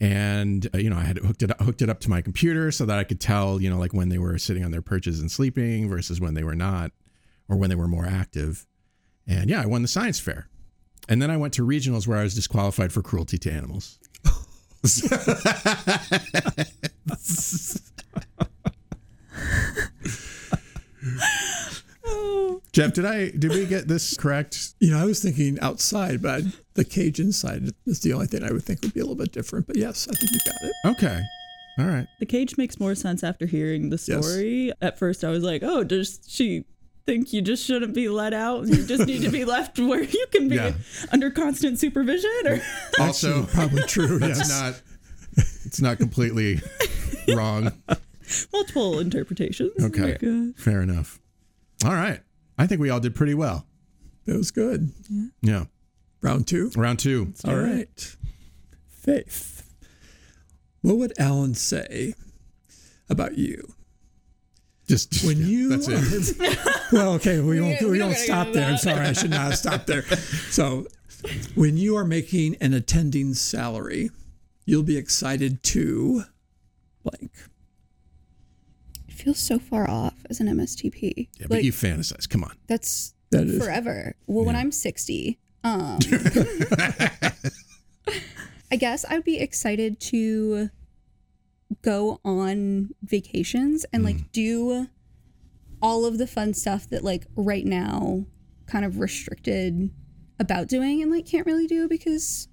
And 0.00 0.68
uh, 0.74 0.78
you 0.78 0.90
know, 0.90 0.96
I 0.96 1.02
had 1.02 1.18
hooked 1.18 1.42
it 1.42 1.50
hooked 1.60 1.82
it 1.82 1.90
up 1.90 2.00
to 2.00 2.10
my 2.10 2.22
computer 2.22 2.70
so 2.70 2.86
that 2.86 2.98
I 2.98 3.04
could 3.04 3.20
tell, 3.20 3.60
you 3.60 3.68
know, 3.68 3.78
like 3.78 3.92
when 3.92 4.08
they 4.08 4.18
were 4.18 4.38
sitting 4.38 4.64
on 4.64 4.70
their 4.70 4.82
perches 4.82 5.20
and 5.20 5.30
sleeping 5.30 5.88
versus 5.88 6.20
when 6.20 6.34
they 6.34 6.44
were 6.44 6.54
not, 6.54 6.92
or 7.48 7.56
when 7.56 7.68
they 7.68 7.76
were 7.76 7.88
more 7.88 8.06
active. 8.06 8.66
And 9.26 9.50
yeah, 9.50 9.62
I 9.62 9.66
won 9.66 9.82
the 9.82 9.88
science 9.88 10.20
fair. 10.20 10.48
And 11.08 11.20
then 11.20 11.30
I 11.30 11.36
went 11.36 11.54
to 11.54 11.66
regionals 11.66 12.06
where 12.06 12.18
I 12.18 12.22
was 12.22 12.34
disqualified 12.34 12.92
for 12.92 13.02
cruelty 13.02 13.38
to 13.38 13.50
animals. 13.50 13.98
Jeff, 22.78 22.92
did 22.92 23.04
I 23.04 23.30
did 23.30 23.50
we 23.50 23.66
get 23.66 23.88
this 23.88 24.16
correct? 24.16 24.74
You 24.78 24.92
know, 24.92 24.98
I 25.02 25.04
was 25.04 25.20
thinking 25.20 25.58
outside, 25.60 26.22
but 26.22 26.44
the 26.74 26.84
cage 26.84 27.18
inside 27.18 27.70
is 27.86 27.98
the 28.02 28.12
only 28.12 28.28
thing 28.28 28.44
I 28.44 28.52
would 28.52 28.62
think 28.62 28.82
would 28.82 28.94
be 28.94 29.00
a 29.00 29.02
little 29.02 29.16
bit 29.16 29.32
different. 29.32 29.66
But 29.66 29.74
yes, 29.76 30.06
I 30.08 30.14
think 30.14 30.30
you 30.30 30.38
got 30.46 30.62
it. 30.62 30.96
Okay. 30.96 31.20
All 31.80 31.86
right. 31.86 32.06
The 32.20 32.26
cage 32.26 32.56
makes 32.56 32.78
more 32.78 32.94
sense 32.94 33.24
after 33.24 33.46
hearing 33.46 33.90
the 33.90 33.96
Yes. 34.06 34.24
story. 34.24 34.72
At 34.80 34.96
first, 34.96 35.24
I 35.24 35.30
was 35.30 35.42
like, 35.42 35.64
oh, 35.64 35.82
does 35.82 36.20
she 36.28 36.66
think 37.04 37.32
you 37.32 37.42
just 37.42 37.64
shouldn't 37.66 37.94
be 37.94 38.08
let 38.08 38.32
out? 38.32 38.68
You 38.68 38.86
just 38.86 39.06
need 39.08 39.22
to 39.22 39.28
be 39.30 39.44
left 39.56 39.80
where 39.80 40.04
you 40.04 40.26
can 40.30 40.48
be 40.48 40.54
Yeah. 40.54 40.74
under 41.10 41.32
constant 41.32 41.80
supervision? 41.80 42.30
Or 42.44 42.60
Also, 43.00 43.42
Probably 43.54 43.82
true. 43.82 44.20
that's 44.20 44.38
yes. 44.38 44.50
not 44.50 44.82
it's 45.66 45.80
not 45.80 45.98
completely 45.98 46.60
wrong. 47.34 47.72
multiple 48.52 49.00
interpretations. 49.00 49.72
Okay. 49.82 50.16
Uh, 50.22 50.52
Fair 50.56 50.80
enough. 50.82 51.18
All 51.84 51.94
right. 51.94 52.20
I 52.58 52.66
think 52.66 52.80
we 52.80 52.90
all 52.90 53.00
did 53.00 53.14
pretty 53.14 53.34
well. 53.34 53.66
That 54.26 54.36
was 54.36 54.50
good. 54.50 54.90
Yeah. 55.08 55.26
yeah. 55.40 55.64
Round 56.20 56.46
two. 56.46 56.70
Round 56.76 56.98
two. 56.98 57.32
All 57.46 57.56
right. 57.56 58.16
Faith. 58.88 59.70
What 60.82 60.96
would 60.98 61.12
Alan 61.18 61.54
say 61.54 62.14
about 63.08 63.38
you? 63.38 63.74
Just 64.88 65.24
When 65.24 65.46
you 65.46 65.68
that's 65.68 65.88
it. 65.88 66.58
well, 66.92 67.12
okay, 67.14 67.40
we 67.40 67.60
won't. 67.60 67.80
we, 67.82 67.90
we 67.90 67.98
don't 67.98 68.10
don't 68.10 68.18
stop 68.18 68.52
there. 68.52 68.66
I'm 68.66 68.78
sorry, 68.78 69.06
I 69.06 69.12
should 69.12 69.30
not 69.30 69.40
have 69.40 69.58
stopped 69.58 69.86
there. 69.86 70.02
So, 70.50 70.86
when 71.54 71.76
you 71.76 71.94
are 71.96 72.06
making 72.06 72.56
an 72.60 72.72
attending 72.72 73.34
salary, 73.34 74.10
you'll 74.64 74.82
be 74.82 74.96
excited 74.96 75.62
to 75.64 76.24
blank. 77.02 77.32
It 79.28 79.32
feels 79.32 79.38
so 79.46 79.58
far 79.58 79.88
off 79.90 80.14
as 80.30 80.40
an 80.40 80.46
MSTP. 80.46 81.28
Yeah, 81.38 81.46
but 81.48 81.56
like 81.56 81.64
you 81.64 81.72
fantasize. 81.72 82.26
Come 82.28 82.44
on. 82.44 82.56
that's 82.66 83.14
That 83.30 83.44
is 83.44 83.62
forever. 83.62 84.16
Well, 84.26 84.44
when 84.46 84.56
I'm 84.56 84.72
60, 84.72 85.38
um 85.64 85.98
I 88.70 88.76
guess 88.76 89.04
I 89.08 89.14
would 89.16 89.24
be 89.24 89.38
excited 89.38 90.00
to 90.00 90.70
go 91.82 92.20
on 92.24 92.90
vacations 93.02 93.84
and 93.92 94.02
like 94.02 94.32
do 94.32 94.88
all 95.82 96.06
of 96.06 96.16
the 96.18 96.26
fun 96.26 96.54
stuff 96.54 96.88
that 96.88 97.04
like 97.04 97.26
right 97.36 97.64
now 97.66 98.24
kind 98.66 98.84
of 98.84 98.98
restricted 98.98 99.90
about 100.40 100.68
doing 100.68 101.02
and 101.02 101.10
like 101.10 101.26
can't 101.26 101.44
really 101.46 101.66
do 101.66 101.86
because 101.88 102.48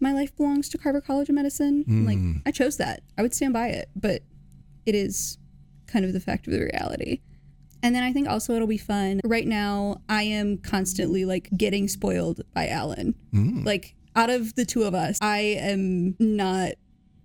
my 0.00 0.12
life 0.12 0.36
belongs 0.36 0.68
to 0.68 0.78
Carver 0.78 1.00
College 1.00 1.28
of 1.28 1.34
Medicine. 1.34 1.84
And, 1.88 2.06
Like 2.06 2.18
Mm. 2.18 2.42
I 2.46 2.50
chose 2.52 2.76
that. 2.76 3.02
I 3.18 3.22
would 3.22 3.34
stand 3.34 3.52
by 3.52 3.68
it, 3.68 3.88
but 3.96 4.22
it 4.86 4.94
is 4.94 5.38
kind 5.92 6.04
of 6.04 6.12
the 6.12 6.20
fact 6.20 6.46
of 6.46 6.52
the 6.52 6.60
reality. 6.60 7.20
And 7.82 7.94
then 7.94 8.04
I 8.04 8.12
think 8.12 8.28
also 8.28 8.54
it'll 8.54 8.68
be 8.68 8.78
fun. 8.78 9.20
Right 9.24 9.46
now, 9.46 10.02
I 10.08 10.22
am 10.22 10.58
constantly 10.58 11.24
like 11.24 11.50
getting 11.56 11.88
spoiled 11.88 12.42
by 12.54 12.68
Alan. 12.68 13.14
Mm. 13.34 13.66
Like 13.66 13.94
out 14.14 14.30
of 14.30 14.54
the 14.54 14.64
two 14.64 14.84
of 14.84 14.94
us, 14.94 15.18
I 15.20 15.38
am 15.38 16.14
not 16.20 16.72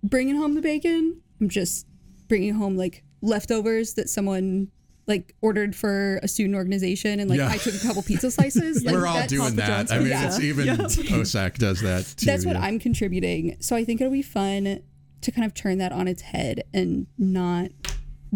bringing 0.02 0.36
home 0.36 0.54
the 0.54 0.60
bacon. 0.60 1.20
I'm 1.40 1.48
just 1.48 1.86
bringing 2.26 2.54
home 2.54 2.76
like 2.76 3.04
leftovers 3.22 3.94
that 3.94 4.08
someone 4.08 4.68
like 5.06 5.34
ordered 5.40 5.74
for 5.74 6.20
a 6.22 6.28
student 6.28 6.54
organization 6.54 7.18
and 7.20 7.30
like 7.30 7.38
Yeah. 7.38 7.48
I 7.48 7.56
took 7.56 7.74
a 7.74 7.78
couple 7.78 8.02
pizza 8.02 8.30
slices. 8.30 8.82
Like, 8.88 8.94
We're 8.94 9.06
all 9.06 9.26
doing 9.26 9.56
that. 9.56 9.90
I 9.92 9.98
mean, 10.00 10.12
it's 10.12 10.40
even 10.40 10.66
OSAC 10.76 11.54
does 11.58 11.80
that 11.82 12.04
too. 12.16 12.26
that's 12.26 12.44
what 12.44 12.56
yeah. 12.56 12.62
I'm 12.62 12.78
contributing. 12.78 13.56
So 13.60 13.74
I 13.76 13.84
think 13.84 14.00
it'll 14.00 14.12
be 14.12 14.22
fun 14.22 14.82
to 15.20 15.32
kind 15.32 15.44
of 15.46 15.54
turn 15.54 15.78
that 15.78 15.92
on 15.92 16.08
its 16.08 16.22
head 16.22 16.64
and 16.74 17.06
not 17.16 17.70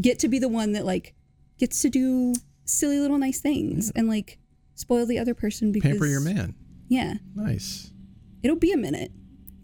get 0.00 0.18
to 0.20 0.28
be 0.28 0.38
the 0.38 0.48
one 0.48 0.72
that 0.72 0.84
like 0.84 1.14
gets 1.58 1.82
to 1.82 1.88
do 1.90 2.34
silly 2.64 2.98
little 2.98 3.18
nice 3.18 3.40
things 3.40 3.90
and 3.94 4.08
like 4.08 4.38
spoil 4.74 5.04
the 5.06 5.18
other 5.18 5.34
person 5.34 5.72
because 5.72 5.90
Pamper 5.90 6.06
your 6.06 6.20
man. 6.20 6.54
Yeah, 6.88 7.14
Nice. 7.34 7.90
it'll 8.42 8.56
be 8.56 8.72
a 8.72 8.76
minute. 8.76 9.12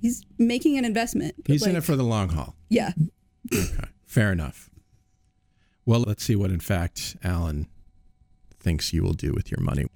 He's 0.00 0.24
making 0.38 0.78
an 0.78 0.84
investment. 0.84 1.34
He's 1.46 1.66
in 1.66 1.76
it 1.76 1.82
for 1.84 1.96
the 1.96 2.04
long 2.04 2.28
haul. 2.30 2.54
yeah. 2.68 2.92
Okay. 3.52 3.84
Fair 4.06 4.32
enough. 4.32 4.70
Well, 5.84 6.00
let's 6.00 6.22
see 6.24 6.36
what, 6.36 6.50
in 6.50 6.60
fact, 6.60 7.16
Alan 7.24 7.66
thinks 8.60 8.92
you 8.92 9.02
will 9.02 9.12
do 9.14 9.32
with 9.32 9.50
your 9.50 9.60
money. 9.60 9.86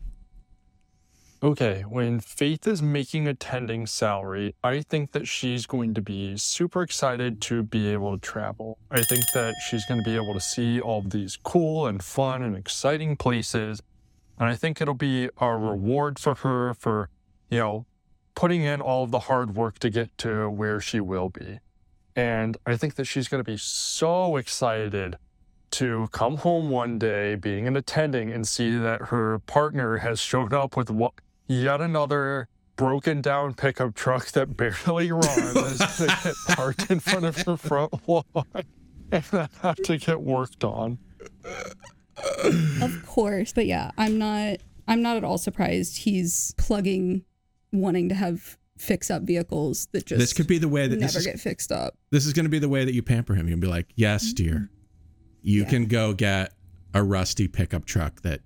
Okay, 1.45 1.83
when 1.89 2.21
Faith 2.21 2.69
is 2.69 2.81
making 2.81 3.27
attending 3.27 3.85
salary, 3.85 4.55
I 4.63 4.81
think 4.81 5.11
that 5.11 5.27
she's 5.27 5.67
going 5.67 5.93
to 5.95 6.01
be 6.01 6.37
super 6.37 6.83
excited 6.83 7.41
to 7.43 7.65
be 7.65 7.89
able 7.89 8.17
to 8.17 8.21
travel. 8.21 8.79
I 8.93 9.03
think 9.03 9.25
that 9.35 9.57
she's 9.67 9.85
going 9.87 9.99
to 9.99 10.09
be 10.09 10.15
able 10.15 10.35
to 10.35 10.41
see 10.41 10.81
all 10.81 11.01
of 11.01 11.11
these 11.11 11.37
cool 11.43 11.89
and 11.89 12.01
fun 12.01 12.45
and 12.45 12.57
exciting 12.57 13.17
places. 13.17 13.83
And 14.39 14.49
I 14.51 14.55
think 14.55 14.81
it'll 14.81 14.95
be 14.95 15.31
a 15.41 15.57
reward 15.57 16.21
for 16.21 16.37
her 16.37 16.75
for, 16.75 17.09
you 17.51 17.59
know, 17.59 17.87
putting 18.37 18.63
in 18.63 18.81
all 18.81 19.03
of 19.03 19.11
the 19.11 19.21
hard 19.21 19.57
work 19.57 19.81
to 19.81 19.91
get 19.91 20.17
to 20.19 20.49
where 20.49 20.81
she 20.81 21.01
will 21.01 21.29
be. 21.29 21.59
And 22.15 22.57
I 22.67 22.77
think 22.77 22.95
that 22.95 23.07
she's 23.07 23.27
going 23.27 23.43
to 23.43 23.51
be 23.51 23.59
so 23.59 24.37
excited 24.37 25.17
to 25.73 26.09
come 26.13 26.37
home 26.37 26.71
one 26.71 27.01
day 27.01 27.35
being 27.35 27.67
an 27.67 27.77
attending 27.77 28.31
and 28.31 28.47
see 28.47 28.77
that 28.77 29.07
her 29.07 29.41
partner 29.41 29.97
has 29.97 30.21
showed 30.21 30.53
up 30.53 30.77
with 30.77 30.89
what, 30.89 31.15
yet 31.53 31.81
another 31.81 32.49
broken 32.77 33.21
down 33.21 33.55
pickup 33.55 33.95
truck 33.95 34.27
that 34.29 34.57
barely 34.57 35.13
runs 35.13 35.79
to 35.97 36.07
get 36.25 36.35
parked 36.49 36.91
in 36.91 37.01
front 37.01 37.25
of 37.25 37.37
her 37.43 37.57
front 37.57 37.93
lawn 38.09 38.25
and 39.13 39.25
then 39.25 39.49
have 39.63 39.77
to 39.77 39.97
get 39.99 40.21
worked 40.21 40.65
on. 40.65 40.99
of 42.81 43.07
course. 43.07 43.53
But 43.53 43.67
yeah, 43.67 43.91
I'm 43.99 44.19
not 44.19 44.59
I'm 44.89 45.03
not 45.03 45.17
at 45.17 45.25
all 45.25 45.39
surprised 45.39 45.99
he's 45.99 46.55
plugging 46.59 47.25
wanting 47.73 48.09
to 48.09 48.15
have 48.15 48.59
fix 48.79 49.11
up 49.11 49.23
vehicles 49.23 49.87
that 49.93 50.07
just 50.07 50.19
this 50.19 50.33
could 50.33 50.47
be 50.47 50.59
the 50.59 50.69
way 50.69 50.89
that 50.89 50.99
never 50.99 51.19
is, 51.19 51.27
get 51.27 51.39
fixed 51.39 51.71
up. 51.71 51.95
this 52.11 52.27
is 52.27 52.33
going 52.33 52.45
to 52.45 52.51
be 52.51 52.59
the 52.59 52.69
way 52.69 52.85
that 52.85 52.95
you 52.95 53.03
pamper 53.03 53.35
him. 53.35 53.49
You'll 53.49 53.61
be 53.61 53.69
like, 53.69 53.87
yes, 53.95 54.33
dear, 54.33 54.55
mm-hmm. 54.55 54.65
you 55.43 55.65
can 55.65 55.87
go 55.87 56.13
get 56.13 56.53
a 56.95 57.03
rusty 57.03 57.49
pickup 57.49 57.85
truck 57.85 58.23
that 58.23 58.41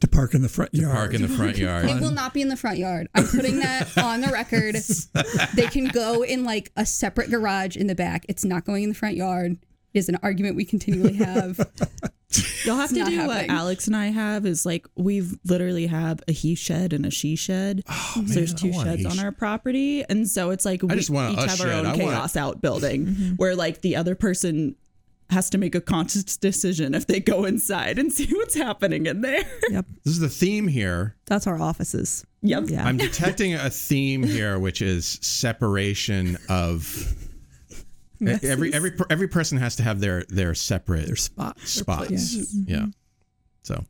to 0.00 0.08
park 0.08 0.34
in 0.34 0.42
the 0.42 0.48
front 0.48 0.72
to 0.72 0.80
yard. 0.80 0.94
park 0.94 1.14
in 1.14 1.22
the 1.22 1.28
front 1.28 1.56
yard. 1.58 1.86
It 1.86 2.00
will 2.00 2.10
not 2.10 2.34
be 2.34 2.42
in 2.42 2.48
the 2.48 2.56
front 2.56 2.78
yard. 2.78 3.08
I'm 3.14 3.26
putting 3.26 3.60
that 3.60 3.96
on 3.98 4.20
the 4.20 4.28
record. 4.28 4.76
They 5.54 5.66
can 5.66 5.86
go 5.86 6.22
in 6.22 6.44
like 6.44 6.72
a 6.76 6.84
separate 6.84 7.30
garage 7.30 7.76
in 7.76 7.86
the 7.86 7.94
back. 7.94 8.26
It's 8.28 8.44
not 8.44 8.64
going 8.64 8.82
in 8.82 8.88
the 8.90 8.94
front 8.94 9.16
yard. 9.16 9.52
It 9.92 9.98
is 9.98 10.08
an 10.08 10.18
argument 10.22 10.56
we 10.56 10.64
continually 10.64 11.14
have. 11.14 11.58
You'll 12.64 12.76
have 12.76 12.90
It's 12.90 12.94
to 12.94 13.00
not 13.00 13.10
do 13.10 13.26
what. 13.26 13.48
Alex 13.48 13.86
and 13.86 13.94
I 13.94 14.06
have 14.06 14.44
is 14.44 14.66
like 14.66 14.86
we've 14.96 15.36
literally 15.44 15.86
have 15.86 16.20
a 16.26 16.32
he 16.32 16.54
shed 16.54 16.92
and 16.92 17.06
a 17.06 17.10
she 17.10 17.36
shed. 17.36 17.84
Oh, 17.88 18.12
so 18.14 18.20
there's 18.22 18.62
man, 18.62 18.72
I 18.72 18.76
two 18.76 18.82
sheds 18.84 19.06
on 19.06 19.24
our 19.24 19.30
property, 19.32 20.04
and 20.08 20.28
so 20.28 20.50
it's 20.50 20.64
like 20.64 20.82
we 20.82 20.88
just 20.96 21.10
want 21.10 21.30
a 21.30 21.42
each 21.42 21.48
us 21.50 21.58
have 21.58 21.68
our 21.68 21.74
own 21.74 21.86
I 21.86 21.90
want- 21.90 22.00
chaos 22.00 22.36
out 22.36 22.60
building 22.60 23.06
mm-hmm. 23.06 23.34
where 23.34 23.54
like 23.54 23.82
the 23.82 23.96
other 23.96 24.14
person 24.14 24.74
has 25.30 25.48
to 25.50 25.58
make 25.58 25.74
a 25.74 25.80
conscious 25.80 26.36
decision 26.36 26.94
if 26.94 27.06
they 27.06 27.18
go 27.20 27.44
inside 27.44 27.98
and 27.98 28.12
see 28.12 28.26
what's 28.34 28.54
happening 28.54 29.06
in 29.06 29.20
there. 29.22 29.42
Yep. 29.70 29.86
This 30.04 30.14
is 30.14 30.20
the 30.20 30.28
theme 30.28 30.68
here. 30.68 31.16
That's 31.26 31.46
our 31.46 31.60
offices. 31.60 32.24
Yep. 32.42 32.64
Yeah. 32.68 32.84
I'm 32.86 32.96
detecting 32.98 33.54
a 33.54 33.70
theme 33.70 34.22
here, 34.22 34.58
which 34.58 34.82
is 34.82 35.18
separation 35.22 36.36
of 36.48 37.14
every 38.42 38.72
every 38.72 38.92
every 39.10 39.28
person 39.28 39.58
has 39.58 39.76
to 39.76 39.82
have 39.82 40.00
their 40.00 40.24
their 40.28 40.54
separate 40.54 41.06
Their 41.06 41.16
spot. 41.16 41.58
spots. 41.60 42.08
place. 42.08 42.36
Mm-hmm. 42.36 42.70
Yeah. 42.70 42.86
So 43.62 43.84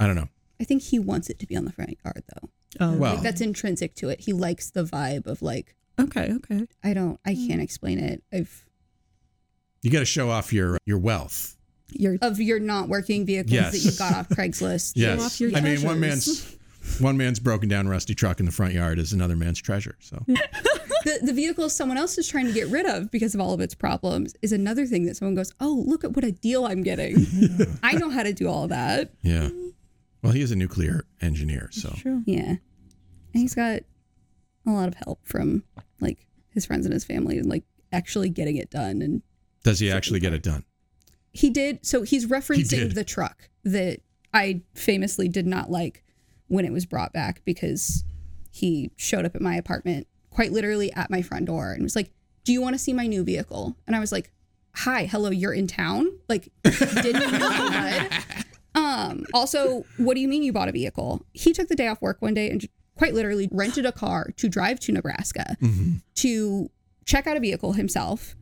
I 0.00 0.06
don't 0.06 0.16
know. 0.16 0.28
I 0.60 0.64
think 0.64 0.82
he 0.82 0.98
wants 0.98 1.28
it 1.28 1.38
to 1.40 1.46
be 1.46 1.56
on 1.56 1.64
the 1.64 1.72
front 1.72 1.96
yard 2.04 2.22
though. 2.34 2.48
Oh, 2.80 2.96
Well, 2.96 3.14
Like 3.14 3.22
that's 3.22 3.40
intrinsic 3.40 3.94
to 3.96 4.08
it. 4.08 4.20
He 4.20 4.32
likes 4.32 4.70
the 4.70 4.84
vibe 4.84 5.26
of 5.26 5.42
like 5.42 5.74
okay, 6.00 6.32
okay. 6.36 6.66
I 6.84 6.94
don't 6.94 7.18
I 7.24 7.34
can't 7.34 7.60
explain 7.60 7.98
it. 7.98 8.22
I've 8.32 8.64
you 9.86 9.92
got 9.92 10.00
to 10.00 10.04
show 10.04 10.28
off 10.30 10.52
your 10.52 10.78
your 10.84 10.98
wealth. 10.98 11.56
your 11.92 12.16
of 12.22 12.40
your 12.40 12.58
not 12.58 12.88
working 12.88 13.24
vehicles 13.24 13.52
Yes. 13.52 13.72
that 13.72 13.90
you 13.90 13.96
got 13.98 14.12
off 14.14 14.28
Craigslist. 14.28 14.92
Yes. 14.96 15.20
off 15.24 15.40
your 15.40 15.56
I 15.56 15.60
mean, 15.60 15.82
one 15.82 16.00
man's 16.00 16.56
one 17.00 17.16
man's 17.16 17.38
broken 17.40 17.68
down 17.68 17.88
rusty 17.88 18.14
truck 18.14 18.38
in 18.40 18.46
the 18.46 18.52
front 18.52 18.72
yard 18.74 18.98
is 18.98 19.12
another 19.12 19.36
man's 19.36 19.60
treasure. 19.60 19.96
So 20.00 20.24
The 21.04 21.20
the 21.22 21.32
vehicle 21.32 21.68
someone 21.70 21.98
else 21.98 22.18
is 22.18 22.26
trying 22.26 22.46
to 22.46 22.52
get 22.52 22.66
rid 22.68 22.84
of 22.86 23.10
because 23.12 23.34
of 23.34 23.40
all 23.40 23.52
of 23.54 23.60
its 23.60 23.74
problems 23.76 24.34
is 24.42 24.50
another 24.52 24.86
thing 24.86 25.04
that 25.06 25.16
someone 25.16 25.36
goes, 25.36 25.52
"Oh, 25.60 25.84
look 25.86 26.02
at 26.02 26.16
what 26.16 26.24
a 26.24 26.32
deal 26.32 26.64
I'm 26.66 26.82
getting." 26.82 27.14
I 27.84 27.92
know 27.92 28.10
how 28.10 28.24
to 28.24 28.32
do 28.32 28.48
all 28.48 28.66
that. 28.68 29.12
yeah. 29.22 29.48
Well, 30.22 30.32
he 30.32 30.40
is 30.42 30.50
a 30.50 30.56
nuclear 30.56 31.04
engineer, 31.20 31.68
so 31.70 31.94
Yeah. 32.26 32.48
And 32.48 32.58
he's 33.32 33.54
got 33.54 33.82
a 34.66 34.70
lot 34.72 34.88
of 34.88 34.94
help 34.94 35.20
from 35.24 35.62
like 36.00 36.26
his 36.50 36.66
friends 36.66 36.86
and 36.86 36.92
his 36.92 37.04
family 37.04 37.38
and 37.38 37.48
like 37.48 37.62
actually 37.92 38.28
getting 38.30 38.56
it 38.56 38.68
done 38.70 39.00
and 39.02 39.22
does 39.66 39.80
he 39.80 39.90
actually 39.90 40.20
get 40.20 40.32
it 40.32 40.42
done? 40.42 40.64
he 41.32 41.50
did 41.50 41.84
so 41.84 42.02
he's 42.02 42.24
referencing 42.26 42.68
did. 42.70 42.94
the 42.94 43.04
truck 43.04 43.50
that 43.62 44.00
I 44.32 44.62
famously 44.74 45.28
did 45.28 45.46
not 45.46 45.70
like 45.70 46.02
when 46.48 46.64
it 46.64 46.72
was 46.72 46.86
brought 46.86 47.12
back 47.12 47.42
because 47.44 48.04
he 48.50 48.90
showed 48.96 49.26
up 49.26 49.34
at 49.36 49.42
my 49.42 49.54
apartment 49.54 50.06
quite 50.30 50.50
literally 50.52 50.90
at 50.94 51.10
my 51.10 51.20
front 51.20 51.44
door 51.44 51.72
and 51.72 51.82
was 51.82 51.94
like, 51.94 52.10
"Do 52.44 52.52
you 52.54 52.62
want 52.62 52.74
to 52.74 52.78
see 52.78 52.94
my 52.94 53.06
new 53.06 53.22
vehicle?" 53.22 53.76
And 53.86 53.94
I 53.94 54.00
was 54.00 54.12
like, 54.12 54.32
"Hi, 54.76 55.04
hello, 55.04 55.30
you're 55.30 55.52
in 55.52 55.66
town?" 55.66 56.06
Like 56.28 56.48
didn't 56.62 57.32
know 57.38 57.48
what. 57.50 58.12
Um 58.74 59.24
also, 59.34 59.84
what 59.96 60.14
do 60.14 60.20
you 60.20 60.28
mean 60.28 60.42
you 60.42 60.52
bought 60.52 60.68
a 60.68 60.72
vehicle? 60.72 61.22
He 61.32 61.52
took 61.52 61.68
the 61.68 61.74
day 61.76 61.86
off 61.88 62.00
work 62.02 62.20
one 62.22 62.34
day 62.34 62.50
and 62.50 62.66
quite 62.94 63.14
literally 63.14 63.48
rented 63.52 63.84
a 63.86 63.92
car 63.92 64.32
to 64.36 64.48
drive 64.48 64.80
to 64.80 64.92
Nebraska 64.92 65.56
to 66.16 66.70
check 67.06 67.26
out 67.26 67.36
a 67.36 67.40
vehicle 67.40 67.72
himself 67.72 68.36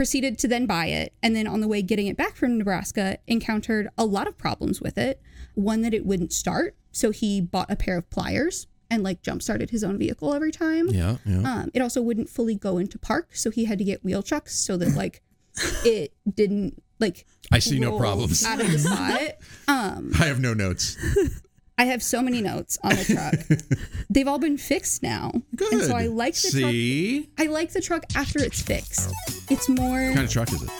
proceeded 0.00 0.38
to 0.38 0.48
then 0.48 0.64
buy 0.64 0.86
it 0.86 1.12
and 1.22 1.36
then 1.36 1.46
on 1.46 1.60
the 1.60 1.68
way 1.68 1.82
getting 1.82 2.06
it 2.06 2.16
back 2.16 2.34
from 2.34 2.56
Nebraska 2.56 3.18
encountered 3.26 3.86
a 3.98 4.04
lot 4.06 4.26
of 4.26 4.38
problems 4.38 4.80
with 4.80 4.96
it 4.96 5.20
one 5.52 5.82
that 5.82 5.92
it 5.92 6.06
wouldn't 6.06 6.32
start 6.32 6.74
so 6.90 7.10
he 7.10 7.38
bought 7.38 7.70
a 7.70 7.76
pair 7.76 7.98
of 7.98 8.08
pliers 8.08 8.66
and 8.90 9.02
like 9.02 9.20
jump 9.20 9.42
started 9.42 9.68
his 9.68 9.84
own 9.84 9.98
vehicle 9.98 10.32
every 10.32 10.50
time 10.52 10.88
Yeah, 10.88 11.18
yeah. 11.26 11.40
um 11.64 11.70
it 11.74 11.82
also 11.82 12.00
wouldn't 12.00 12.30
fully 12.30 12.54
go 12.54 12.78
into 12.78 12.98
park 12.98 13.36
so 13.36 13.50
he 13.50 13.66
had 13.66 13.76
to 13.76 13.84
get 13.84 14.02
wheel 14.02 14.22
chucks 14.22 14.54
so 14.58 14.78
that 14.78 14.94
like 14.96 15.20
it 15.84 16.14
didn't 16.34 16.82
like 16.98 17.26
I 17.52 17.58
see 17.58 17.78
no 17.78 17.98
problems. 17.98 18.42
out 18.42 18.58
of 18.62 18.72
the 18.72 18.78
spot 18.78 19.20
um 19.68 20.12
I 20.18 20.24
have 20.28 20.40
no 20.40 20.54
notes. 20.54 20.96
I 21.80 21.84
have 21.84 22.02
so 22.02 22.20
many 22.20 22.42
notes 22.42 22.78
on 22.84 22.90
the 22.94 23.04
truck. 23.04 23.58
They've 24.10 24.28
all 24.28 24.38
been 24.38 24.58
fixed 24.58 25.02
now. 25.02 25.32
Good. 25.56 25.72
And 25.72 25.82
so 25.82 25.96
I 25.96 26.08
like 26.08 26.34
the 26.34 26.40
See? 26.50 27.22
truck. 27.22 27.46
I 27.46 27.50
like 27.50 27.72
the 27.72 27.80
truck 27.80 28.04
after 28.14 28.38
it's 28.42 28.60
fixed. 28.60 29.10
It's 29.50 29.66
more 29.66 30.08
What 30.08 30.14
kind 30.14 30.26
of 30.26 30.30
truck 30.30 30.52
is 30.52 30.62
it? 30.62 30.70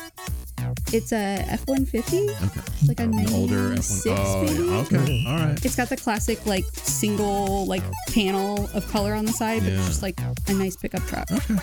it's 0.93 1.13
a 1.13 1.17
F 1.49 1.67
one 1.67 1.87
fifty. 1.87 2.19
Okay. 2.29 2.61
It's 2.81 2.89
like 2.89 3.01
a 3.01 3.05
An 3.05 3.33
older 3.33 3.71
F1. 3.77 4.03
Oh, 4.09 4.45
yeah. 4.45 4.99
Okay. 4.99 5.25
All 5.27 5.37
right. 5.37 5.65
It's 5.65 5.75
got 5.75 5.89
the 5.89 5.97
classic 5.97 6.45
like 6.45 6.65
single 6.75 7.65
like 7.65 7.83
panel 8.09 8.69
of 8.75 8.87
color 8.89 9.15
on 9.15 9.25
the 9.25 9.33
side, 9.33 9.63
but 9.63 9.73
Yeah. 9.73 9.79
it's 9.79 9.87
just 9.89 10.03
like 10.03 10.21
a 10.49 10.53
nice 10.53 10.77
pickup 10.77 11.03
truck. 11.07 11.33
Okay. 11.33 11.55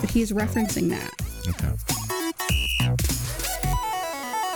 But 0.00 0.10
he's 0.10 0.32
referencing 0.32 0.88
that. 0.88 1.12
Okay. 1.50 3.21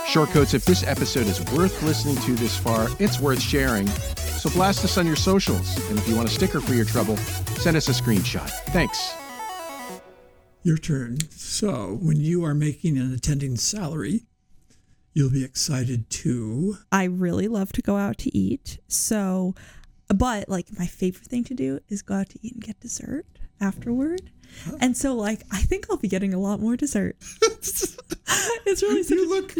Shortcoats, 0.07 0.53
if 0.53 0.65
this 0.65 0.83
episode 0.83 1.27
is 1.27 1.39
worth 1.51 1.83
listening 1.83 2.15
to 2.23 2.35
this 2.35 2.57
far, 2.57 2.87
it's 2.99 3.19
worth 3.19 3.41
sharing. 3.41 3.87
So 3.87 4.49
blast 4.49 4.83
us 4.83 4.97
on 4.97 5.05
your 5.05 5.15
socials. 5.15 5.77
And 5.89 5.99
if 5.99 6.07
you 6.07 6.15
want 6.15 6.29
a 6.29 6.31
sticker 6.31 6.61
for 6.61 6.73
your 6.73 6.85
trouble, 6.85 7.17
send 7.57 7.75
us 7.75 7.89
a 7.89 7.91
screenshot. 7.91 8.49
Thanks. 8.67 9.13
Your 10.63 10.77
turn. 10.77 11.17
So, 11.31 11.97
when 12.01 12.17
you 12.17 12.43
are 12.43 12.53
making 12.53 12.97
an 12.97 13.13
attending 13.13 13.55
salary, 13.55 14.25
you'll 15.13 15.31
be 15.31 15.43
excited 15.43 16.09
to. 16.09 16.77
I 16.91 17.05
really 17.05 17.47
love 17.47 17.71
to 17.73 17.81
go 17.81 17.95
out 17.95 18.17
to 18.19 18.37
eat. 18.37 18.79
So 18.87 19.55
but 20.09 20.47
like 20.47 20.67
my 20.77 20.87
favorite 20.87 21.27
thing 21.27 21.43
to 21.45 21.53
do 21.53 21.79
is 21.89 22.01
go 22.01 22.15
out 22.15 22.29
to 22.29 22.39
eat 22.41 22.53
and 22.53 22.63
get 22.63 22.79
dessert 22.79 23.25
afterward. 23.59 24.31
And 24.81 24.97
so 24.97 25.15
like 25.15 25.43
I 25.51 25.61
think 25.61 25.87
I'll 25.89 25.97
be 25.97 26.07
getting 26.07 26.33
a 26.33 26.39
lot 26.39 26.59
more 26.59 26.75
dessert. 26.75 27.15
it's 28.65 28.81
really 28.83 29.03
such 29.03 29.17
you 29.17 29.29
look 29.29 29.51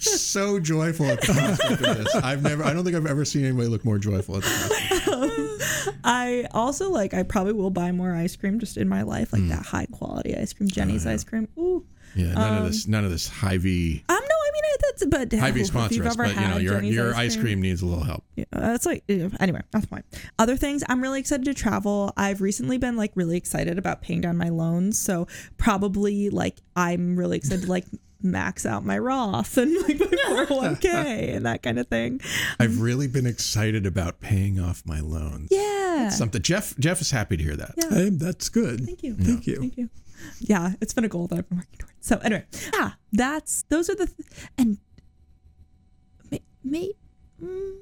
so 0.00 0.58
joyful 0.58 1.06
at 1.06 1.20
the 1.20 1.32
prospect 1.32 1.80
of 1.82 2.04
this. 2.04 2.14
I've 2.16 2.42
never 2.42 2.64
I 2.64 2.72
don't 2.72 2.84
think 2.84 2.96
I've 2.96 3.06
ever 3.06 3.24
seen 3.24 3.44
anybody 3.44 3.68
look 3.68 3.84
more 3.84 3.98
joyful 3.98 4.36
at 4.38 4.42
the 4.42 5.96
I 6.04 6.46
also 6.52 6.90
like 6.90 7.14
I 7.14 7.22
probably 7.22 7.52
will 7.52 7.70
buy 7.70 7.92
more 7.92 8.14
ice 8.14 8.36
cream 8.36 8.58
just 8.58 8.76
in 8.76 8.88
my 8.88 9.02
life, 9.02 9.32
like 9.32 9.46
that 9.48 9.64
high 9.66 9.86
quality 9.86 10.36
ice 10.36 10.52
cream, 10.52 10.68
Jeni's 10.68 11.06
ice 11.06 11.24
cream. 11.24 11.48
Ooh. 11.58 11.84
Yeah, 12.14 12.32
none 12.32 12.52
Um, 12.52 12.58
of 12.64 12.72
this 12.72 12.86
none 12.88 13.04
of 13.04 13.10
this 13.10 13.28
Hy-Vee 13.28 14.02
Um, 14.08 14.14
no, 14.16 14.20
I 14.20 14.20
mean 14.20 14.30
I- 14.30 14.35
that's 14.80 15.06
but 15.06 15.32
Hy-Vee 15.32 15.60
if 15.60 15.66
sponsor 15.66 15.94
you've 15.94 16.06
ever 16.06 16.24
but 16.24 16.34
you 16.34 16.48
know 16.48 16.56
your 16.58 16.80
Jeni's 16.80 16.94
your 16.94 17.14
ice 17.14 17.36
cream 17.36 17.60
needs 17.60 17.82
a 17.82 17.86
little 17.86 18.04
help. 18.04 18.24
Yeah, 18.36 18.44
that's 18.52 18.86
like 18.86 19.04
yeah, 19.08 19.28
anyway. 19.40 19.62
That's 19.70 19.86
fine. 19.86 20.04
Other 20.38 20.56
things, 20.56 20.82
I'm 20.88 21.02
really 21.02 21.20
excited 21.20 21.44
to 21.46 21.54
travel. 21.54 22.12
I've 22.16 22.40
recently 22.40 22.78
been 22.78 22.96
like 22.96 23.12
really 23.14 23.36
excited 23.36 23.78
about 23.78 24.02
paying 24.02 24.20
down 24.20 24.36
my 24.36 24.48
loans, 24.48 24.98
so 24.98 25.26
probably 25.56 26.30
like 26.30 26.58
I'm 26.74 27.16
really 27.16 27.36
excited 27.36 27.62
to 27.64 27.70
like 27.70 27.84
max 28.22 28.66
out 28.66 28.84
my 28.84 28.98
Roth 28.98 29.56
and 29.56 29.74
like 29.82 30.00
my 30.00 30.06
401k 30.06 30.84
and 31.36 31.46
that 31.46 31.62
kind 31.62 31.78
of 31.78 31.86
thing. 31.88 32.20
I've 32.58 32.80
really 32.80 33.06
been 33.06 33.26
excited 33.26 33.86
about 33.86 34.20
paying 34.20 34.58
off 34.58 34.82
my 34.86 35.00
loans. 35.00 35.48
Yeah, 35.50 36.04
That's 36.04 36.18
something 36.18 36.42
Jeff 36.42 36.76
Jeff 36.78 37.00
is 37.00 37.10
happy 37.10 37.36
to 37.36 37.42
hear 37.42 37.56
that. 37.56 37.74
Yeah. 37.76 37.90
Hey, 37.90 38.08
that's 38.10 38.48
good. 38.48 38.84
Thank 38.84 39.02
you. 39.02 39.14
Thank 39.14 39.46
you. 39.46 39.56
Thank 39.60 39.76
you. 39.76 39.90
Yeah, 40.40 40.72
it's 40.80 40.92
been 40.94 41.04
a 41.04 41.08
goal 41.08 41.26
that 41.28 41.38
I've 41.38 41.48
been 41.48 41.58
working 41.58 41.78
towards. 41.78 41.94
So 42.00 42.18
anyway, 42.18 42.44
yeah, 42.74 42.92
that's 43.12 43.64
those 43.68 43.88
are 43.90 43.94
the 43.94 44.06
th- 44.06 44.28
and 44.58 44.78
may, 46.30 46.40
may 46.64 46.90
mm, 47.42 47.74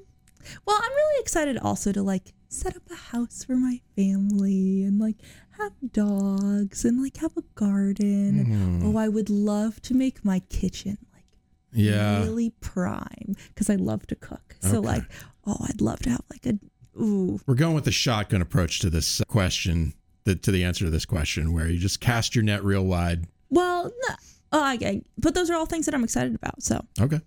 well, 0.65 0.79
I'm 0.81 0.91
really 0.91 1.21
excited 1.21 1.57
also 1.57 1.91
to 1.91 2.03
like 2.03 2.33
set 2.49 2.75
up 2.75 2.83
a 2.91 2.95
house 2.95 3.43
for 3.43 3.55
my 3.55 3.81
family 3.95 4.83
and 4.83 4.99
like 4.99 5.17
have 5.57 5.73
dogs 5.91 6.85
and 6.85 7.01
like 7.01 7.17
have 7.17 7.35
a 7.37 7.43
garden. 7.55 8.45
Mhm. 8.81 8.83
Oh, 8.85 8.97
I 8.97 9.07
would 9.07 9.29
love 9.29 9.81
to 9.83 9.93
make 9.93 10.23
my 10.23 10.39
kitchen 10.49 10.97
like 11.13 11.25
Yeah. 11.73 12.23
really 12.23 12.51
prime 12.61 13.35
because 13.49 13.69
I 13.69 13.75
love 13.75 14.05
to 14.07 14.15
cook. 14.15 14.55
So 14.61 14.79
like, 14.81 15.03
oh, 15.45 15.57
I'd 15.67 15.81
love 15.81 15.99
to 15.99 16.09
have 16.09 16.21
like 16.29 16.45
a 16.45 16.59
ooh 17.01 17.39
We're 17.45 17.55
going 17.55 17.75
with 17.75 17.85
the 17.85 17.91
shotgun 17.91 18.41
approach 18.41 18.79
to 18.79 18.89
this 18.89 19.21
question, 19.27 19.93
the, 20.25 20.35
to 20.35 20.51
the 20.51 20.63
answer 20.63 20.85
to 20.85 20.91
this 20.91 21.05
question, 21.05 21.53
where 21.53 21.67
you 21.67 21.79
just 21.79 22.01
cast 22.01 22.35
your 22.35 22.43
net 22.43 22.63
real 22.63 22.83
wide. 22.85 23.25
Well, 23.49 23.91
no, 24.09 24.15
uh, 24.59 24.73
okay, 24.75 25.01
but 25.17 25.33
those 25.35 25.49
are 25.49 25.55
all 25.55 25.65
things 25.65 25.85
that 25.85 25.95
I'm 25.95 26.03
excited 26.03 26.35
about. 26.35 26.61
So 26.61 26.83
Okay, 26.99 27.21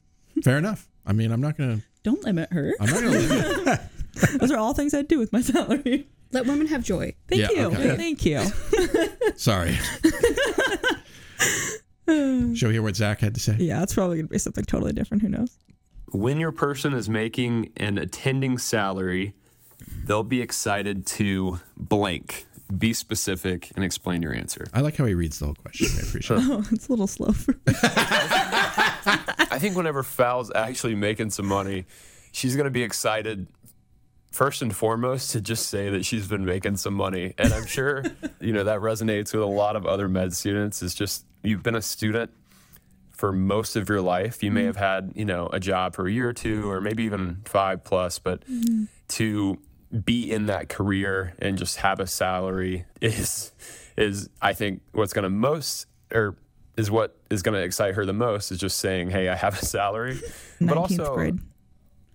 fair 0.45 0.59
enough. 0.59 0.89
I 1.07 1.13
mean, 1.13 1.33
I'm 1.33 1.41
not 1.41 1.57
gonna. 1.57 1.81
Don't 2.03 2.23
limit 2.25 2.53
her. 2.53 2.75
I'm 2.81 2.87
not 2.91 2.97
gonna 3.03 3.11
limit. 3.11 3.81
those 4.41 4.51
are 4.51 4.59
all 4.59 4.75
things 4.75 4.93
I'd 4.95 5.09
do 5.09 5.19
with 5.19 5.33
my 5.33 5.41
salary. 5.41 6.07
Let 6.33 6.47
women 6.47 6.67
have 6.67 6.83
joy. 6.85 7.15
Thank 7.29 7.41
Yeah, 7.43 7.51
you. 7.53 7.67
okay. 7.69 7.97
Thank 7.97 8.25
you. 8.27 8.43
Sorry. 9.37 9.75
Shall 12.07 12.69
we 12.69 12.75
hear 12.75 12.83
what 12.83 12.97
Zach 12.97 13.21
had 13.21 13.35
to 13.35 13.41
say? 13.41 13.57
Yeah, 13.59 13.83
it's 13.83 13.95
probably 13.95 14.17
gonna 14.17 14.29
be 14.29 14.39
something 14.39 14.65
totally 14.65 14.93
different. 14.93 15.23
Who 15.23 15.29
knows? 15.29 15.57
when 16.13 16.41
your 16.41 16.53
person 16.53 16.95
is 16.95 17.07
making 17.07 17.71
an 17.77 17.99
attending 17.99 18.57
salary, 18.57 19.35
they'll 20.07 20.23
be 20.23 20.41
excited 20.41 21.05
to 21.07 21.61
blank. 21.77 22.47
Be 22.77 22.93
specific 22.93 23.71
and 23.77 23.85
explain 23.85 24.23
your 24.23 24.35
answer. 24.35 24.67
I 24.75 24.81
like 24.81 24.97
how 24.97 25.07
he 25.07 25.15
reads 25.15 25.39
the 25.39 25.47
whole 25.47 25.55
question. 25.55 25.89
I 25.97 26.07
appreciate 26.07 26.39
it. 26.39 26.45
Oh, 26.47 26.65
it's 26.71 26.89
a 26.89 26.93
little 26.93 27.07
slow 27.07 27.33
for 27.33 27.53
me. 27.53 27.59
I 27.67 29.59
think 29.59 29.77
whenever 29.77 30.03
Fal's 30.03 30.53
actually 30.55 30.95
making 30.95 31.31
some 31.31 31.47
money, 31.47 31.87
she's 32.33 32.57
going 32.57 32.67
to 32.67 32.71
be 32.71 32.83
excited 32.83 33.47
first 34.31 34.61
and 34.61 34.75
foremost 34.77 35.31
to 35.31 35.41
just 35.41 35.69
say 35.69 35.91
that 35.91 36.05
she's 36.05 36.29
been 36.29 36.45
making 36.45 36.77
some 36.77 36.95
money. 36.95 37.35
And 37.39 37.53
I'm 37.53 37.67
sure, 37.67 38.05
you 38.41 38.53
know, 38.53 38.65
that 38.65 38.81
resonates 38.81 39.33
with 39.33 39.43
a 39.43 39.47
lot 39.47 39.75
of 39.75 39.87
other 39.87 40.09
med 40.09 40.35
students. 40.35 40.83
Is 40.83 40.95
just 40.95 41.25
you've 41.43 41.63
been 41.63 41.75
a 41.75 41.83
student 41.83 42.31
for 43.19 43.33
most 43.33 43.75
of 43.75 43.89
your 43.89 44.01
life. 44.01 44.43
You 44.43 44.53
may 44.53 44.61
mm-hmm. 44.61 44.67
have 44.67 44.77
had, 44.77 45.13
you 45.17 45.25
know, 45.25 45.49
a 45.53 45.59
job 45.59 45.95
for 45.95 46.07
a 46.07 46.13
year 46.13 46.29
or 46.29 46.33
two 46.33 46.71
or 46.71 46.81
maybe 46.81 47.03
even 47.03 47.43
5 47.47 47.83
plus, 47.83 48.21
but 48.21 48.49
mm-hmm. 48.49 48.85
to 49.09 49.59
be 50.05 50.31
in 50.31 50.47
that 50.47 50.69
career 50.69 51.35
and 51.39 51.57
just 51.57 51.79
have 51.79 52.01
a 52.01 52.07
salary 52.07 52.85
is 53.01 53.53
is 53.97 54.29
I 54.41 54.53
think 54.53 54.83
what's 54.93 55.13
going 55.13 55.25
to 55.25 55.31
most 55.31 55.87
or 56.13 56.37
is 56.77 56.91
what 56.91 57.17
is 57.31 57.43
going 57.43 57.55
to 57.55 57.63
excite 57.63 57.95
her 57.95 58.07
the 58.07 58.13
most 58.13 58.53
is 58.53 58.59
just 58.59 58.79
saying, 58.79 59.11
"Hey, 59.11 59.29
I 59.29 59.35
have 59.35 59.61
a 59.61 59.65
salary." 59.65 60.21
but 60.61 60.77
also 60.77 61.15
grade. 61.15 61.39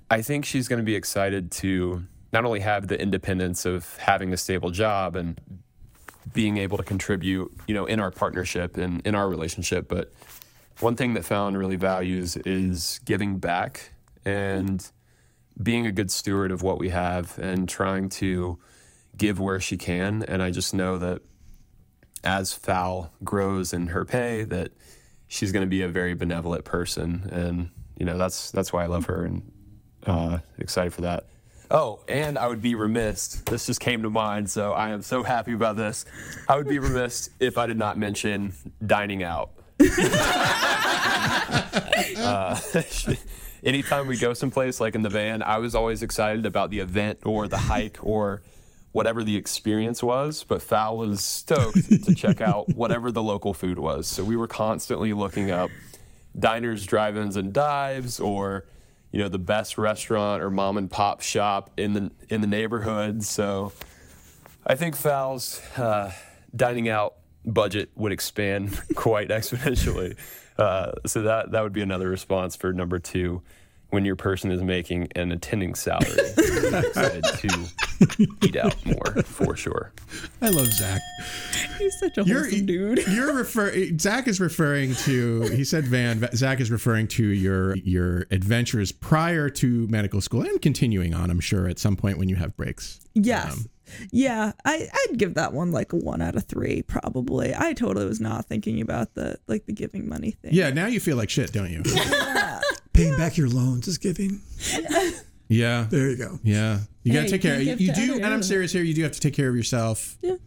I 0.09 0.21
think 0.21 0.45
she's 0.45 0.67
going 0.67 0.79
to 0.79 0.85
be 0.85 0.95
excited 0.95 1.51
to 1.53 2.03
not 2.31 2.45
only 2.45 2.61
have 2.61 2.87
the 2.87 2.99
independence 2.99 3.65
of 3.65 3.97
having 3.97 4.31
a 4.33 4.37
stable 4.37 4.69
job 4.69 5.15
and 5.15 5.39
being 6.33 6.57
able 6.57 6.77
to 6.77 6.83
contribute, 6.83 7.51
you 7.67 7.73
know, 7.73 7.85
in 7.85 7.99
our 7.99 8.11
partnership 8.11 8.77
and 8.77 9.05
in 9.05 9.15
our 9.15 9.27
relationship, 9.27 9.87
but 9.87 10.11
one 10.79 10.95
thing 10.95 11.13
that 11.13 11.25
Fallon 11.25 11.57
really 11.57 11.75
values 11.75 12.37
is 12.37 12.99
giving 13.05 13.37
back 13.37 13.91
and 14.25 14.89
being 15.61 15.85
a 15.85 15.91
good 15.91 16.11
steward 16.11 16.51
of 16.51 16.63
what 16.63 16.79
we 16.79 16.89
have 16.89 17.37
and 17.39 17.69
trying 17.69 18.09
to 18.09 18.57
give 19.15 19.39
where 19.39 19.59
she 19.59 19.77
can. 19.77 20.23
And 20.23 20.41
I 20.41 20.51
just 20.51 20.73
know 20.73 20.97
that 20.97 21.21
as 22.23 22.53
Fal 22.53 23.11
grows 23.23 23.73
in 23.73 23.87
her 23.87 24.05
pay, 24.05 24.43
that 24.45 24.71
she's 25.27 25.51
going 25.51 25.65
to 25.65 25.69
be 25.69 25.81
a 25.81 25.87
very 25.87 26.13
benevolent 26.13 26.63
person, 26.63 27.29
and 27.31 27.69
you 27.97 28.05
know 28.05 28.17
that's 28.17 28.51
that's 28.51 28.71
why 28.71 28.83
I 28.83 28.87
love 28.87 29.05
her 29.05 29.25
and 29.25 29.51
uh, 30.05 30.37
excited 30.57 30.93
for 30.93 31.01
that. 31.01 31.25
Oh, 31.71 32.01
and 32.07 32.37
I 32.37 32.47
would 32.47 32.61
be 32.61 32.75
remiss. 32.75 33.41
This 33.47 33.65
just 33.65 33.79
came 33.79 34.03
to 34.03 34.09
mind, 34.09 34.49
so 34.49 34.73
I 34.73 34.89
am 34.89 35.01
so 35.01 35.23
happy 35.23 35.53
about 35.53 35.75
this. 35.75 36.05
I 36.47 36.55
would 36.55 36.67
be 36.67 36.77
remiss 36.79 37.29
if 37.39 37.57
I 37.57 37.65
did 37.65 37.77
not 37.77 37.97
mention 37.97 38.53
dining 38.85 39.23
out. 39.23 39.51
uh, 42.17 42.59
anytime 43.63 44.07
we 44.07 44.17
go 44.17 44.33
someplace 44.33 44.79
like 44.79 44.95
in 44.95 45.01
the 45.01 45.09
van, 45.09 45.41
I 45.41 45.57
was 45.57 45.75
always 45.75 46.03
excited 46.03 46.45
about 46.45 46.69
the 46.69 46.79
event 46.79 47.19
or 47.25 47.47
the 47.47 47.57
hike 47.57 47.97
or 48.01 48.41
whatever 48.91 49.23
the 49.23 49.35
experience 49.35 50.03
was, 50.03 50.43
but 50.43 50.61
Fal 50.61 50.97
was 50.97 51.23
stoked 51.23 51.89
to 52.05 52.13
check 52.15 52.41
out 52.41 52.69
whatever 52.75 53.11
the 53.11 53.23
local 53.23 53.53
food 53.53 53.79
was. 53.79 54.07
So 54.07 54.23
we 54.23 54.35
were 54.35 54.47
constantly 54.47 55.13
looking 55.13 55.49
up 55.49 55.71
diners, 56.37 56.85
drive-ins, 56.85 57.35
and 57.35 57.51
dives, 57.51 58.19
or 58.19 58.65
you 59.11 59.19
know 59.19 59.29
the 59.29 59.39
best 59.39 59.77
restaurant 59.77 60.41
or 60.41 60.49
mom 60.49 60.77
and 60.77 60.89
pop 60.89 61.21
shop 61.21 61.71
in 61.77 61.93
the 61.93 62.11
in 62.29 62.41
the 62.41 62.47
neighborhood. 62.47 63.23
So 63.23 63.73
I 64.65 64.75
think 64.75 64.95
Fal's 64.95 65.61
uh, 65.77 66.11
dining 66.55 66.89
out 66.89 67.15
budget 67.45 67.91
would 67.95 68.11
expand 68.11 68.79
quite 68.95 69.29
exponentially. 69.29 70.17
Uh, 70.57 70.91
so 71.05 71.21
that 71.23 71.51
that 71.51 71.63
would 71.63 71.73
be 71.73 71.81
another 71.81 72.09
response 72.09 72.55
for 72.55 72.73
number 72.73 72.99
two. 72.99 73.41
When 73.89 74.05
your 74.05 74.15
person 74.15 74.49
is 74.49 74.63
making 74.63 75.09
an 75.15 75.31
attending 75.31 75.75
salary, 75.75 76.09
you're 76.37 77.21
to 77.21 77.67
eat 78.41 78.55
out 78.55 78.75
more 78.87 79.21
for 79.23 79.55
sure. 79.55 79.91
I 80.41 80.49
love 80.49 80.65
Zach. 80.73 80.99
He's 81.77 81.99
such 81.99 82.17
a 82.17 82.23
You're, 82.23 82.41
wholesome 82.43 82.65
dude. 82.65 83.07
you're 83.07 83.35
refer. 83.35 83.71
Zach 83.99 84.27
is 84.27 84.39
referring 84.39 84.95
to. 84.95 85.43
He 85.43 85.63
said 85.63 85.85
Van. 85.85 86.27
Zach 86.35 86.59
is 86.59 86.71
referring 86.71 87.07
to 87.09 87.23
your 87.23 87.75
your 87.77 88.25
adventures 88.31 88.91
prior 88.91 89.47
to 89.49 89.87
medical 89.89 90.21
school 90.21 90.41
and 90.41 90.59
continuing 90.59 91.13
on. 91.13 91.29
I'm 91.29 91.39
sure 91.39 91.67
at 91.67 91.77
some 91.77 91.95
point 91.95 92.17
when 92.17 92.29
you 92.29 92.35
have 92.37 92.57
breaks. 92.57 92.99
Yes. 93.13 93.53
Um, 93.53 93.65
yeah, 94.11 94.51
I, 94.65 94.87
I'd 95.09 95.17
give 95.17 95.33
that 95.35 95.53
one 95.53 95.71
like 95.71 95.93
a 95.93 95.97
one 95.97 96.21
out 96.21 96.35
of 96.35 96.43
three, 96.45 96.81
probably. 96.83 97.53
I 97.55 97.73
totally 97.73 98.05
was 98.05 98.19
not 98.19 98.45
thinking 98.45 98.81
about 98.81 99.13
the 99.15 99.37
like 99.47 99.65
the 99.65 99.73
giving 99.73 100.07
money 100.07 100.31
thing. 100.31 100.51
Yeah. 100.53 100.69
Now 100.71 100.87
you 100.87 100.99
feel 100.99 101.17
like 101.17 101.29
shit, 101.29 101.51
don't 101.53 101.71
you? 101.71 101.83
Paying 102.93 103.17
back 103.17 103.37
your 103.37 103.49
loans 103.49 103.87
is 103.87 103.97
giving. 103.97 104.41
Yeah. 105.49 105.85
There 105.89 106.09
you 106.09 106.17
go. 106.17 106.39
Yeah. 106.41 106.79
You 107.03 107.13
got 107.13 107.19
Hey, 107.23 107.25
to 107.27 107.31
take 107.33 107.41
care. 107.41 107.61
you 107.61 107.75
You, 107.75 107.87
you 107.87 107.93
do, 107.93 108.13
other- 108.13 108.23
and 108.23 108.33
I'm 108.33 108.41
serious 108.41 108.71
here. 108.71 108.81
You 108.81 108.93
do 108.95 109.03
have 109.03 109.11
to 109.11 109.19
take 109.19 109.35
care 109.35 109.49
of 109.49 109.55
yourself. 109.55 110.17
Yeah. 110.21 110.37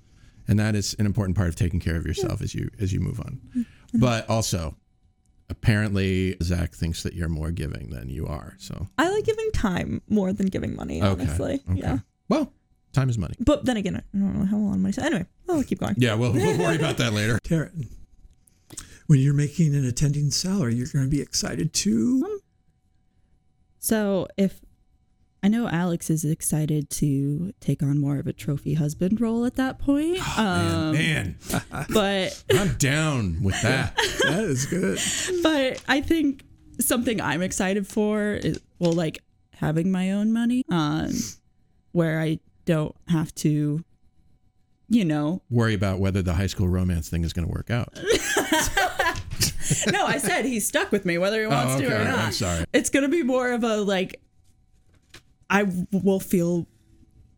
And 0.48 0.58
that 0.58 0.74
is 0.74 0.94
an 0.98 1.06
important 1.06 1.36
part 1.36 1.48
of 1.48 1.54
taking 1.54 1.78
care 1.80 1.96
of 1.96 2.06
yourself 2.06 2.40
as 2.40 2.54
you 2.54 2.70
as 2.80 2.92
you 2.92 2.98
move 3.00 3.20
on. 3.20 3.40
Mm-hmm. 3.56 4.00
But 4.00 4.28
also, 4.28 4.74
apparently, 5.48 6.36
Zach 6.42 6.74
thinks 6.74 7.02
that 7.02 7.14
you're 7.14 7.28
more 7.28 7.50
giving 7.50 7.90
than 7.90 8.08
you 8.08 8.26
are. 8.26 8.54
So 8.58 8.86
I 8.98 9.08
like 9.10 9.24
giving 9.24 9.50
time 9.52 10.02
more 10.08 10.32
than 10.32 10.46
giving 10.46 10.74
money, 10.74 11.02
okay. 11.02 11.08
honestly. 11.22 11.62
Okay. 11.70 11.80
Yeah. 11.80 11.98
Well, 12.28 12.52
time 12.96 13.08
is 13.08 13.18
money. 13.18 13.34
But 13.38 13.64
then 13.64 13.76
again, 13.76 13.96
I 13.96 14.00
don't 14.18 14.32
really 14.34 14.46
have 14.48 14.58
a 14.58 14.62
lot 14.62 14.74
of 14.74 14.80
money. 14.80 14.92
So 14.92 15.02
anyway, 15.02 15.26
I'll 15.48 15.62
keep 15.62 15.78
going. 15.80 15.94
Yeah. 15.98 16.14
Well, 16.14 16.32
we'll 16.32 16.58
worry 16.58 16.76
about 16.76 16.96
that 16.98 17.12
later. 17.12 17.38
Taryn, 17.44 17.88
when 19.06 19.20
you're 19.20 19.34
making 19.34 19.74
an 19.74 19.84
attending 19.84 20.30
salary, 20.30 20.74
you're 20.74 20.88
going 20.92 21.04
to 21.04 21.10
be 21.10 21.20
excited 21.20 21.72
to. 21.72 22.40
So 23.78 24.26
if 24.36 24.60
I 25.42 25.48
know 25.48 25.68
Alex 25.68 26.10
is 26.10 26.24
excited 26.24 26.90
to 26.90 27.52
take 27.60 27.82
on 27.82 27.98
more 28.00 28.18
of 28.18 28.26
a 28.26 28.32
trophy 28.32 28.74
husband 28.74 29.20
role 29.20 29.44
at 29.44 29.54
that 29.56 29.78
point. 29.78 30.18
um, 30.38 30.92
Man, 30.92 31.36
but 31.92 32.42
I'm 32.52 32.74
down 32.78 33.42
with 33.42 33.60
that. 33.62 33.96
That 34.26 34.42
is 34.42 34.66
good. 34.66 34.98
but 35.44 35.80
I 35.86 36.00
think 36.00 36.42
something 36.80 37.20
I'm 37.20 37.42
excited 37.42 37.86
for 37.86 38.32
is 38.32 38.58
well, 38.80 38.92
like 38.92 39.22
having 39.52 39.92
my 39.92 40.10
own 40.10 40.32
money. 40.32 40.64
Um, 40.68 41.12
where 41.92 42.20
I 42.20 42.40
don't 42.66 42.94
have 43.08 43.34
to, 43.36 43.82
you 44.88 45.04
know. 45.04 45.40
Worry 45.48 45.72
about 45.74 45.98
whether 45.98 46.20
the 46.20 46.34
high 46.34 46.46
school 46.48 46.68
romance 46.68 47.08
thing 47.08 47.24
is 47.24 47.32
going 47.32 47.46
to 47.48 47.52
work 47.52 47.70
out. 47.70 47.94
no, 49.90 50.04
I 50.06 50.18
said 50.18 50.44
he's 50.44 50.66
stuck 50.68 50.92
with 50.92 51.04
me 51.04 51.18
whether 51.18 51.40
he 51.40 51.46
wants 51.46 51.74
Oh, 51.76 51.80
to 51.80 51.86
or 51.86 52.04
not. 52.04 52.18
I'm 52.18 52.32
sorry. 52.32 52.64
It's 52.72 52.90
going 52.90 53.02
to 53.04 53.08
be 53.08 53.22
more 53.22 53.52
of 53.52 53.64
a 53.64 53.78
like, 53.78 54.20
I 55.48 55.64
will 55.92 56.20
feel 56.20 56.66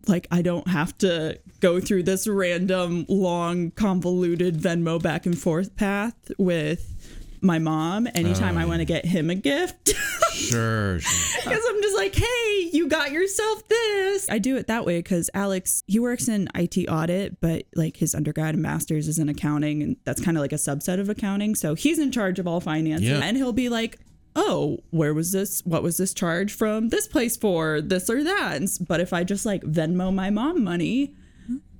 like 0.06 0.26
I 0.30 0.42
don't 0.42 0.68
have 0.68 0.96
to 0.98 1.38
go 1.60 1.80
through 1.80 2.04
this 2.04 2.26
random, 2.26 3.04
long, 3.08 3.70
convoluted 3.72 4.56
Venmo 4.56 5.00
back 5.02 5.26
and 5.26 5.38
forth 5.38 5.76
path 5.76 6.14
with 6.38 6.94
my 7.40 7.58
mom 7.58 8.08
anytime 8.14 8.56
I 8.58 8.64
Oh. 8.64 8.68
want 8.68 8.80
to 8.80 8.84
get 8.84 9.04
him 9.04 9.30
a 9.30 9.34
gift. 9.34 9.94
Sure. 10.38 11.00
sure. 11.00 11.42
Because 11.42 11.64
I'm 11.68 11.82
just 11.82 11.96
like, 11.96 12.14
hey, 12.14 12.70
you 12.72 12.86
got 12.88 13.10
yourself 13.10 13.66
this. 13.66 14.30
I 14.30 14.38
do 14.38 14.56
it 14.56 14.68
that 14.68 14.86
way 14.86 15.00
because 15.00 15.28
Alex, 15.34 15.82
he 15.88 15.98
works 15.98 16.28
in 16.28 16.48
IT 16.54 16.86
audit, 16.88 17.40
but 17.40 17.64
like 17.74 17.96
his 17.96 18.14
undergrad 18.14 18.54
and 18.54 18.62
master's 18.62 19.08
is 19.08 19.18
in 19.18 19.28
accounting, 19.28 19.82
and 19.82 19.96
that's 20.04 20.22
kind 20.22 20.36
of 20.36 20.40
like 20.42 20.52
a 20.52 20.56
subset 20.56 21.00
of 21.00 21.08
accounting. 21.08 21.56
So 21.56 21.74
he's 21.74 21.98
in 21.98 22.12
charge 22.12 22.38
of 22.38 22.46
all 22.46 22.60
finance, 22.60 23.02
Yeah. 23.02 23.20
and 23.22 23.36
he'll 23.36 23.52
be 23.52 23.68
like, 23.68 23.98
oh, 24.36 24.78
where 24.90 25.12
was 25.12 25.32
this? 25.32 25.60
What 25.66 25.82
was 25.82 25.96
this 25.96 26.14
charge 26.14 26.52
from 26.54 26.90
this 26.90 27.08
place 27.08 27.36
for? 27.36 27.80
This 27.80 28.08
or 28.08 28.22
that? 28.22 28.78
But 28.86 29.00
if 29.00 29.12
I 29.12 29.24
just 29.24 29.44
like 29.44 29.62
Venmo 29.64 30.14
my 30.14 30.30
mom 30.30 30.62
money, 30.62 31.14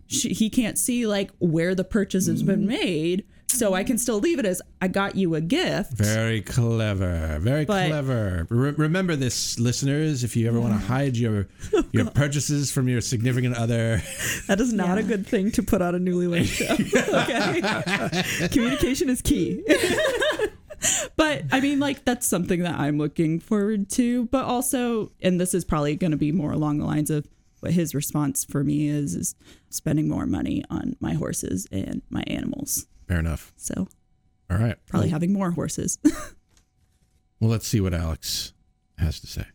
she, 0.08 0.30
he 0.30 0.50
can't 0.50 0.76
see 0.78 1.06
like 1.06 1.30
where 1.38 1.74
the 1.76 1.84
purchase 1.84 2.26
has 2.26 2.42
been 2.42 2.64
mm. 2.64 2.68
made. 2.68 3.24
So 3.50 3.72
I 3.72 3.82
can 3.82 3.96
still 3.96 4.18
leave 4.20 4.38
it 4.38 4.44
as 4.44 4.60
I 4.82 4.88
got 4.88 5.16
you 5.16 5.34
a 5.34 5.40
gift. 5.40 5.92
Very 5.92 6.42
clever. 6.42 7.38
Very 7.40 7.64
But- 7.64 7.88
clever. 7.88 8.46
Re- 8.50 8.72
remember 8.72 9.16
this, 9.16 9.58
listeners. 9.58 10.22
If 10.22 10.36
you 10.36 10.46
ever 10.48 10.60
want 10.60 10.74
to 10.74 10.86
hide 10.86 11.16
your 11.16 11.48
your 11.92 12.04
purchases 12.10 12.70
from 12.70 12.88
your 12.88 13.00
significant 13.00 13.56
other, 13.56 14.02
That 14.48 14.60
is 14.60 14.72
not 14.74 14.98
a 14.98 15.02
good 15.02 15.26
thing 15.26 15.50
to 15.52 15.62
put 15.62 15.80
on 15.80 15.94
a 15.94 15.98
newlywed 15.98 16.44
show. 16.44 16.74
okay. 18.42 18.48
Communication 18.48 19.08
is 19.08 19.22
key. 19.22 19.64
but 21.16 21.42
I 21.50 21.60
mean, 21.60 21.80
like 21.80 22.04
that's 22.04 22.26
something 22.26 22.60
that 22.62 22.78
I'm 22.78 22.98
looking 22.98 23.40
forward 23.40 23.88
to. 23.90 24.26
But 24.26 24.44
also, 24.44 25.10
and 25.22 25.40
this 25.40 25.54
is 25.54 25.64
probably 25.64 25.96
going 25.96 26.10
to 26.12 26.16
be 26.18 26.32
more 26.32 26.52
along 26.52 26.78
the 26.78 26.84
lines 26.86 27.10
of 27.10 27.26
what 27.60 27.72
his 27.72 27.94
response 27.94 28.44
for 28.44 28.62
me 28.62 28.88
is: 28.88 29.14
is 29.14 29.34
spending 29.70 30.06
more 30.08 30.26
money 30.26 30.64
on 30.70 30.96
my 31.00 31.14
horses 31.14 31.66
and 31.72 32.02
my 32.10 32.22
animals. 32.26 32.86
Fair 33.08 33.18
enough. 33.18 33.52
So 33.56 33.88
All 34.50 34.56
right. 34.58 34.76
probably 34.86 35.08
Well, 35.08 35.12
having 35.12 35.32
more 35.32 35.50
horses. 35.50 35.98
well, 36.04 37.50
let's 37.50 37.66
see 37.66 37.80
what 37.80 37.94
Alex 37.94 38.52
has 38.98 39.18
to 39.20 39.26
say. 39.26 39.46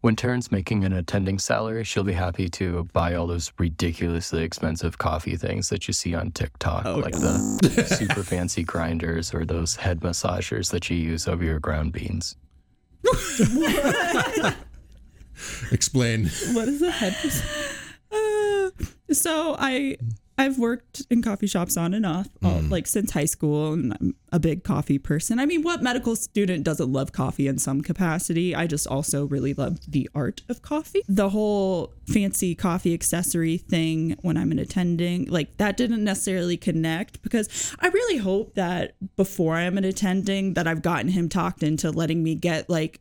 When 0.00 0.14
Taryn's 0.14 0.52
making 0.52 0.84
an 0.84 0.92
attending 0.92 1.38
salary, 1.38 1.82
she'll 1.82 2.04
be 2.04 2.12
happy 2.12 2.48
to 2.50 2.84
buy 2.92 3.14
all 3.14 3.26
those 3.26 3.52
ridiculously 3.58 4.44
expensive 4.44 4.98
coffee 4.98 5.36
things 5.36 5.68
that 5.70 5.88
you 5.88 5.94
see 5.94 6.14
on 6.14 6.30
TikTok, 6.30 6.84
like 6.84 7.14
the 7.14 7.96
super 7.98 8.22
fancy 8.22 8.62
grinders 8.62 9.34
or 9.34 9.44
those 9.44 9.74
head 9.76 10.00
massagers 10.00 10.70
that 10.70 10.88
you 10.90 10.96
use 10.96 11.26
over 11.26 11.42
your 11.42 11.58
ground 11.58 11.92
beans. 11.92 12.36
Explain. 15.72 16.26
what 16.52 16.68
is 16.68 16.82
a 16.82 16.90
head? 16.90 17.16
Uh, 18.12 18.70
so 19.12 19.56
I 19.58 19.96
I've 20.38 20.58
worked 20.58 21.02
in 21.10 21.22
coffee 21.22 21.46
shops 21.46 21.76
on 21.76 21.94
and 21.94 22.04
off, 22.04 22.28
all, 22.44 22.60
mm. 22.60 22.70
like 22.70 22.86
since 22.86 23.12
high 23.12 23.24
school, 23.24 23.72
and 23.72 23.92
I'm 23.98 24.14
a 24.32 24.38
big 24.38 24.64
coffee 24.64 24.98
person. 24.98 25.38
I 25.38 25.46
mean, 25.46 25.62
what 25.62 25.82
medical 25.82 26.14
student 26.14 26.62
doesn't 26.62 26.92
love 26.92 27.12
coffee 27.12 27.48
in 27.48 27.58
some 27.58 27.80
capacity? 27.80 28.54
I 28.54 28.66
just 28.66 28.86
also 28.86 29.26
really 29.26 29.54
love 29.54 29.78
the 29.88 30.10
art 30.14 30.42
of 30.48 30.60
coffee. 30.60 31.02
The 31.08 31.30
whole 31.30 31.94
fancy 32.06 32.54
coffee 32.54 32.92
accessory 32.92 33.56
thing 33.56 34.16
when 34.20 34.36
I'm 34.36 34.52
an 34.52 34.58
attending, 34.58 35.26
like 35.26 35.56
that 35.56 35.78
didn't 35.78 36.04
necessarily 36.04 36.58
connect 36.58 37.22
because 37.22 37.74
I 37.80 37.88
really 37.88 38.18
hope 38.18 38.54
that 38.56 38.94
before 39.16 39.54
I'm 39.54 39.78
an 39.78 39.84
attending 39.84 40.54
that 40.54 40.66
I've 40.66 40.82
gotten 40.82 41.08
him 41.08 41.30
talked 41.30 41.62
into 41.62 41.90
letting 41.90 42.22
me 42.22 42.34
get 42.34 42.68
like 42.68 43.00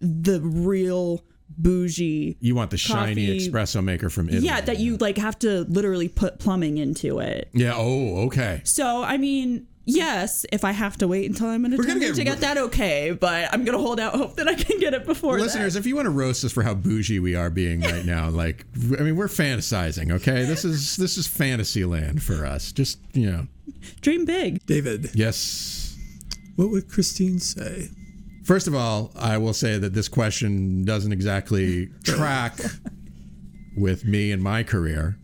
the 0.00 0.40
real 0.40 1.24
bougie 1.48 2.36
You 2.40 2.54
want 2.54 2.70
the 2.70 2.76
shiny 2.78 3.26
Coffee- 3.26 3.48
espresso 3.50 3.82
maker 3.82 4.10
from 4.10 4.28
Italy? 4.28 4.46
yeah, 4.46 4.60
that 4.60 4.78
you 4.78 4.96
like 4.98 5.18
have 5.18 5.38
to 5.40 5.62
literally 5.64 6.08
put 6.08 6.38
plumbing 6.38 6.78
into 6.78 7.18
it. 7.18 7.48
Yeah. 7.52 7.74
Oh, 7.76 8.26
okay. 8.26 8.60
So 8.64 9.02
I 9.02 9.16
mean, 9.16 9.66
yes, 9.84 10.44
if 10.52 10.64
I 10.64 10.72
have 10.72 10.96
to 10.98 11.08
wait 11.08 11.30
until 11.30 11.48
I'm 11.48 11.64
an 11.64 11.76
gonna 11.76 11.98
get 12.00 12.14
to 12.16 12.24
get 12.24 12.40
that, 12.40 12.58
okay. 12.58 13.16
But 13.18 13.48
I'm 13.52 13.64
gonna 13.64 13.78
hold 13.78 14.00
out 14.00 14.14
hope 14.14 14.36
that 14.36 14.48
I 14.48 14.54
can 14.54 14.78
get 14.80 14.92
it 14.94 15.06
before. 15.06 15.38
Listeners, 15.38 15.76
if 15.76 15.86
you 15.86 15.94
want 15.96 16.06
to 16.06 16.10
roast 16.10 16.44
us 16.44 16.52
for 16.52 16.62
how 16.62 16.74
bougie 16.74 17.20
we 17.20 17.34
are 17.36 17.50
being 17.50 17.80
right 17.80 18.04
now, 18.16 18.28
like 18.28 18.66
I 18.98 19.02
mean, 19.02 19.16
we're 19.16 19.28
fantasizing. 19.28 20.12
Okay, 20.12 20.44
this 20.44 20.64
is 20.64 20.96
this 20.96 21.16
is 21.16 21.26
fantasy 21.26 21.84
land 21.84 22.22
for 22.22 22.44
us. 22.44 22.72
Just 22.72 22.98
you 23.14 23.30
know, 23.30 23.46
dream 24.00 24.24
big. 24.24 24.66
David, 24.66 25.10
yes. 25.14 25.96
what 26.56 26.70
would 26.70 26.88
Christine 26.90 27.38
say? 27.38 27.88
First 28.46 28.68
of 28.68 28.76
all, 28.76 29.10
I 29.16 29.38
will 29.38 29.52
say 29.52 29.76
that 29.76 29.92
this 29.92 30.06
question 30.06 30.84
doesn't 30.84 31.10
exactly 31.10 31.88
track 32.04 32.56
with 33.76 34.04
me 34.04 34.30
and 34.30 34.40
my 34.40 34.62
career. 34.62 35.18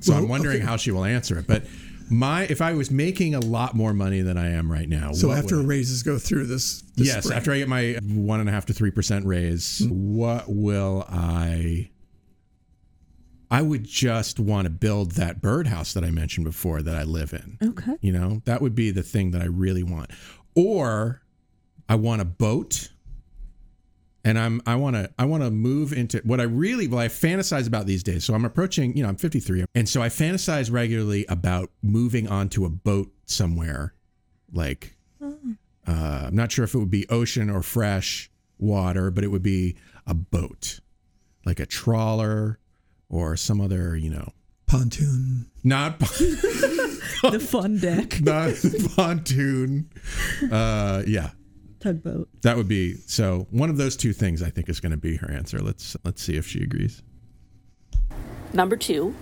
So 0.00 0.14
I'm 0.14 0.26
wondering 0.26 0.56
okay. 0.56 0.64
how 0.64 0.78
she 0.78 0.90
will 0.90 1.04
answer 1.04 1.38
it. 1.38 1.46
But 1.46 1.64
my 2.08 2.44
if 2.44 2.62
I 2.62 2.72
was 2.72 2.90
making 2.90 3.34
a 3.34 3.40
lot 3.40 3.74
more 3.74 3.92
money 3.92 4.22
than 4.22 4.38
I 4.38 4.52
am 4.52 4.72
right 4.72 4.88
now, 4.88 5.12
So 5.12 5.32
after 5.32 5.60
raises 5.60 6.02
go 6.02 6.18
through 6.18 6.46
this, 6.46 6.80
this 6.96 7.08
yes, 7.08 7.24
spring. 7.24 7.36
after 7.36 7.52
I 7.52 7.58
get 7.58 7.68
my 7.68 7.98
one 8.04 8.40
and 8.40 8.48
a 8.48 8.52
half 8.52 8.64
to 8.66 8.72
three 8.72 8.90
percent 8.90 9.26
raise, 9.26 9.80
hmm. 9.80 10.16
what 10.16 10.46
will 10.48 11.04
I? 11.10 11.90
I 13.50 13.60
would 13.60 13.84
just 13.84 14.40
want 14.40 14.64
to 14.64 14.70
build 14.70 15.12
that 15.12 15.42
birdhouse 15.42 15.92
that 15.92 16.04
I 16.04 16.10
mentioned 16.10 16.46
before 16.46 16.80
that 16.80 16.96
I 16.96 17.02
live 17.02 17.34
in. 17.34 17.58
Okay. 17.62 17.96
You 18.00 18.12
know, 18.12 18.40
that 18.46 18.62
would 18.62 18.74
be 18.74 18.90
the 18.90 19.02
thing 19.02 19.32
that 19.32 19.42
I 19.42 19.46
really 19.46 19.82
want. 19.82 20.10
Or 20.56 21.22
I 21.92 21.94
want 21.94 22.22
a 22.22 22.24
boat. 22.24 22.88
And 24.24 24.38
I'm 24.38 24.62
I 24.64 24.76
want 24.76 24.96
to 24.96 25.10
I 25.18 25.26
want 25.26 25.42
to 25.42 25.50
move 25.50 25.92
into 25.92 26.22
what 26.24 26.40
I 26.40 26.44
really 26.44 26.88
well 26.88 27.00
I 27.00 27.08
fantasize 27.08 27.66
about 27.66 27.84
these 27.84 28.02
days. 28.02 28.24
So 28.24 28.32
I'm 28.32 28.46
approaching, 28.46 28.96
you 28.96 29.02
know, 29.02 29.10
I'm 29.10 29.16
53. 29.16 29.66
And 29.74 29.86
so 29.86 30.00
I 30.00 30.08
fantasize 30.08 30.72
regularly 30.72 31.26
about 31.28 31.70
moving 31.82 32.28
onto 32.28 32.64
a 32.64 32.70
boat 32.70 33.12
somewhere 33.26 33.92
like 34.54 34.96
uh, 35.20 35.26
I'm 35.86 36.34
not 36.34 36.50
sure 36.50 36.64
if 36.64 36.74
it 36.74 36.78
would 36.78 36.90
be 36.90 37.06
ocean 37.10 37.50
or 37.50 37.60
fresh 37.62 38.30
water, 38.58 39.10
but 39.10 39.22
it 39.22 39.28
would 39.28 39.42
be 39.42 39.76
a 40.06 40.14
boat, 40.14 40.80
like 41.44 41.60
a 41.60 41.66
trawler 41.66 42.58
or 43.10 43.36
some 43.36 43.60
other, 43.60 43.96
you 43.96 44.08
know, 44.08 44.32
pontoon. 44.66 45.50
not 45.62 45.98
the 45.98 47.44
fun 47.46 47.78
deck. 47.78 48.18
not 48.22 48.54
pontoon. 48.94 49.90
Uh, 50.50 51.02
yeah, 51.06 51.30
Tugboat. 51.82 52.28
that 52.42 52.56
would 52.56 52.68
be 52.68 52.94
so. 52.94 53.46
One 53.50 53.70
of 53.70 53.76
those 53.76 53.96
two 53.96 54.12
things, 54.12 54.42
I 54.42 54.50
think, 54.50 54.68
is 54.68 54.80
going 54.80 54.92
to 54.92 54.98
be 54.98 55.16
her 55.16 55.30
answer. 55.30 55.58
Let's 55.58 55.96
let's 56.04 56.22
see 56.22 56.36
if 56.36 56.46
she 56.46 56.62
agrees. 56.62 57.02
Number 58.52 58.76
two, 58.76 59.14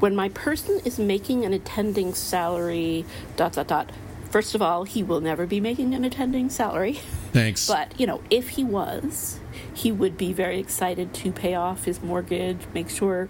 when 0.00 0.14
my 0.14 0.28
person 0.30 0.80
is 0.84 0.98
making 0.98 1.44
an 1.44 1.52
attending 1.52 2.14
salary, 2.14 3.04
dot, 3.36 3.52
dot, 3.54 3.68
dot, 3.68 3.90
first 4.30 4.54
of 4.54 4.62
all, 4.62 4.84
he 4.84 5.02
will 5.02 5.20
never 5.20 5.46
be 5.46 5.60
making 5.60 5.94
an 5.94 6.04
attending 6.04 6.50
salary. 6.50 6.94
Thanks. 7.32 7.66
But, 7.74 7.98
you 7.98 8.06
know, 8.06 8.22
if 8.30 8.50
he 8.50 8.64
was, 8.64 9.40
he 9.72 9.90
would 9.90 10.16
be 10.16 10.32
very 10.32 10.58
excited 10.58 11.12
to 11.14 11.32
pay 11.32 11.54
off 11.54 11.84
his 11.84 12.02
mortgage, 12.02 12.60
make 12.72 12.88
sure 12.90 13.28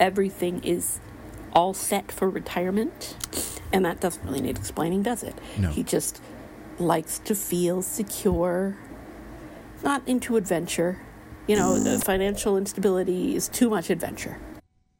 everything 0.00 0.62
is 0.64 0.98
all 1.52 1.72
set 1.74 2.10
for 2.10 2.28
retirement. 2.28 3.16
And 3.72 3.84
that 3.84 4.00
doesn't 4.00 4.24
really 4.24 4.40
need 4.40 4.56
explaining, 4.56 5.02
does 5.02 5.22
it? 5.22 5.34
No. 5.58 5.70
He 5.70 5.82
just 5.82 6.20
likes 6.80 7.18
to 7.20 7.34
feel 7.34 7.82
secure, 7.82 8.76
not 9.82 10.06
into 10.06 10.36
adventure. 10.36 11.00
You 11.46 11.56
know, 11.56 11.78
the 11.78 12.00
financial 12.00 12.56
instability 12.56 13.36
is 13.36 13.48
too 13.48 13.68
much 13.68 13.90
adventure. 13.90 14.38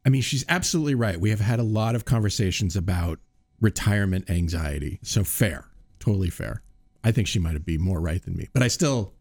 I 0.05 0.09
mean, 0.09 0.21
she's 0.21 0.45
absolutely 0.47 0.93
right. 0.93 1.19
We 1.19 1.31
have 1.31 1.39
had 1.39 1.59
a 1.59 1.63
lot 1.63 1.95
of 1.95 2.05
conversations 2.05 2.75
about 2.75 3.19
retirement 3.59 4.29
anxiety. 4.29 4.99
So 5.01 5.23
fair, 5.23 5.65
totally 5.99 6.29
fair. 6.29 6.61
I 7.03 7.11
think 7.11 7.27
she 7.27 7.39
might 7.39 7.65
be 7.65 7.77
more 7.77 7.99
right 7.99 8.23
than 8.23 8.35
me, 8.35 8.49
but 8.53 8.61
I 8.61 8.67
still, 8.67 9.13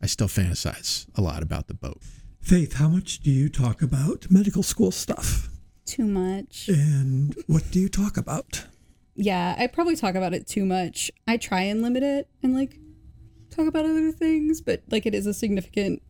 I 0.00 0.06
still 0.06 0.28
fantasize 0.28 1.06
a 1.14 1.20
lot 1.20 1.42
about 1.42 1.68
the 1.68 1.74
boat. 1.74 2.00
Faith, 2.40 2.74
how 2.74 2.88
much 2.88 3.20
do 3.20 3.30
you 3.30 3.48
talk 3.48 3.82
about 3.82 4.30
medical 4.30 4.62
school 4.62 4.90
stuff? 4.90 5.48
Too 5.86 6.04
much. 6.04 6.68
And 6.68 7.34
what 7.46 7.70
do 7.70 7.80
you 7.80 7.88
talk 7.88 8.16
about? 8.16 8.64
Yeah, 9.16 9.54
I 9.58 9.66
probably 9.68 9.96
talk 9.96 10.14
about 10.14 10.34
it 10.34 10.46
too 10.46 10.64
much. 10.64 11.10
I 11.26 11.36
try 11.36 11.62
and 11.62 11.82
limit 11.82 12.02
it 12.02 12.28
and 12.42 12.54
like 12.54 12.78
talk 13.50 13.66
about 13.68 13.84
other 13.84 14.10
things, 14.10 14.60
but 14.60 14.82
like 14.90 15.06
it 15.06 15.14
is 15.14 15.26
a 15.26 15.34
significant 15.34 16.02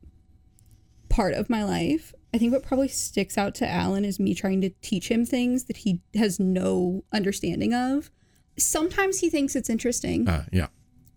part 1.08 1.34
of 1.34 1.50
my 1.50 1.62
life. 1.64 2.14
I 2.32 2.38
think 2.38 2.52
what 2.52 2.62
probably 2.64 2.88
sticks 2.88 3.38
out 3.38 3.54
to 3.56 3.68
Alan 3.68 4.04
is 4.04 4.18
me 4.18 4.34
trying 4.34 4.60
to 4.62 4.70
teach 4.80 5.08
him 5.10 5.24
things 5.24 5.64
that 5.64 5.78
he 5.78 6.00
has 6.14 6.40
no 6.40 7.04
understanding 7.12 7.72
of. 7.74 8.10
Sometimes 8.58 9.20
he 9.20 9.30
thinks 9.30 9.54
it's 9.54 9.70
interesting. 9.70 10.26
Uh, 10.28 10.44
yeah. 10.52 10.68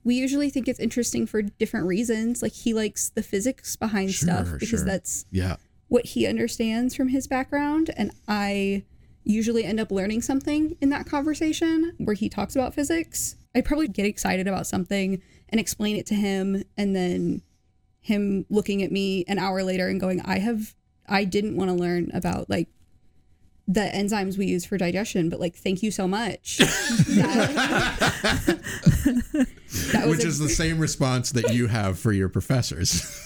we 0.04 0.16
usually 0.16 0.50
think 0.50 0.68
it's 0.68 0.80
interesting 0.80 1.26
for 1.26 1.42
different 1.42 1.88
reasons. 1.88 2.42
Like 2.44 2.54
he 2.54 2.74
likes 2.74 3.10
the 3.10 3.24
physics 3.24 3.76
behind 3.76 4.12
stuff 4.12 4.48
because 4.60 4.70
sure. 4.82 4.86
that's 4.86 5.26
Yeah. 5.32 5.56
what 5.88 6.06
he 6.06 6.28
understands 6.28 6.96
from 6.96 7.08
his 7.10 7.28
background. 7.28 7.92
And 7.98 8.12
I 8.28 8.84
usually 9.28 9.64
end 9.66 9.80
up 9.80 9.92
learning 9.92 10.22
something 10.22 10.76
in 10.82 10.90
that 10.90 11.06
conversation 11.06 11.94
where 11.98 12.16
he 12.16 12.30
talks 12.30 12.56
about 12.56 12.74
physics. 12.74 13.36
I 13.56 13.62
probably 13.62 13.88
get 13.88 14.06
excited 14.06 14.48
about 14.48 14.68
something 14.68 15.22
and 15.50 15.60
explain 15.60 15.96
it 15.98 16.06
to 16.08 16.16
him, 16.16 16.64
and 16.78 16.96
then 16.96 17.42
him 18.02 18.46
looking 18.50 18.84
at 18.84 18.92
me 18.92 19.26
an 19.28 19.38
hour 19.40 19.64
later 19.64 19.88
and 19.88 20.00
going, 20.00 20.22
I 20.22 20.40
have, 20.40 20.74
I 21.08 21.24
didn't 21.26 21.56
want 21.58 21.70
to 21.70 21.76
learn 21.76 22.10
about 22.14 22.50
like 22.50 22.70
the 23.68 23.82
enzymes 23.82 24.38
we 24.38 24.46
use 24.46 24.66
for 24.66 24.78
digestion, 24.78 25.30
but 25.30 25.40
like, 25.42 25.56
thank 25.56 25.84
you 25.84 25.92
so 25.92 26.08
much. 26.08 26.60
That- 29.92 30.08
Which 30.08 30.24
is 30.24 30.40
the 30.40 30.50
same 30.50 30.80
response 30.80 31.32
that 31.34 31.54
you 31.54 31.68
have 31.68 32.00
for 32.00 32.12
your 32.14 32.30
professors. 32.30 33.22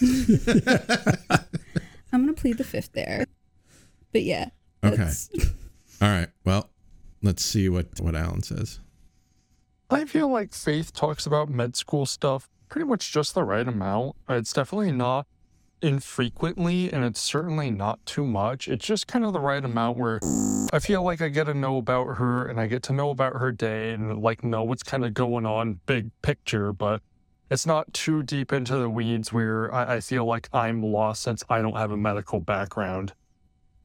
I'm 2.12 2.22
gonna 2.22 2.32
plead 2.34 2.58
the 2.58 2.64
fifth 2.64 2.92
there. 2.92 3.24
But 4.12 4.22
yeah. 4.24 4.50
Okay. 4.84 5.10
All 6.02 6.08
right. 6.08 6.30
Well, 6.44 6.68
let's 7.22 7.44
see 7.44 7.68
what 7.68 8.00
what 8.00 8.16
Alan 8.16 8.42
says. 8.42 8.80
I 9.88 10.04
feel 10.04 10.28
like 10.28 10.52
Faith 10.52 10.92
talks 10.92 11.26
about 11.26 11.48
med 11.48 11.76
school 11.76 12.06
stuff 12.06 12.50
pretty 12.68 12.88
much 12.88 13.12
just 13.12 13.34
the 13.34 13.44
right 13.44 13.68
amount. 13.68 14.16
It's 14.28 14.52
definitely 14.52 14.90
not 14.90 15.28
infrequently, 15.80 16.92
and 16.92 17.04
it's 17.04 17.20
certainly 17.20 17.70
not 17.70 18.04
too 18.04 18.26
much. 18.26 18.66
It's 18.66 18.84
just 18.84 19.06
kind 19.06 19.24
of 19.24 19.32
the 19.32 19.38
right 19.38 19.64
amount 19.64 19.96
where 19.96 20.18
I 20.72 20.80
feel 20.80 21.04
like 21.04 21.20
I 21.20 21.28
get 21.28 21.44
to 21.44 21.54
know 21.54 21.76
about 21.76 22.16
her 22.16 22.48
and 22.48 22.58
I 22.58 22.66
get 22.66 22.82
to 22.84 22.92
know 22.92 23.10
about 23.10 23.36
her 23.36 23.52
day 23.52 23.92
and 23.92 24.20
like 24.20 24.42
know 24.42 24.64
what's 24.64 24.82
kind 24.82 25.04
of 25.04 25.14
going 25.14 25.46
on 25.46 25.78
big 25.86 26.10
picture, 26.22 26.72
but 26.72 27.00
it's 27.48 27.64
not 27.64 27.92
too 27.94 28.24
deep 28.24 28.52
into 28.52 28.76
the 28.76 28.90
weeds 28.90 29.32
where 29.32 29.72
I, 29.72 29.96
I 29.96 30.00
feel 30.00 30.24
like 30.24 30.48
I'm 30.52 30.82
lost 30.82 31.22
since 31.22 31.44
I 31.48 31.62
don't 31.62 31.76
have 31.76 31.92
a 31.92 31.96
medical 31.96 32.40
background. 32.40 33.12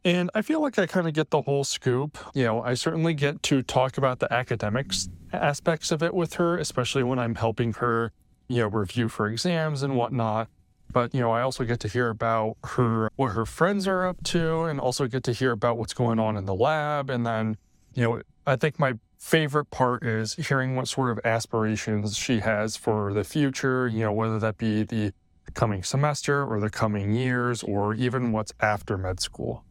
And 0.08 0.32
I 0.34 0.42
feel 0.42 0.62
like 0.62 0.80
I 0.80 0.86
kind 0.86 1.06
of 1.06 1.14
get 1.14 1.32
the 1.32 1.42
whole 1.42 1.66
scoop. 1.66 2.18
You 2.34 2.46
know, 2.46 2.62
I 2.64 2.76
certainly 2.76 3.14
get 3.14 3.44
to 3.44 3.62
talk 3.62 3.98
about 3.98 4.20
the 4.20 4.32
academics 4.32 5.10
aspects 5.34 5.92
of 5.92 6.02
it 6.02 6.14
with 6.14 6.36
her, 6.36 6.58
especially 6.58 7.04
when 7.04 7.20
I'm 7.20 7.36
helping 7.36 7.74
her, 7.74 8.14
you 8.48 8.60
know, 8.60 8.68
review 8.68 9.10
for 9.10 9.28
exams 9.28 9.84
and 9.84 9.98
whatnot. 9.98 10.48
But, 10.94 11.14
you 11.14 11.20
know, 11.20 11.32
I 11.32 11.42
also 11.42 11.66
get 11.66 11.82
to 11.82 11.90
hear 11.90 12.08
about 12.08 12.56
her, 12.64 13.12
what 13.18 13.34
her 13.34 13.46
friends 13.46 13.86
are 13.86 14.08
up 14.08 14.24
to, 14.28 14.64
and 14.64 14.80
also 14.80 15.08
get 15.08 15.24
to 15.26 15.34
hear 15.34 15.52
about 15.52 15.78
what's 15.78 15.94
going 15.94 16.20
on 16.20 16.38
in 16.38 16.46
the 16.46 16.56
lab. 16.56 17.10
And 17.10 17.26
then, 17.26 17.58
you 17.94 18.04
know, 18.04 18.22
I 18.46 18.56
think 18.56 18.80
my 18.80 18.94
favorite 19.20 19.72
part 19.72 20.06
is 20.06 20.36
hearing 20.36 20.78
what 20.78 20.88
sort 20.88 21.10
of 21.10 21.20
aspirations 21.26 22.16
she 22.16 22.40
has 22.40 22.78
for 22.78 23.12
the 23.12 23.26
future, 23.26 23.90
you 23.90 24.06
know, 24.06 24.14
whether 24.14 24.40
that 24.40 24.58
be 24.58 24.84
the 24.84 25.12
coming 25.54 25.84
semester 25.84 26.46
or 26.46 26.62
the 26.62 26.70
coming 26.70 27.12
years 27.12 27.62
or 27.62 27.94
even 27.94 28.32
what's 28.32 28.54
after 28.62 28.98
med 28.98 29.20
school. 29.20 29.66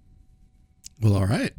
Well, 1.00 1.16
all 1.16 1.26
right. 1.26 1.52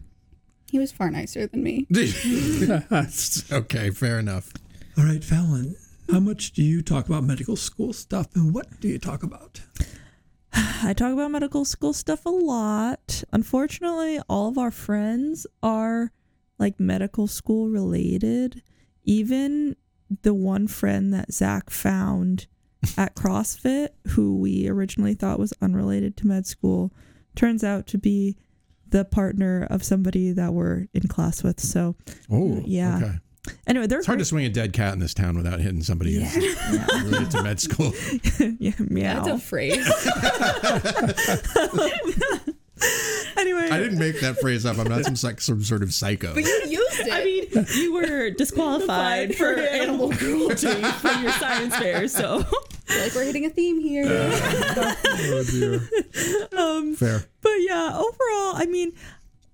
he 0.71 0.79
was 0.79 0.91
far 0.91 1.09
nicer 1.11 1.47
than 1.47 1.63
me. 1.63 1.87
okay, 3.51 3.89
fair 3.91 4.19
enough. 4.19 4.51
All 4.97 5.03
right, 5.05 5.23
Fallon, 5.23 5.75
how 6.11 6.19
much 6.19 6.53
do 6.53 6.63
you 6.63 6.81
talk 6.81 7.07
about 7.07 7.23
medical 7.23 7.55
school 7.55 7.93
stuff 7.93 8.27
and 8.35 8.53
what 8.53 8.79
do 8.79 8.87
you 8.87 8.97
talk 8.97 9.23
about? 9.23 9.61
I 10.53 10.93
talk 10.93 11.13
about 11.13 11.31
medical 11.31 11.65
school 11.65 11.93
stuff 11.93 12.25
a 12.25 12.29
lot. 12.29 13.23
Unfortunately, 13.31 14.19
all 14.27 14.49
of 14.49 14.57
our 14.57 14.71
friends 14.71 15.45
are 15.61 16.11
like 16.57 16.79
medical 16.79 17.27
school 17.27 17.69
related. 17.69 18.63
Even 19.03 19.75
the 20.23 20.33
one 20.33 20.67
friend 20.67 21.13
that 21.13 21.31
Zach 21.31 21.69
found 21.69 22.47
at 22.97 23.15
CrossFit, 23.15 23.89
who 24.09 24.37
we 24.37 24.67
originally 24.67 25.13
thought 25.13 25.39
was 25.39 25.53
unrelated 25.61 26.17
to 26.17 26.27
med 26.27 26.47
school, 26.47 26.93
turns 27.35 27.63
out 27.63 27.85
to 27.87 27.97
be 27.97 28.37
the 28.91 29.05
partner 29.05 29.67
of 29.69 29.83
somebody 29.83 30.31
that 30.31 30.53
we're 30.53 30.87
in 30.93 31.07
class 31.07 31.43
with. 31.43 31.59
So, 31.59 31.95
Oh, 32.31 32.61
yeah. 32.65 32.97
Okay. 32.97 33.13
Anyway, 33.65 33.87
they're 33.87 33.99
It's 33.99 34.07
hard 34.07 34.19
to 34.19 34.25
swing 34.25 34.45
a 34.45 34.49
dead 34.49 34.73
cat 34.73 34.93
in 34.93 34.99
this 34.99 35.13
town 35.13 35.37
without 35.37 35.61
hitting 35.61 35.81
somebody 35.81 36.21
who's 36.21 36.35
related 37.03 37.31
to 37.31 37.43
med 37.43 37.59
school. 37.61 37.93
yeah, 38.59 38.73
meow. 38.79 39.23
That's 39.23 39.27
a 39.27 39.45
phrase. 39.45 39.87
anyway, 43.37 43.69
I 43.71 43.77
didn't 43.79 43.99
make 43.99 44.19
that 44.21 44.37
phrase 44.39 44.65
up. 44.65 44.77
I'm 44.77 44.87
not 44.87 45.03
some 45.05 45.15
like 45.29 45.41
some 45.41 45.63
sort 45.63 45.83
of 45.83 45.93
psycho. 45.93 46.33
But 46.33 46.43
you 46.43 46.61
used 46.67 46.99
it. 47.01 47.11
I 47.13 47.23
mean, 47.23 47.65
you 47.75 47.93
were 47.93 48.29
disqualified 48.37 49.35
for 49.35 49.53
animal 49.53 50.11
cruelty 50.11 50.67
from 50.83 51.23
your 51.23 51.31
science 51.33 51.75
fair, 51.77 52.07
so 52.07 52.39
I 52.39 52.93
feel 52.93 53.01
like 53.03 53.15
we're 53.15 53.23
hitting 53.25 53.45
a 53.45 53.49
theme 53.49 53.79
here. 53.79 54.05
oh 54.07 55.43
dear. 55.51 55.89
um, 56.59 56.95
Fair. 56.95 57.23
But 57.41 57.55
yeah, 57.59 57.91
overall, 57.95 58.55
I 58.55 58.65
mean, 58.69 58.93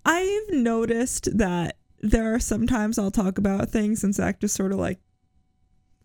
I've 0.05 0.49
noticed 0.51 1.38
that 1.38 1.78
there 2.01 2.34
are 2.36 2.39
sometimes 2.39 2.99
I'll 2.99 3.11
talk 3.11 3.38
about 3.38 3.69
things 3.69 4.03
and 4.03 4.13
Zach 4.13 4.39
just 4.41 4.55
sort 4.55 4.71
of 4.71 4.80
like 4.80 4.99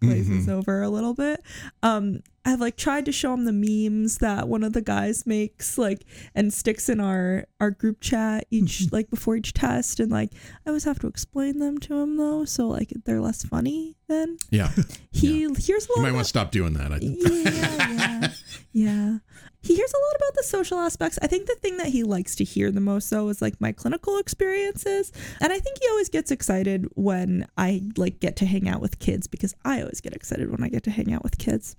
glazes 0.00 0.46
Mhm. 0.46 0.52
over 0.52 0.80
a 0.82 0.88
little 0.88 1.14
bit. 1.14 1.42
Um, 1.82 2.20
I've 2.49 2.61
like 2.61 2.76
tried 2.78 3.05
to 3.05 3.12
show 3.12 3.34
him 3.34 3.44
the 3.44 3.53
memes 3.53 4.18
that 4.18 4.49
one 4.49 4.64
of 4.64 4.72
the 4.72 4.80
guys 4.80 5.26
makes, 5.26 5.76
like, 5.76 6.07
and 6.34 6.51
sticks 6.51 6.88
in 6.88 6.99
our 6.99 7.44
our 7.61 7.70
group 7.70 8.01
chat 8.01 8.46
each 8.51 8.78
mm-hmm. 8.84 8.94
like 8.96 9.11
before 9.11 9.36
each 9.36 9.53
test, 9.53 10.01
and 10.01 10.11
like 10.11 10.32
I 10.64 10.70
always 10.70 10.84
have 10.84 10.99
to 11.01 11.09
explain 11.09 11.59
them 11.59 11.76
to 11.80 11.99
him 12.01 12.16
though, 12.16 12.46
so 12.46 12.66
like 12.66 12.90
they're 13.05 13.20
less 13.20 13.44
funny. 13.44 13.96
Then 14.09 14.38
Yeah. 14.51 14.70
he 15.11 15.40
hears 15.59 15.86
a 15.86 15.92
lot. 15.92 15.96
You 15.96 16.03
might 16.03 16.09
about- 16.09 16.14
want 16.14 16.24
to 16.24 16.28
stop 16.28 16.51
doing 16.51 16.72
that. 16.72 16.90
I, 16.90 16.99
yeah, 17.03 17.90
yeah, 17.92 18.28
yeah. 18.72 19.18
He 19.61 19.74
hears 19.74 19.92
a 19.92 19.99
lot 19.99 20.16
about 20.16 20.34
the 20.36 20.44
social 20.44 20.78
aspects. 20.78 21.18
I 21.20 21.26
think 21.26 21.46
the 21.46 21.57
thing 21.57 21.76
that 21.78 21.88
he 21.88 22.03
likes 22.05 22.34
to 22.36 22.44
hear 22.44 22.70
the 22.70 22.80
most 22.80 23.11
though 23.11 23.28
is 23.28 23.42
like 23.42 23.61
my 23.61 23.72
clinical 23.72 24.16
experiences. 24.16 25.12
And 25.42 25.53
I 25.53 25.59
think 25.59 25.78
he 25.82 25.88
always 25.90 26.09
gets 26.09 26.30
excited 26.30 26.86
when 26.94 27.46
I 27.59 27.82
like 27.99 28.20
get 28.20 28.36
to 28.36 28.46
hang 28.46 28.68
out 28.68 28.80
with 28.80 28.99
kids 29.01 29.26
because 29.26 29.55
I 29.66 29.82
always 29.82 30.01
get 30.01 30.14
excited 30.14 30.51
when 30.51 30.62
I 30.62 30.70
get 30.70 30.84
to 30.84 30.90
hang 30.90 31.12
out 31.12 31.22
with 31.22 31.36
kids. 31.36 31.76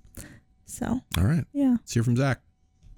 So, 0.70 1.00
All 1.18 1.24
right. 1.24 1.44
yeah. 1.52 1.72
Let's 1.72 1.92
hear 1.94 2.02
from 2.02 2.16
Zach. 2.16 2.40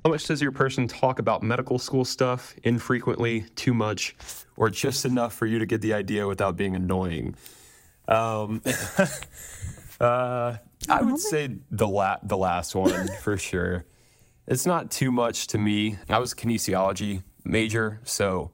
How 0.04 0.10
much 0.10 0.26
does 0.26 0.42
your 0.42 0.52
person 0.52 0.88
talk 0.88 1.18
about 1.20 1.42
medical 1.42 1.78
school 1.78 2.04
stuff 2.04 2.54
infrequently, 2.64 3.46
too 3.54 3.72
much, 3.72 4.16
or 4.56 4.68
just 4.68 5.04
enough 5.04 5.32
for 5.32 5.46
you 5.46 5.60
to 5.60 5.66
get 5.66 5.80
the 5.80 5.94
idea 5.94 6.26
without 6.26 6.56
being 6.56 6.74
annoying? 6.74 7.36
Um, 8.08 8.62
uh, 10.00 10.56
I 10.88 11.02
would 11.02 11.20
say 11.20 11.56
the 11.70 11.86
la- 11.86 12.18
the 12.22 12.36
last 12.36 12.74
one 12.74 13.08
for 13.22 13.36
sure. 13.36 13.86
It's 14.48 14.66
not 14.66 14.90
too 14.90 15.12
much 15.12 15.46
to 15.48 15.58
me. 15.58 15.98
I 16.08 16.18
was 16.18 16.32
a 16.32 16.36
kinesiology 16.36 17.22
major, 17.44 18.00
so 18.02 18.50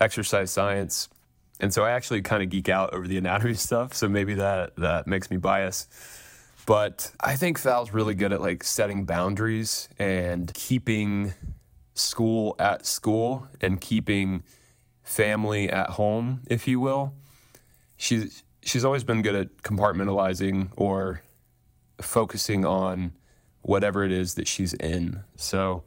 exercise 0.00 0.50
science, 0.50 1.10
and 1.60 1.72
so 1.72 1.84
I 1.84 1.90
actually 1.90 2.22
kind 2.22 2.42
of 2.42 2.48
geek 2.48 2.70
out 2.70 2.94
over 2.94 3.06
the 3.06 3.18
anatomy 3.18 3.54
stuff. 3.68 3.92
So 3.92 4.08
maybe 4.08 4.34
that 4.34 4.74
that 4.76 5.06
makes 5.06 5.30
me 5.30 5.36
biased. 5.36 5.92
But 6.68 7.12
I 7.18 7.34
think 7.36 7.56
Fal's 7.56 7.94
really 7.94 8.14
good 8.14 8.30
at 8.30 8.42
like 8.42 8.62
setting 8.62 9.06
boundaries 9.06 9.88
and 9.98 10.52
keeping 10.52 11.32
school 11.94 12.56
at 12.58 12.84
school 12.84 13.48
and 13.62 13.80
keeping 13.80 14.42
family 15.02 15.70
at 15.70 15.88
home, 15.88 16.42
if 16.46 16.68
you 16.68 16.78
will. 16.78 17.14
She's 17.96 18.42
she's 18.62 18.84
always 18.84 19.02
been 19.02 19.22
good 19.22 19.34
at 19.34 19.56
compartmentalizing 19.62 20.68
or 20.76 21.22
focusing 22.02 22.66
on 22.66 23.12
whatever 23.62 24.04
it 24.04 24.12
is 24.12 24.34
that 24.34 24.46
she's 24.46 24.74
in. 24.74 25.24
So 25.36 25.84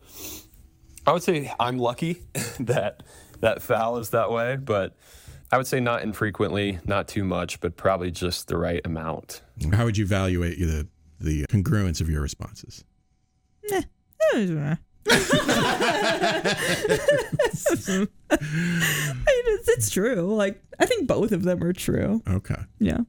I 1.05 1.11
would 1.11 1.21
say 1.21 1.53
I'm 1.59 1.77
lucky 1.77 2.23
that 2.59 3.03
that 3.41 3.61
Fal 3.61 3.97
is 3.97 4.09
that 4.09 4.31
way, 4.31 4.55
but 4.55 4.95
I 5.51 5.57
would 5.57 5.67
say 5.67 5.79
not 5.79 6.01
infrequently, 6.03 6.79
not 6.85 7.07
too 7.07 7.23
much, 7.25 7.59
but 7.59 7.75
probably 7.75 8.09
just 8.11 8.47
the 8.47 8.57
right 8.57 8.81
amount. 8.85 9.41
How 9.73 9.83
would 9.85 9.97
you 9.97 10.05
evaluate 10.05 10.57
the 10.59 10.87
the 11.19 11.45
congruence 11.47 11.99
of 12.01 12.09
your 12.09 12.21
responses? 12.21 12.83
I 18.29 18.37
mean, 18.37 19.45
it's, 19.55 19.67
it's 19.69 19.89
true. 19.89 20.35
Like, 20.35 20.61
I 20.79 20.85
think 20.85 21.07
both 21.07 21.31
of 21.31 21.43
them 21.43 21.63
are 21.63 21.73
true. 21.73 22.21
Okay. 22.27 22.55
Yeah. 22.79 22.99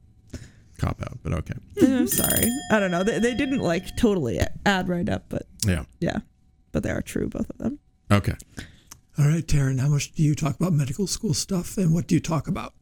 Cop 0.79 1.01
out, 1.01 1.17
but 1.23 1.33
okay. 1.33 1.53
I'm 1.81 2.07
sorry. 2.07 2.45
I 2.71 2.79
don't 2.79 2.91
know. 2.91 3.03
They, 3.03 3.19
they 3.19 3.33
didn't 3.35 3.59
like 3.59 3.95
totally 3.97 4.39
add 4.65 4.89
right 4.89 5.07
up, 5.07 5.25
but 5.29 5.43
Yeah. 5.65 5.83
yeah. 5.99 6.19
But 6.71 6.83
they 6.83 6.89
are 6.89 7.01
true, 7.01 7.29
both 7.29 7.49
of 7.49 7.57
them. 7.57 7.79
Okay. 8.11 8.33
All 9.17 9.27
right, 9.27 9.45
Taryn, 9.45 9.79
how 9.79 9.89
much 9.89 10.11
do 10.13 10.23
you 10.23 10.33
talk 10.33 10.55
about 10.55 10.73
medical 10.73 11.05
school 11.05 11.35
stuff 11.35 11.77
and 11.77 11.93
what 11.93 12.07
do 12.07 12.15
you 12.15 12.21
talk 12.21 12.47
about? 12.47 12.73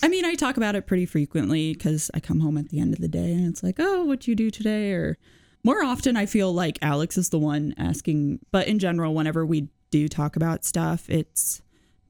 I 0.00 0.08
mean, 0.08 0.24
I 0.24 0.34
talk 0.34 0.56
about 0.56 0.76
it 0.76 0.86
pretty 0.86 1.06
frequently 1.06 1.74
because 1.74 2.08
I 2.14 2.20
come 2.20 2.38
home 2.40 2.56
at 2.56 2.68
the 2.68 2.78
end 2.78 2.94
of 2.94 3.00
the 3.00 3.08
day 3.08 3.32
and 3.32 3.48
it's 3.48 3.64
like, 3.64 3.76
oh, 3.80 4.04
what 4.04 4.28
you 4.28 4.36
do 4.36 4.48
today? 4.48 4.92
Or 4.92 5.18
more 5.64 5.82
often, 5.82 6.16
I 6.16 6.26
feel 6.26 6.54
like 6.54 6.78
Alex 6.82 7.18
is 7.18 7.30
the 7.30 7.38
one 7.38 7.74
asking. 7.76 8.38
But 8.52 8.68
in 8.68 8.78
general, 8.78 9.12
whenever 9.12 9.44
we 9.44 9.68
do 9.90 10.08
talk 10.08 10.36
about 10.36 10.64
stuff, 10.64 11.10
it's 11.10 11.62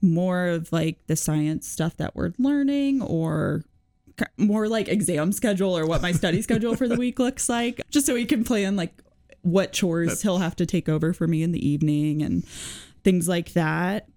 more 0.02 0.48
of 0.48 0.70
like 0.70 1.06
the 1.06 1.16
science 1.16 1.66
stuff 1.66 1.96
that 1.96 2.14
we're 2.14 2.32
learning 2.38 3.00
or 3.00 3.64
more 4.36 4.68
like 4.68 4.88
exam 4.88 5.32
schedule 5.32 5.76
or 5.76 5.86
what 5.86 6.02
my 6.02 6.12
study 6.12 6.42
schedule 6.42 6.76
for 6.76 6.88
the 6.88 6.96
week 6.96 7.18
looks 7.18 7.48
like, 7.48 7.80
just 7.90 8.04
so 8.04 8.12
we 8.12 8.26
can 8.26 8.44
plan 8.44 8.76
like 8.76 9.02
what 9.40 9.72
chores 9.72 10.22
he'll 10.22 10.38
have 10.38 10.54
to 10.54 10.66
take 10.66 10.88
over 10.88 11.12
for 11.12 11.26
me 11.26 11.42
in 11.42 11.52
the 11.52 11.68
evening 11.68 12.22
and 12.22 12.44
things 13.04 13.28
like 13.28 13.52
that. 13.54 14.08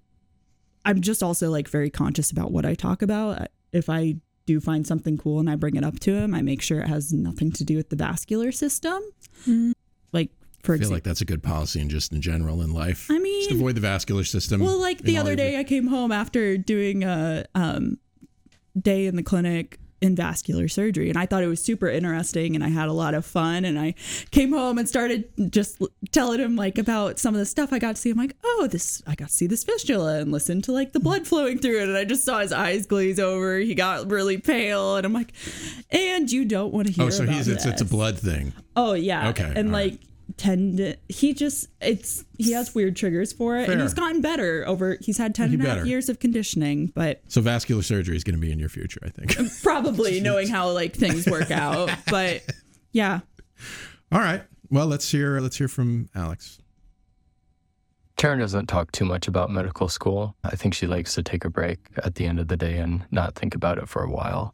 I'm 0.84 1.02
just 1.02 1.24
also 1.24 1.50
like 1.50 1.68
very 1.68 1.90
conscious 1.90 2.32
about 2.32 2.52
what 2.52 2.66
I 2.66 2.76
talk 2.76 3.02
about. 3.02 3.48
If 3.74 3.90
I 3.90 4.18
do 4.46 4.60
find 4.60 4.86
something 4.86 5.18
cool 5.18 5.40
and 5.40 5.50
I 5.50 5.56
bring 5.56 5.76
it 5.76 5.84
up 5.84 6.00
to 6.02 6.14
him, 6.14 6.36
I 6.36 6.42
make 6.42 6.62
sure 6.62 6.80
it 6.82 6.88
has 6.88 7.12
nothing 7.12 7.52
to 7.54 7.64
do 7.64 7.76
with 7.78 7.90
the 7.90 7.96
vascular 7.96 8.52
system. 8.52 9.02
Like 10.14 10.30
for 10.64 10.74
I 10.74 10.78
feel 10.78 10.82
example, 10.84 10.96
like 10.96 11.04
that's 11.04 11.22
a 11.22 11.26
good 11.26 11.42
policy 11.44 11.82
and 11.82 11.90
just 11.90 12.12
in 12.14 12.22
general 12.22 12.62
in 12.62 12.72
life. 12.74 13.08
I 13.10 13.18
mean- 13.20 13.42
just 13.50 13.56
avoid 13.56 13.76
the 13.76 13.82
vascular 13.82 14.24
system. 14.24 14.62
Well, 14.62 14.80
like 14.80 15.00
the 15.00 15.18
all 15.18 15.22
other 15.22 15.32
your- 15.32 15.38
day, 15.38 15.60
I 15.60 15.64
came 15.64 15.88
home 15.88 16.12
after 16.12 16.58
doing 16.58 17.04
a 17.04 17.46
um, 17.56 17.98
day 18.80 19.08
in 19.08 19.16
the 19.16 19.24
clinic 19.24 19.80
in 20.02 20.16
vascular 20.16 20.68
surgery, 20.68 21.10
and 21.10 21.18
I 21.18 21.26
thought 21.26 21.43
it 21.43 21.48
was 21.48 21.64
super 21.64 21.88
interesting, 21.88 22.56
and 22.56 22.64
I 22.64 22.70
had 22.70 22.88
a 22.88 22.93
lot 22.93 23.14
of 23.14 23.26
fun. 23.26 23.66
And 23.66 23.80
I 23.80 23.96
came 24.32 24.52
home 24.52 24.78
and 24.78 24.88
started 24.88 25.30
just 25.50 25.82
telling 26.12 26.39
him 26.39 26.56
like 26.56 26.78
about 26.78 27.20
some 27.20 27.34
of 27.34 27.39
the 27.39 27.46
stuff 27.46 27.72
I 27.72 27.80
got 27.80 27.96
to 27.96 28.02
see. 28.02 28.10
I'm 28.10 28.18
like, 28.18 28.36
oh, 28.43 28.68
this 28.70 29.02
I 29.08 29.16
got 29.16 29.30
to 29.30 29.34
see 29.34 29.48
this 29.48 29.64
fistula 29.64 30.20
and 30.20 30.32
listen 30.32 30.62
to 30.64 30.72
like 30.72 30.93
the 30.93 31.00
blood 31.00 31.28
flowing 31.28 31.60
through 31.60 31.82
it, 31.82 31.88
and 31.88 31.98
I 31.98 32.04
just 32.06 32.24
saw 32.24 32.39
his 32.39 32.52
eyes 32.52 32.86
glaze 32.86 33.20
over. 33.20 33.58
He 33.58 33.76
got 33.76 34.10
really 34.12 34.38
pale, 34.38 34.98
and 34.98 35.06
I'm 35.06 35.14
like, 35.14 35.34
and 35.89 36.32
you 36.32 36.46
don't 36.46 36.74
want 36.74 36.88
to 36.88 36.93
oh, 36.93 36.96
hear. 36.96 37.08
Oh, 37.08 37.10
so 37.10 37.26
he's 37.26 37.48
it's, 37.48 37.66
it's 37.66 37.82
a 37.82 37.86
blood 37.86 38.20
thing. 38.20 38.54
Oh 38.76 38.93
yeah. 38.93 39.30
Okay, 39.30 39.52
And 39.56 39.70
all 39.70 39.74
right. 39.74 40.00
Like 40.28 40.38
tend 40.38 40.97
he 41.07 41.34
just 41.34 41.67
it's 41.82 42.26
he 42.38 42.51
has 42.51 42.76
weird 42.76 42.95
triggers 42.95 43.32
for 43.32 43.57
it 43.57 43.69
and 43.69 43.82
he's 43.82 43.93
gotten 43.93 44.21
better 44.21 44.63
over 44.67 44.97
he's 45.01 45.17
had 45.17 45.34
10 45.34 45.49
He 45.49 45.55
and 45.55 45.65
a 45.65 45.69
half 45.69 45.86
years 45.86 46.09
of 46.09 46.19
conditioning 46.19 46.91
but 46.95 47.21
So 47.28 47.41
vascular 47.41 47.82
surgery 47.82 48.15
is 48.15 48.23
going 48.23 48.36
to 48.36 48.41
be 48.41 48.51
in 48.51 48.59
your 48.59 48.69
future, 48.69 48.99
I 49.03 49.09
think. 49.09 49.38
probably 49.63 50.19
knowing 50.28 50.47
how 50.47 50.71
like 50.71 50.93
things 50.95 51.26
work 51.28 51.51
out 51.51 51.89
but 52.09 52.41
yeah 52.91 53.21
All 54.11 54.19
right. 54.19 54.43
Well, 54.69 54.88
let's 54.88 55.09
hear 55.09 55.39
let's 55.39 55.57
hear 55.57 55.67
from 55.67 56.09
Alex. 56.15 56.59
Taryn 58.17 58.39
doesn't 58.39 58.67
talk 58.67 58.91
too 58.91 59.05
much 59.05 59.28
about 59.28 59.49
medical 59.49 59.89
school. 59.89 60.36
I 60.43 60.55
think 60.55 60.73
she 60.73 60.88
likes 60.88 61.13
to 61.15 61.23
take 61.23 61.43
a 61.45 61.49
break 61.49 61.80
at 61.97 62.15
the 62.15 62.26
end 62.26 62.39
of 62.39 62.47
the 62.47 62.55
day 62.57 62.78
and 62.78 63.05
not 63.11 63.36
think 63.36 63.55
about 63.55 63.78
it 63.78 63.89
for 63.89 64.03
a 64.03 64.09
while. 64.09 64.53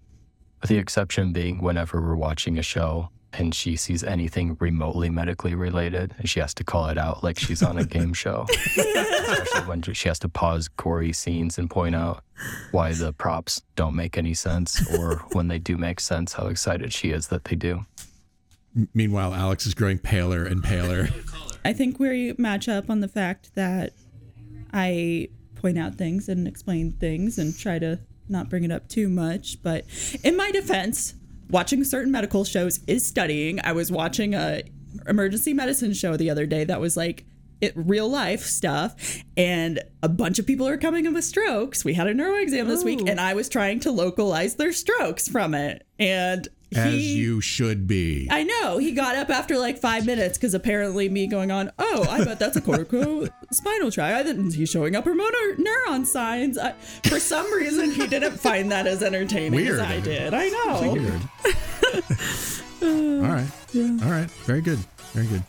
With 0.61 0.69
the 0.69 0.77
exception 0.77 1.31
being 1.31 1.61
whenever 1.61 2.01
we're 2.01 2.15
watching 2.15 2.57
a 2.57 2.63
show 2.63 3.09
and 3.33 3.55
she 3.55 3.75
sees 3.75 4.03
anything 4.03 4.57
remotely 4.59 5.09
medically 5.09 5.55
related, 5.55 6.13
and 6.17 6.29
she 6.29 6.39
has 6.39 6.53
to 6.55 6.63
call 6.63 6.87
it 6.89 6.97
out 6.97 7.23
like 7.23 7.39
she's 7.39 7.63
on 7.63 7.77
a 7.77 7.85
game 7.95 8.13
show. 8.13 8.45
Especially 8.77 9.61
when 9.67 9.81
she 9.81 10.07
has 10.07 10.19
to 10.19 10.29
pause 10.29 10.67
gory 10.67 11.13
scenes 11.13 11.57
and 11.57 11.69
point 11.69 11.95
out 11.95 12.23
why 12.71 12.91
the 12.93 13.13
props 13.13 13.61
don't 13.75 13.95
make 13.95 14.17
any 14.17 14.33
sense, 14.33 14.81
or 14.97 15.17
when 15.33 15.47
they 15.47 15.59
do 15.59 15.77
make 15.77 15.99
sense, 15.99 16.33
how 16.33 16.47
excited 16.47 16.91
she 16.91 17.11
is 17.11 17.27
that 17.27 17.45
they 17.45 17.55
do. 17.55 17.85
Meanwhile, 18.93 19.33
Alex 19.33 19.65
is 19.65 19.73
growing 19.73 19.97
paler 19.99 20.43
and 20.45 20.63
paler. 20.63 21.09
i 21.63 21.73
think 21.73 21.99
we 21.99 22.33
match 22.37 22.67
up 22.67 22.89
on 22.89 23.01
the 23.01 23.07
fact 23.07 23.53
that 23.53 23.93
i 24.73 25.27
point 25.55 25.77
out 25.77 25.93
things 25.95 26.27
and 26.27 26.47
explain 26.47 26.91
things 26.93 27.37
and 27.37 27.55
try 27.55 27.77
to 27.77 27.99
not 28.27 28.49
bring 28.49 28.63
it 28.63 28.71
up 28.71 28.87
too 28.89 29.07
much 29.07 29.61
but 29.61 29.85
in 30.23 30.35
my 30.35 30.49
defense 30.51 31.13
watching 31.51 31.83
certain 31.83 32.11
medical 32.11 32.43
shows 32.43 32.79
is 32.87 33.05
studying. 33.05 33.59
I 33.63 33.73
was 33.73 33.91
watching 33.91 34.33
a 34.33 34.63
emergency 35.07 35.53
medicine 35.53 35.93
show 35.93 36.17
the 36.17 36.29
other 36.29 36.45
day 36.45 36.63
that 36.63 36.79
was 36.79 36.97
like 36.97 37.25
it, 37.61 37.73
real 37.75 38.09
life 38.09 38.41
stuff 38.41 39.23
and 39.37 39.79
a 40.01 40.09
bunch 40.09 40.39
of 40.39 40.47
people 40.47 40.67
are 40.67 40.77
coming 40.77 41.05
in 41.05 41.13
with 41.13 41.23
strokes. 41.23 41.85
We 41.85 41.93
had 41.93 42.07
a 42.07 42.13
neuro 42.13 42.41
exam 42.41 42.67
this 42.67 42.83
week 42.83 42.99
oh. 43.03 43.07
and 43.07 43.19
i 43.19 43.33
was 43.33 43.47
trying 43.49 43.79
to 43.81 43.91
localize 43.91 44.55
their 44.55 44.73
strokes 44.73 45.27
from 45.27 45.53
it. 45.53 45.85
And 45.99 46.47
As 46.73 46.93
he- 46.93 47.15
you 47.15 47.41
should 47.41 47.85
be. 47.87 48.27
I 48.31 48.43
know. 48.43 48.77
He 48.77 48.91
got 48.93 49.15
up 49.15 49.29
after 49.29 49.57
like 49.57 49.77
five 49.77 50.05
minutes 50.05 50.37
because 50.37 50.53
apparently 50.53 51.09
me 51.09 51.27
going 51.27 51.51
on, 51.51 51.71
oh, 51.77 52.05
I 52.09 52.23
bet 52.23 52.39
that's 52.39 52.55
a 52.55 52.61
corticospinal 52.61 53.29
tract. 53.93 53.99
I 54.17 54.23
didn't, 54.23 54.53
he's 54.53 54.69
showing 54.69 54.95
upper 54.95 55.13
motor 55.13 55.55
neuron 55.57 56.05
signs. 56.05 56.57
I, 56.57 56.73
for 57.03 57.19
some 57.19 57.51
reason, 57.53 57.91
he 57.91 58.07
didn't 58.07 58.37
find 58.39 58.71
that 58.71 58.87
as 58.87 59.03
entertaining 59.03 59.51
Weird. 59.53 59.79
as 59.79 59.87
I 59.87 59.99
did. 59.99 60.33
I 60.33 60.47
know. 60.47 60.93
Weird. 60.93 61.21
All 62.83 63.31
right. 63.31 63.47
All 64.03 64.11
right. 64.11 64.31
Very 64.45 64.61
good. 64.61 64.79
Very 65.13 65.27
good. 65.27 65.43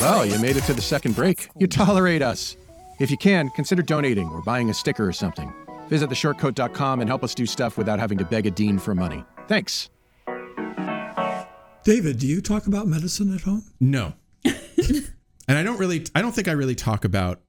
Well, 0.00 0.24
you 0.24 0.38
made 0.38 0.56
it 0.56 0.62
to 0.64 0.74
the 0.74 0.80
second 0.82 1.14
break. 1.16 1.48
You 1.58 1.66
tolerate 1.66 2.22
us. 2.22 2.56
If 3.00 3.10
you 3.10 3.16
can, 3.16 3.50
consider 3.50 3.82
donating 3.82 4.28
or 4.28 4.42
buying 4.42 4.70
a 4.70 4.74
sticker 4.74 5.06
or 5.06 5.12
something. 5.12 5.52
Visit 5.88 6.08
theshortcoat.com 6.10 7.00
and 7.00 7.08
help 7.08 7.22
us 7.24 7.34
do 7.34 7.44
stuff 7.46 7.76
without 7.76 7.98
having 7.98 8.18
to 8.18 8.24
beg 8.24 8.46
a 8.46 8.50
dean 8.50 8.78
for 8.78 8.94
money. 8.94 9.24
Thanks. 9.48 9.90
David, 11.84 12.18
do 12.18 12.26
you 12.26 12.40
talk 12.40 12.66
about 12.66 12.86
medicine 12.86 13.34
at 13.34 13.40
home? 13.42 13.64
No. 13.80 14.14
and 14.44 15.58
I 15.58 15.62
don't 15.62 15.78
really 15.78 16.04
I 16.14 16.22
don't 16.22 16.32
think 16.32 16.48
I 16.48 16.52
really 16.52 16.74
talk 16.76 17.04
about 17.04 17.40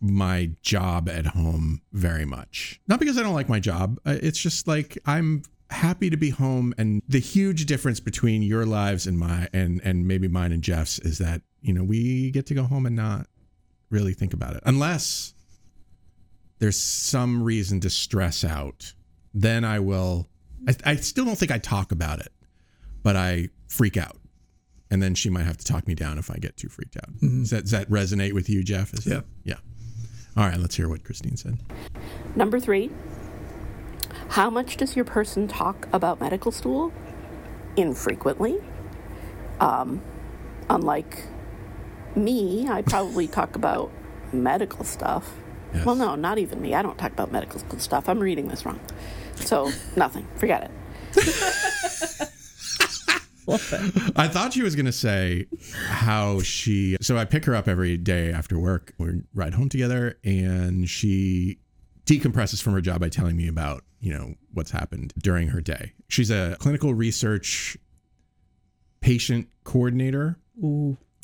my 0.00 0.50
job 0.60 1.08
at 1.08 1.26
home 1.26 1.80
very 1.92 2.24
much. 2.24 2.80
Not 2.88 2.98
because 3.00 3.16
I 3.16 3.22
don't 3.22 3.34
like 3.34 3.48
my 3.48 3.60
job. 3.60 3.98
uh, 4.04 4.16
It's 4.20 4.38
just 4.38 4.66
like 4.66 4.98
I'm 5.06 5.42
happy 5.70 6.10
to 6.10 6.16
be 6.16 6.30
home 6.30 6.74
and 6.78 7.00
the 7.08 7.18
huge 7.20 7.66
difference 7.66 7.98
between 8.00 8.42
your 8.42 8.66
lives 8.66 9.06
and 9.06 9.18
my 9.18 9.48
and 9.52 9.80
and 9.84 10.06
maybe 10.06 10.28
mine 10.28 10.52
and 10.52 10.62
Jeff's 10.62 10.98
is 10.98 11.18
that, 11.18 11.42
you 11.62 11.72
know, 11.72 11.84
we 11.84 12.30
get 12.32 12.46
to 12.46 12.54
go 12.54 12.64
home 12.64 12.86
and 12.86 12.96
not 12.96 13.26
really 13.90 14.14
think 14.14 14.34
about 14.34 14.54
it. 14.56 14.62
Unless 14.66 15.32
there's 16.58 16.80
some 16.80 17.42
reason 17.42 17.80
to 17.80 17.90
stress 17.90 18.44
out, 18.44 18.92
then 19.34 19.64
I 19.64 19.78
will 19.80 20.28
I, 20.68 20.74
I 20.84 20.96
still 20.96 21.24
don't 21.24 21.36
think 21.38 21.50
I 21.52 21.58
talk 21.58 21.92
about 21.92 22.18
it, 22.20 22.32
but 23.02 23.14
I 23.16 23.50
freak 23.68 23.96
out 23.96 24.16
and 24.90 25.02
then 25.02 25.14
she 25.14 25.28
might 25.30 25.44
have 25.44 25.56
to 25.58 25.64
talk 25.64 25.86
me 25.86 25.94
down 25.94 26.18
if 26.18 26.30
I 26.30 26.36
get 26.36 26.56
too 26.56 26.68
freaked 26.68 26.96
out. 26.96 27.10
Mhm. 27.16 27.40
Does, 27.40 27.50
that, 27.50 27.62
does 27.62 27.70
that 27.72 27.90
resonate 27.90 28.32
with 28.32 28.48
you, 28.48 28.62
Jeff? 28.64 28.94
Is 28.94 29.06
Yeah. 29.06 29.18
It? 29.18 29.24
Yeah. 29.44 29.54
All 30.36 30.46
right, 30.46 30.58
let's 30.58 30.74
hear 30.76 30.88
what 30.88 31.02
Christine 31.04 31.36
said. 31.36 31.58
Number 32.34 32.60
three, 32.60 32.90
how 34.28 34.50
much 34.50 34.76
does 34.76 34.94
your 34.96 35.04
person 35.04 35.48
talk 35.48 35.88
about 35.92 36.20
medical 36.20 36.52
stool? 36.52 36.92
Infrequently. 37.76 38.58
Um, 39.60 40.02
unlike 40.68 41.24
me, 42.14 42.66
I 42.68 42.82
probably 42.82 43.26
talk 43.28 43.56
about 43.56 43.90
medical 44.32 44.84
stuff. 44.84 45.32
Well, 45.84 45.94
no, 45.94 46.14
not 46.14 46.38
even 46.38 46.60
me. 46.60 46.74
I 46.74 46.82
don't 46.82 46.96
talk 46.98 47.12
about 47.12 47.30
medical 47.32 47.60
school 47.60 47.78
stuff. 47.78 48.08
I'm 48.08 48.18
reading 48.18 48.48
this 48.48 48.64
wrong. 48.64 48.80
So, 49.36 49.70
nothing. 49.96 50.26
Forget 50.36 50.64
it. 50.64 50.70
I 54.16 54.26
thought 54.26 54.52
she 54.54 54.62
was 54.62 54.74
going 54.74 54.86
to 54.86 54.92
say 54.92 55.46
how 55.86 56.40
she. 56.40 56.96
So 57.00 57.16
I 57.16 57.24
pick 57.24 57.44
her 57.44 57.54
up 57.54 57.68
every 57.68 57.96
day 57.96 58.32
after 58.32 58.58
work. 58.58 58.92
We 58.98 59.22
ride 59.34 59.54
home 59.54 59.68
together, 59.68 60.18
and 60.24 60.88
she 60.88 61.58
decompresses 62.06 62.60
from 62.60 62.72
her 62.72 62.80
job 62.80 63.00
by 63.00 63.08
telling 63.08 63.36
me 63.36 63.46
about 63.46 63.84
you 64.00 64.12
know 64.12 64.34
what's 64.52 64.72
happened 64.72 65.12
during 65.18 65.48
her 65.48 65.60
day. 65.60 65.92
She's 66.08 66.30
a 66.30 66.56
clinical 66.58 66.92
research 66.94 67.76
patient 69.00 69.48
coordinator 69.62 70.38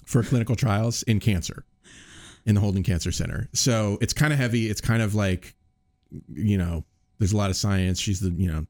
for 0.06 0.22
clinical 0.22 0.54
trials 0.54 1.02
in 1.04 1.18
cancer 1.18 1.64
in 2.46 2.54
the 2.54 2.60
Holden 2.60 2.82
Cancer 2.82 3.12
Center. 3.12 3.48
So 3.52 3.98
it's 4.00 4.12
kind 4.12 4.32
of 4.32 4.38
heavy. 4.38 4.68
It's 4.68 4.80
kind 4.80 5.02
of 5.02 5.14
like 5.14 5.54
you 6.28 6.58
know, 6.58 6.84
there's 7.18 7.32
a 7.32 7.36
lot 7.36 7.50
of 7.50 7.56
science. 7.56 8.00
She's 8.00 8.20
the 8.20 8.30
you 8.30 8.50
know 8.50 8.66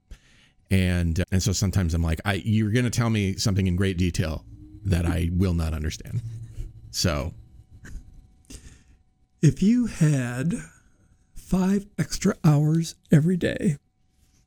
and 0.70 1.20
uh, 1.20 1.24
and 1.30 1.42
so 1.42 1.52
sometimes 1.52 1.94
I'm 1.94 2.02
like, 2.02 2.20
I 2.24 2.34
you're 2.44 2.70
gonna 2.70 2.90
tell 2.90 3.10
me 3.10 3.36
something 3.36 3.66
in 3.66 3.76
great 3.76 3.98
detail 3.98 4.44
that 4.84 5.06
I 5.06 5.30
will 5.32 5.54
not 5.54 5.74
understand. 5.74 6.22
So 6.90 7.34
If 9.42 9.60
you 9.62 9.86
had 9.86 10.54
five 11.34 11.86
extra 11.98 12.34
hours 12.44 12.94
every 13.10 13.36
day, 13.36 13.76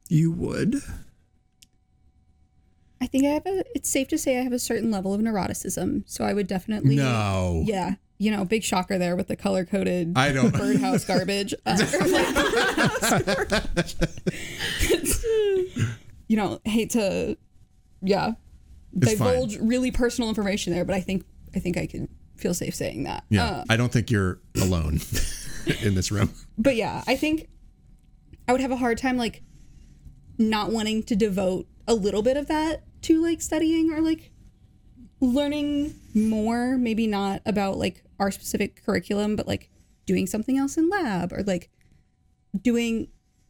you 0.10 0.32
would. 0.32 0.78
I 3.02 3.08
think 3.08 3.26
I 3.26 3.30
have 3.30 3.46
a. 3.46 3.64
It's 3.76 3.90
safe 3.90 4.08
to 4.08 4.18
say 4.18 4.40
I 4.40 4.44
have 4.44 4.54
a 4.54 4.60
certain 4.60 4.90
level 4.90 5.14
of 5.14 5.20
neuroticism, 5.22 6.04
so 6.06 6.24
I 6.24 6.34
would 6.34 6.48
definitely. 6.48 6.96
No. 6.96 7.64
Yeah, 7.66 7.96
you 8.18 8.32
know, 8.32 8.45
big 8.45 8.63
shocker 8.63 8.97
there 8.97 9.16
with 9.16 9.28
the 9.28 9.36
color 9.36 9.66
coded. 9.66 10.13
I 10.18 10.32
don't- 10.32 10.51
birdhouse 10.53 11.03
garbage. 11.05 11.53
Uh, 11.66 11.78
like 11.78 11.91
birdhouse 11.91 13.24
garbage. 13.24 13.95
you 16.28 16.38
know, 16.38 16.59
hate 16.66 16.91
to, 16.91 17.38
yeah, 18.01 18.34
It's 18.95 19.13
fine. 19.18 19.28
divulge 19.34 19.57
really 19.59 19.91
personal 19.91 20.30
information 20.30 20.74
there, 20.74 20.86
but 20.86 20.95
I 20.95 21.01
think 21.01 21.26
I 21.55 21.59
think 21.59 21.78
I 21.78 21.86
can 21.88 22.09
feel 22.38 22.53
safe 22.53 22.76
saying 22.76 23.03
that. 23.03 23.24
yeah, 23.30 23.45
Uh, 23.45 23.63
I 23.70 23.78
don't 23.78 23.91
think 23.91 24.11
you're 24.11 24.39
alone 24.61 24.99
in 25.82 25.95
this 25.95 26.11
room. 26.11 26.34
but 26.57 26.76
yeah, 26.76 27.03
I 27.07 27.16
think 27.16 27.47
I 28.47 28.51
would 28.51 28.61
have 28.61 28.72
a 28.72 28.78
hard 28.78 28.97
time 28.97 29.18
like 29.18 29.41
not 30.38 30.72
wanting 30.72 31.03
to 31.03 31.16
devote 31.16 31.68
a 31.88 31.93
little 31.93 32.22
bit 32.22 32.36
of 32.38 32.47
that 32.47 32.84
to 33.03 33.22
like 33.22 33.41
studying 33.41 33.91
or 33.93 34.01
like 34.01 34.32
learning 35.22 35.93
more, 36.13 36.78
maybe 36.78 37.07
not 37.07 37.41
about 37.45 37.78
like 37.78 38.03
our 38.20 38.32
specific 38.32 38.84
curriculum, 38.86 39.36
but 39.36 39.47
like 39.47 39.70
doing 40.05 40.28
something 40.28 40.57
else 40.57 40.78
in 40.78 40.89
lab 40.89 41.34
or 41.34 41.43
like 41.43 41.70
doing 42.61 43.07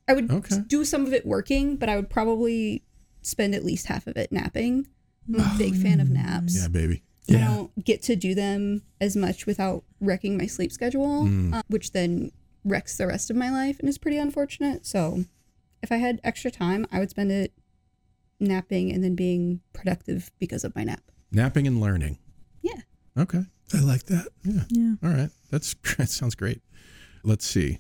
I 0.08 0.14
would 0.14 0.68
do 0.68 0.86
some 0.86 1.06
of 1.08 1.14
it 1.14 1.26
working, 1.26 1.78
but 1.78 1.90
I 1.90 1.96
would 1.96 2.10
probably 2.12 2.84
spend 3.24 3.56
at 3.56 3.66
least 3.66 3.88
half 3.88 4.06
of 4.06 4.16
it 4.18 4.32
napping. 4.32 4.86
I'm 5.28 5.40
a 5.40 5.56
big 5.58 5.76
fan 5.76 6.00
of 6.00 6.12
naps. 6.12 6.56
Yeah, 6.56 6.68
baby. 6.68 7.02
I 7.28 7.34
Yeah. 7.34 7.48
don't 7.48 7.84
get 7.84 8.04
to 8.04 8.16
do 8.16 8.36
them 8.36 8.84
as 9.02 9.16
much 9.16 9.48
without 9.48 9.84
wrecking 10.00 10.38
my 10.38 10.46
sleep 10.46 10.72
schedule, 10.72 11.24
Mm. 11.26 11.56
uh, 11.56 11.64
which 11.70 11.92
then 11.92 12.32
wrecks 12.64 12.98
the 12.98 13.08
rest 13.08 13.32
of 13.32 13.36
my 13.36 13.50
life 13.50 13.80
and 13.80 13.90
is 13.90 13.98
pretty 13.98 14.20
unfortunate. 14.20 14.86
So, 14.86 15.26
if 15.82 15.92
I 15.92 15.98
had 15.98 16.22
extra 16.24 16.52
time, 16.52 16.86
I 16.92 17.00
would 17.00 17.10
spend 17.10 17.32
it 17.32 17.52
napping 18.40 18.92
and 18.92 19.04
then 19.04 19.16
being 19.16 19.62
productive 19.74 20.30
because 20.38 20.64
of 20.64 20.76
my 20.76 20.84
nap. 20.84 21.02
Napping 21.32 21.68
and 21.68 21.82
learning. 21.82 22.18
Yeah. 22.62 22.82
Okay. 23.18 23.44
I 23.74 23.80
like 23.80 24.06
that. 24.06 24.28
Yeah. 24.44 24.64
Yeah. 24.70 24.96
All 25.04 25.10
right. 25.10 25.30
That's 25.52 25.76
that 25.98 26.10
sounds 26.10 26.36
great. 26.36 26.62
Let's 27.24 27.46
see. 27.46 27.80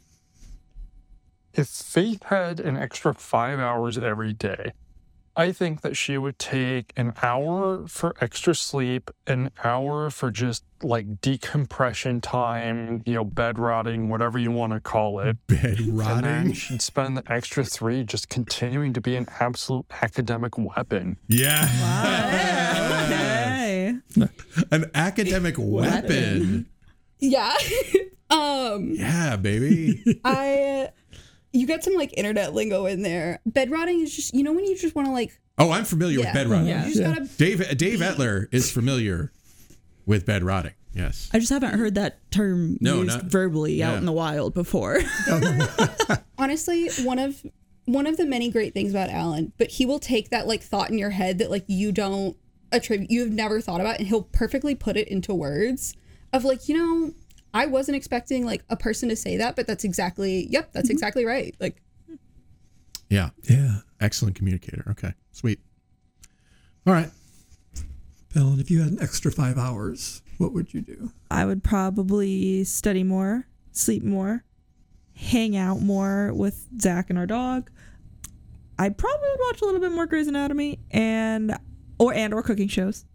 If 1.54 1.68
Faith 1.68 2.24
had 2.24 2.60
an 2.60 2.76
extra 2.76 3.14
five 3.14 3.60
hours 3.60 3.98
every 3.98 4.34
day, 4.34 4.74
I 5.38 5.52
think 5.52 5.82
that 5.82 5.98
she 5.98 6.18
would 6.18 6.40
take 6.40 6.94
an 6.96 7.14
hour 7.22 7.88
for 7.88 8.16
extra 8.22 8.56
sleep, 8.56 9.12
an 9.28 9.52
hour 9.64 10.10
for 10.10 10.32
just 10.32 10.64
like 10.82 11.20
decompression 11.20 12.22
time, 12.22 13.04
you 13.06 13.16
know, 13.16 13.26
bed 13.26 13.60
rotting, 13.60 14.08
whatever 14.10 14.40
you 14.40 14.52
want 14.52 14.74
to 14.74 14.80
call 14.80 15.20
it. 15.20 15.36
Bed 15.48 15.80
rotting. 15.82 16.16
And 16.16 16.26
then 16.26 16.54
she'd 16.54 16.82
spend 16.82 17.18
the 17.18 17.32
extra 17.32 17.64
three 17.66 18.04
just 18.04 18.30
continuing 18.30 18.94
to 18.94 19.02
be 19.02 19.16
an 19.16 19.28
absolute 19.40 19.86
academic 20.02 20.58
weapon. 20.58 21.18
Yeah. 21.28 21.66
Hey. 21.66 23.96
An 24.72 24.90
academic 24.94 25.56
weapon. 25.58 26.68
Yeah. 27.20 27.54
um, 28.30 28.92
Yeah, 28.94 29.36
baby. 29.36 30.02
I, 30.24 30.90
you 31.56 31.66
got 31.68 31.84
some 31.84 31.94
like 31.96 32.14
internet 32.18 32.54
lingo 32.54 32.86
in 32.86 33.02
there. 33.02 33.40
Bed 33.46 33.72
rotting 33.72 34.02
is 34.02 34.16
just, 34.16 34.34
you 34.34 34.44
know, 34.44 34.54
when 34.54 34.66
you 34.66 34.78
just 34.78 34.96
want 34.96 35.08
to 35.08 35.12
like, 35.12 35.40
Oh, 35.58 35.72
I'm 35.72 35.86
familiar 35.86 36.20
Yeah. 36.20 36.26
with 36.26 36.34
bed 36.34 36.48
rotting. 36.48 36.68
Yeah. 36.68 36.82
You 36.86 36.94
just 36.94 37.00
Yeah. 37.02 37.14
gotta, 37.14 37.26
Dave 37.38 37.78
Dave 37.78 38.00
Etler 38.00 38.48
is 38.52 38.70
familiar 38.72 39.32
with 40.06 40.26
bed 40.26 40.44
rotting. 40.44 40.74
Yes. 40.94 41.30
I 41.34 41.40
just 41.40 41.52
haven't 41.52 41.78
heard 41.80 41.96
that 41.96 42.20
term 42.32 42.78
No, 42.82 43.02
used 43.04 43.08
not- 43.18 43.26
verbally 43.26 43.76
yeah. 43.76 43.92
out 43.92 43.98
in 43.98 44.06
the 44.06 44.12
wild 44.12 44.54
before. 44.54 45.02
honestly, 46.38 46.90
one 47.04 47.20
of, 47.20 47.46
one 47.86 48.08
of 48.08 48.18
the 48.18 48.26
many 48.26 48.50
great 48.50 48.74
things 48.74 48.92
about 48.92 49.10
Alan, 49.10 49.54
but 49.58 49.68
he 49.70 49.86
will 49.86 50.00
take 50.00 50.30
that 50.30 50.48
like 50.48 50.62
thought 50.64 50.90
in 50.90 50.98
your 50.98 51.12
head 51.12 51.38
that 51.40 51.52
like 51.52 51.64
you 51.68 51.92
don't 51.92 52.36
attribute, 52.72 53.12
you've 53.12 53.32
never 53.32 53.62
thought 53.62 53.80
about, 53.82 54.00
and 54.00 54.08
he'll 54.08 54.24
perfectly 54.24 54.76
put 54.76 54.98
it 54.98 55.08
into 55.08 55.34
words 55.34 55.96
of 56.34 56.44
like, 56.44 56.68
you 56.68 56.76
know, 56.78 57.14
I 57.56 57.68
wasn't 57.68 57.96
expecting 57.96 58.46
like 58.46 58.64
a 58.70 58.76
person 58.76 59.08
to 59.08 59.16
say 59.16 59.38
that, 59.38 59.56
but 59.56 59.66
that's 59.66 59.86
exactly, 59.86 60.46
yep, 60.50 60.74
that's 60.74 60.90
mm-hmm. 60.90 60.94
exactly 60.94 61.26
right. 61.26 61.56
Like, 61.60 61.82
Yeah. 63.10 63.30
Yeah. 63.50 63.78
Excellent 64.02 64.36
communicator. 64.36 64.84
Okay. 64.92 65.14
Sweet. 65.32 65.60
All 66.86 66.94
right. 66.94 67.10
Ellen, 68.36 68.60
if 68.60 68.70
you 68.70 68.82
had 68.82 68.92
an 68.92 69.02
extra 69.02 69.32
five 69.32 69.58
hours, 69.58 70.22
what 70.38 70.52
would 70.52 70.74
you 70.74 70.82
do? 70.82 71.14
I 71.32 71.46
would 71.46 71.64
probably 71.64 72.66
study 72.66 73.04
more, 73.04 73.48
sleep 73.72 74.04
more, 74.04 74.44
hang 75.14 75.56
out 75.56 75.82
more 75.82 76.34
with 76.34 76.68
Zach 76.82 77.10
and 77.10 77.18
our 77.18 77.26
dog. 77.26 77.72
I 78.78 78.90
probably 78.90 79.30
would 79.30 79.40
watch 79.40 79.62
a 79.62 79.66
little 79.66 79.80
bit 79.80 79.94
more 79.94 80.06
Grey's 80.06 80.28
Anatomy 80.28 80.80
and 80.92 81.58
or 81.98 82.14
and 82.14 82.34
or 82.34 82.44
cooking 82.44 82.68
shows. 82.68 83.06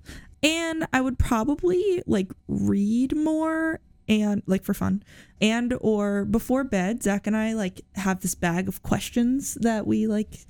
And 0.43 0.87
I 0.95 1.03
would 1.03 1.19
probably 1.19 2.03
like 2.07 2.33
read 2.49 3.15
more 3.15 3.81
and 4.11 4.43
like 4.47 4.65
for 4.65 4.75
fun. 4.75 5.03
And 5.41 5.73
or 5.81 6.25
before 6.27 6.65
bed, 6.65 7.03
Zach 7.03 7.27
and 7.27 7.37
I 7.37 7.55
like 7.55 7.81
have 7.95 8.21
this 8.21 8.35
bag 8.35 8.69
of 8.69 8.83
questions 8.83 9.55
that 9.55 9.87
we 9.87 10.07
like 10.09 10.41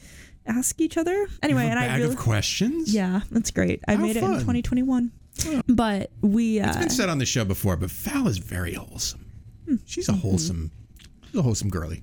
ask 0.46 0.80
each 0.80 0.96
other. 0.96 1.28
Anyway, 1.42 1.66
and 1.66 1.78
a 1.78 1.82
I 1.82 1.86
bag 1.86 2.00
really 2.00 2.14
of 2.14 2.18
questions. 2.18 2.92
Yeah, 2.92 3.20
that's 3.30 3.50
great. 3.50 3.82
I 3.86 3.94
How 3.94 4.02
made 4.02 4.16
it 4.16 4.24
in 4.24 4.30
fun. 4.30 4.40
2021. 4.40 5.12
But 5.68 6.10
we 6.22 6.58
uh 6.58 6.68
It's 6.68 6.76
been 6.78 6.90
said 6.90 7.08
on 7.08 7.18
the 7.18 7.26
show 7.26 7.44
before, 7.44 7.76
but 7.76 7.90
Fal 7.90 8.26
is 8.26 8.38
very 8.38 8.72
wholesome. 8.74 9.26
She's 9.84 10.08
a 10.08 10.12
wholesome, 10.12 10.72
she's 11.26 11.38
a 11.38 11.42
wholesome 11.42 11.68
girly. 11.68 12.02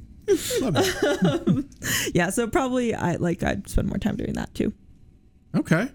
Love 0.62 0.78
yeah, 2.14 2.30
so 2.30 2.48
probably 2.48 2.94
I 2.94 3.16
like 3.16 3.44
I'd 3.44 3.68
spend 3.68 3.88
more 3.88 3.98
time 3.98 4.16
doing 4.16 4.34
that 4.34 4.54
too. 4.54 4.74
Okay. 5.56 5.90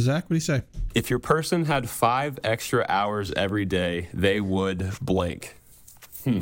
Zach, 0.00 0.24
what 0.24 0.28
do 0.30 0.34
you 0.36 0.40
say? 0.40 0.62
If 0.94 1.10
your 1.10 1.18
person 1.18 1.64
had 1.64 1.88
five 1.88 2.38
extra 2.44 2.86
hours 2.88 3.32
every 3.32 3.64
day, 3.64 4.08
they 4.14 4.40
would 4.40 4.92
blank. 5.00 5.56
Hmm. 6.24 6.40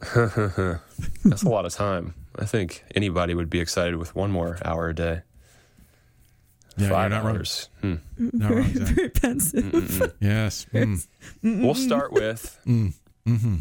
That's 1.24 1.42
a 1.42 1.48
lot 1.48 1.64
of 1.64 1.72
time. 1.72 2.14
I 2.38 2.44
think 2.44 2.84
anybody 2.94 3.34
would 3.34 3.48
be 3.48 3.60
excited 3.60 3.96
with 3.96 4.14
one 4.14 4.30
more 4.30 4.58
hour 4.64 4.88
a 4.88 4.94
day. 4.94 5.22
Yeah, 6.76 6.90
Five 6.90 7.10
not 7.10 7.24
hours. 7.24 7.68
Hmm. 7.80 7.94
Not 8.18 8.48
very, 8.50 8.60
wrong, 8.62 8.70
very 8.74 9.08
pensive. 9.08 9.64
Mm-mm. 9.64 10.12
Yes. 10.20 10.66
Mm. 10.74 11.06
We'll 11.42 11.74
start 11.74 12.12
with 12.12 12.58
Mm. 12.66 12.92
Mm-hmm. 13.26 13.56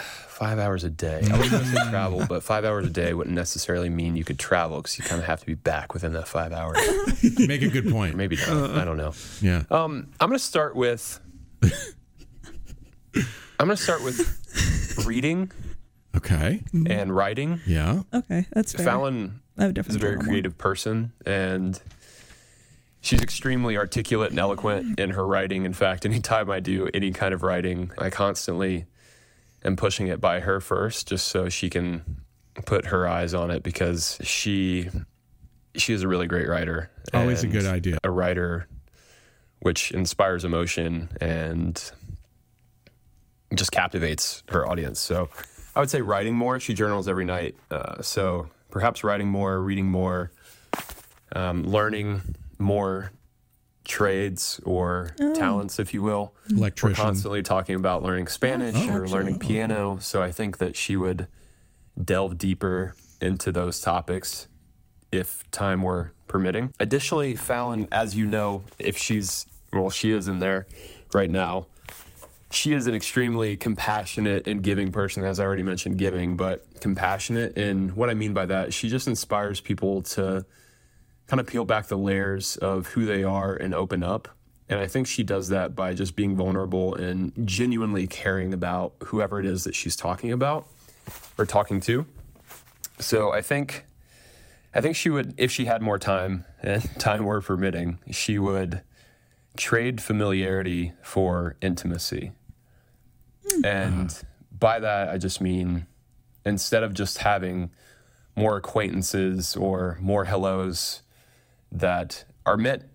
Five 0.00 0.58
hours 0.58 0.84
a 0.84 0.90
day. 0.90 1.22
I 1.32 1.38
was 1.38 1.50
going 1.50 1.62
to 1.62 1.68
say 1.68 1.78
travel, 1.90 2.24
but 2.28 2.42
five 2.42 2.64
hours 2.64 2.86
a 2.86 2.90
day 2.90 3.14
wouldn't 3.14 3.34
necessarily 3.36 3.88
mean 3.88 4.16
you 4.16 4.24
could 4.24 4.38
travel 4.38 4.78
because 4.78 4.98
you 4.98 5.04
kind 5.04 5.20
of 5.20 5.26
have 5.26 5.40
to 5.40 5.46
be 5.46 5.54
back 5.54 5.94
within 5.94 6.12
that 6.14 6.26
five 6.28 6.52
hours. 6.52 6.78
Make 7.38 7.62
a 7.62 7.68
good 7.68 7.90
point. 7.90 8.14
Or 8.14 8.16
maybe 8.16 8.36
not. 8.36 8.70
I 8.72 8.84
don't 8.84 8.96
know. 8.96 9.12
Yeah. 9.40 9.62
Um, 9.70 10.08
I'm 10.20 10.28
going 10.28 10.38
to 10.38 10.44
start 10.44 10.74
with. 10.76 11.20
I'm 13.60 13.68
going 13.68 13.76
to 13.76 13.82
start 13.82 14.02
with 14.02 15.02
reading 15.06 15.50
Okay. 16.16 16.62
and 16.86 17.14
writing. 17.14 17.60
Yeah. 17.66 18.02
Okay, 18.12 18.46
that's 18.52 18.72
fair. 18.72 18.84
Fallon 18.86 19.40
I 19.56 19.66
would 19.66 19.78
is 19.78 19.94
a 19.94 19.98
very 19.98 20.14
travel 20.14 20.24
more. 20.24 20.32
creative 20.32 20.58
person, 20.58 21.12
and 21.24 21.80
she's 23.00 23.22
extremely 23.22 23.76
articulate 23.76 24.30
and 24.30 24.38
eloquent 24.38 24.98
in 24.98 25.10
her 25.10 25.24
writing. 25.26 25.64
In 25.64 25.72
fact, 25.72 26.04
anytime 26.04 26.50
I 26.50 26.58
do 26.60 26.88
any 26.92 27.12
kind 27.12 27.32
of 27.32 27.42
writing, 27.44 27.92
I 27.98 28.10
constantly 28.10 28.86
am 29.64 29.76
pushing 29.76 30.08
it 30.08 30.20
by 30.20 30.40
her 30.40 30.60
first, 30.60 31.08
just 31.08 31.28
so 31.28 31.48
she 31.48 31.70
can 31.70 32.22
put 32.66 32.86
her 32.86 33.08
eyes 33.08 33.34
on 33.34 33.50
it 33.50 33.62
because 33.62 34.18
she 34.22 34.88
she 35.76 35.92
is 35.92 36.02
a 36.02 36.08
really 36.08 36.26
great 36.26 36.48
writer. 36.48 36.90
Always 37.12 37.42
a 37.42 37.48
good 37.48 37.66
idea. 37.66 37.98
A 38.04 38.10
writer 38.10 38.68
which 39.60 39.90
inspires 39.92 40.44
emotion 40.44 41.08
and 41.20 41.90
just 43.54 43.72
captivates 43.72 44.42
her 44.48 44.68
audience. 44.68 45.00
So 45.00 45.30
I 45.74 45.80
would 45.80 45.90
say 45.90 46.00
writing 46.00 46.34
more. 46.34 46.60
She 46.60 46.74
journals 46.74 47.08
every 47.08 47.24
night. 47.24 47.56
Uh, 47.70 48.02
so 48.02 48.48
perhaps 48.70 49.02
writing 49.02 49.28
more, 49.28 49.60
reading 49.60 49.86
more, 49.86 50.30
um, 51.32 51.64
learning 51.64 52.22
more 52.58 53.10
trades 53.84 54.60
or 54.64 55.14
Oh. 55.20 55.34
talents, 55.34 55.78
if 55.78 55.92
you 55.94 56.02
will. 56.02 56.34
Electrician. 56.50 56.98
We're 57.02 57.06
constantly 57.06 57.42
talking 57.42 57.76
about 57.76 58.02
learning 58.02 58.26
Spanish 58.28 58.74
Oh, 58.76 58.96
or 58.96 59.08
learning 59.08 59.38
piano. 59.38 59.98
So 60.00 60.22
I 60.22 60.30
think 60.32 60.58
that 60.58 60.74
she 60.76 60.96
would 60.96 61.26
delve 62.02 62.38
deeper 62.38 62.94
into 63.20 63.52
those 63.52 63.80
topics 63.80 64.48
if 65.12 65.48
time 65.50 65.82
were 65.82 66.12
permitting. 66.26 66.72
Additionally, 66.80 67.36
Fallon, 67.36 67.86
as 67.92 68.16
you 68.16 68.26
know, 68.26 68.64
if 68.78 68.96
she's, 68.96 69.46
well, 69.72 69.90
she 69.90 70.10
is 70.10 70.26
in 70.28 70.38
there 70.40 70.66
right 71.12 71.30
now. 71.30 71.66
She 72.50 72.72
is 72.72 72.86
an 72.86 72.94
extremely 72.94 73.56
compassionate 73.56 74.46
and 74.46 74.62
giving 74.62 74.92
person, 74.92 75.24
as 75.24 75.40
I 75.40 75.44
already 75.44 75.62
mentioned, 75.64 75.98
giving, 75.98 76.36
but 76.36 76.64
compassionate. 76.80 77.56
And 77.58 77.94
what 77.96 78.10
I 78.10 78.14
mean 78.14 78.32
by 78.32 78.46
that, 78.46 78.72
she 78.72 78.88
just 78.88 79.08
inspires 79.08 79.60
people 79.60 80.02
to 80.02 80.44
kind 81.26 81.40
of 81.40 81.46
peel 81.46 81.64
back 81.64 81.86
the 81.86 81.98
layers 81.98 82.56
of 82.56 82.88
who 82.88 83.06
they 83.06 83.24
are 83.24 83.54
and 83.54 83.74
open 83.74 84.02
up. 84.02 84.28
And 84.68 84.80
I 84.80 84.86
think 84.86 85.06
she 85.06 85.22
does 85.22 85.48
that 85.48 85.74
by 85.74 85.94
just 85.94 86.16
being 86.16 86.36
vulnerable 86.36 86.94
and 86.94 87.32
genuinely 87.46 88.06
caring 88.06 88.54
about 88.54 88.94
whoever 89.04 89.38
it 89.38 89.46
is 89.46 89.64
that 89.64 89.74
she's 89.74 89.96
talking 89.96 90.32
about 90.32 90.66
or 91.36 91.44
talking 91.44 91.80
to. 91.82 92.06
So 92.98 93.32
I 93.32 93.42
think 93.42 93.84
I 94.74 94.80
think 94.80 94.96
she 94.96 95.10
would 95.10 95.34
if 95.36 95.50
she 95.50 95.66
had 95.66 95.82
more 95.82 95.98
time 95.98 96.44
and 96.62 96.82
time 96.98 97.24
were 97.24 97.40
permitting, 97.40 97.98
she 98.10 98.38
would 98.38 98.80
trade 99.56 100.00
familiarity 100.00 100.92
for 101.02 101.56
intimacy. 101.60 102.32
Hmm. 103.48 103.64
And 103.64 104.22
by 104.58 104.80
that 104.80 105.10
I 105.10 105.18
just 105.18 105.40
mean 105.40 105.86
instead 106.46 106.82
of 106.82 106.94
just 106.94 107.18
having 107.18 107.70
more 108.36 108.56
acquaintances 108.56 109.56
or 109.56 109.98
more 110.00 110.24
hellos 110.24 111.02
that 111.74 112.24
are 112.46 112.56
met 112.56 112.88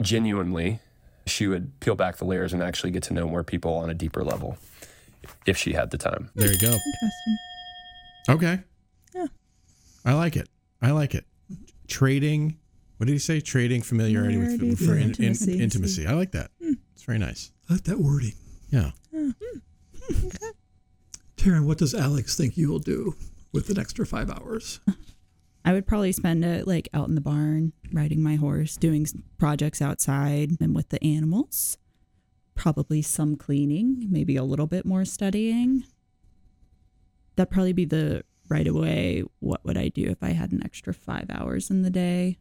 genuinely, 0.00 0.80
she 1.26 1.46
would 1.46 1.78
peel 1.80 1.94
back 1.94 2.16
the 2.16 2.24
layers 2.24 2.52
and 2.52 2.62
actually 2.62 2.90
get 2.90 3.02
to 3.04 3.14
know 3.14 3.26
more 3.28 3.44
people 3.44 3.72
on 3.74 3.88
a 3.90 3.94
deeper 3.94 4.24
level 4.24 4.58
if 5.46 5.56
she 5.56 5.72
had 5.72 5.90
the 5.90 5.98
time. 5.98 6.30
There 6.34 6.50
you 6.52 6.58
go. 6.58 6.66
Interesting. 6.68 7.38
Okay. 8.28 8.60
Yeah. 9.14 9.26
I 10.04 10.14
like 10.14 10.36
it. 10.36 10.48
I 10.80 10.90
like 10.90 11.14
it. 11.14 11.24
Trading. 11.88 12.56
What 12.96 13.06
did 13.06 13.12
he 13.12 13.18
say? 13.18 13.40
Trading 13.40 13.82
familiarity 13.82 14.36
with 14.36 14.48
Familiarity 14.58 14.76
for 14.76 14.92
for 14.92 14.92
in- 14.94 15.02
in- 15.02 15.08
intimacy. 15.10 15.60
intimacy. 15.60 16.06
I 16.06 16.12
like 16.14 16.32
that. 16.32 16.50
Hmm. 16.62 16.72
It's 16.94 17.04
very 17.04 17.18
nice. 17.18 17.52
I 17.70 17.74
like 17.74 17.84
that 17.84 17.98
wording. 17.98 18.34
Yeah. 18.70 18.90
Oh, 19.14 19.32
hmm. 19.40 19.58
Okay. 20.26 20.48
Taryn, 21.36 21.64
what 21.66 21.78
does 21.78 21.94
Alex 21.94 22.36
think 22.36 22.56
you 22.56 22.68
will 22.68 22.78
do 22.78 23.14
with 23.52 23.68
an 23.70 23.78
extra 23.78 24.06
five 24.06 24.30
hours? 24.30 24.80
I 25.64 25.72
would 25.72 25.86
probably 25.86 26.12
spend 26.12 26.44
it 26.44 26.66
like 26.66 26.88
out 26.92 27.08
in 27.08 27.14
the 27.14 27.20
barn, 27.20 27.72
riding 27.92 28.22
my 28.22 28.34
horse, 28.36 28.76
doing 28.76 29.06
projects 29.38 29.80
outside 29.80 30.56
and 30.60 30.74
with 30.74 30.88
the 30.88 31.02
animals. 31.04 31.78
Probably 32.54 33.00
some 33.00 33.36
cleaning, 33.36 34.08
maybe 34.10 34.36
a 34.36 34.44
little 34.44 34.66
bit 34.66 34.84
more 34.84 35.04
studying. 35.04 35.84
That'd 37.36 37.52
probably 37.52 37.72
be 37.72 37.84
the 37.84 38.24
right 38.48 38.66
away. 38.66 39.24
What 39.38 39.64
would 39.64 39.78
I 39.78 39.88
do 39.88 40.04
if 40.08 40.22
I 40.22 40.30
had 40.30 40.52
an 40.52 40.62
extra 40.64 40.92
five 40.92 41.26
hours 41.30 41.70
in 41.70 41.82
the 41.82 41.90
day? 41.90 42.38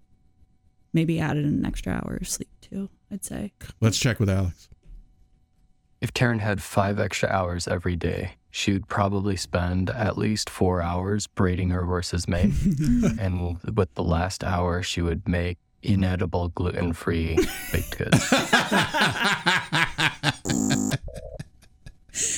Maybe 0.91 1.19
added 1.19 1.45
an 1.45 1.65
extra 1.65 1.93
hour 1.93 2.17
of 2.19 2.28
sleep 2.28 2.49
too, 2.59 2.89
I'd 3.09 3.24
say. 3.24 3.53
Let's 3.80 3.97
check 3.97 4.19
with 4.19 4.30
Alex. 4.30 4.67
If 6.01 6.13
Taryn 6.13 6.39
had 6.39 6.61
five 6.61 6.99
extra 6.99 7.30
hours 7.30 7.67
every 7.67 7.95
day, 7.95 8.34
she 8.51 8.73
would 8.73 8.87
probably 8.87 9.35
spend 9.35 9.89
at 9.89 10.17
least 10.17 10.49
four 10.49 10.81
hours 10.81 11.27
braiding 11.27 11.69
her 11.69 11.85
horse's 11.85 12.27
mane. 12.27 12.53
and 13.19 13.57
with 13.75 13.93
the 13.95 14.03
last 14.03 14.43
hour, 14.43 14.83
she 14.83 15.01
would 15.01 15.27
make 15.27 15.57
inedible 15.81 16.49
gluten 16.49 16.93
free 16.93 17.37
baked 17.71 17.97
goods. 17.97 18.33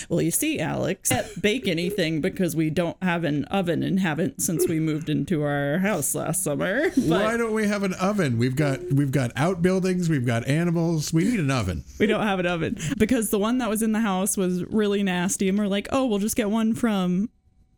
Well, 0.10 0.22
you 0.22 0.30
see, 0.32 0.60
Alex, 0.60 1.10
can't 1.10 1.42
bake 1.42 1.68
anything 1.68 2.22
because 2.22 2.56
we 2.56 2.70
don't 2.70 2.96
have 3.02 3.24
an 3.24 3.46
oven 3.46 3.82
and 3.84 4.00
haven't 4.00 4.42
since 4.42 4.68
we 4.68 4.80
moved 4.80 5.10
into 5.10 5.44
our 5.44 5.80
house 5.80 6.14
last 6.14 6.44
summer. 6.44 6.90
Why 6.92 7.38
don't 7.38 7.54
we 7.54 7.68
have 7.68 7.84
an 7.84 7.94
oven? 7.96 8.38
We've 8.38 8.56
got 8.56 8.80
we've 8.92 9.12
got 9.12 9.32
outbuildings, 9.36 10.10
we've 10.10 10.26
got 10.26 10.48
animals. 10.48 11.12
We 11.12 11.24
need 11.24 11.40
an 11.40 11.50
oven. 11.52 11.84
We 12.00 12.06
don't 12.06 12.22
have 12.26 12.40
an 12.40 12.46
oven 12.46 12.78
because 12.98 13.30
the 13.32 13.40
one 13.40 13.58
that 13.60 13.70
was 13.70 13.82
in 13.82 13.92
the 13.94 14.00
house 14.02 14.38
was 14.38 14.64
really 14.66 15.02
nasty, 15.04 15.50
and 15.50 15.58
we're 15.58 15.68
like, 15.68 15.88
oh, 15.92 16.06
we'll 16.06 16.20
just 16.20 16.36
get 16.36 16.50
one 16.52 16.74
from, 16.76 17.30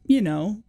you 0.05 0.21
know, 0.21 0.61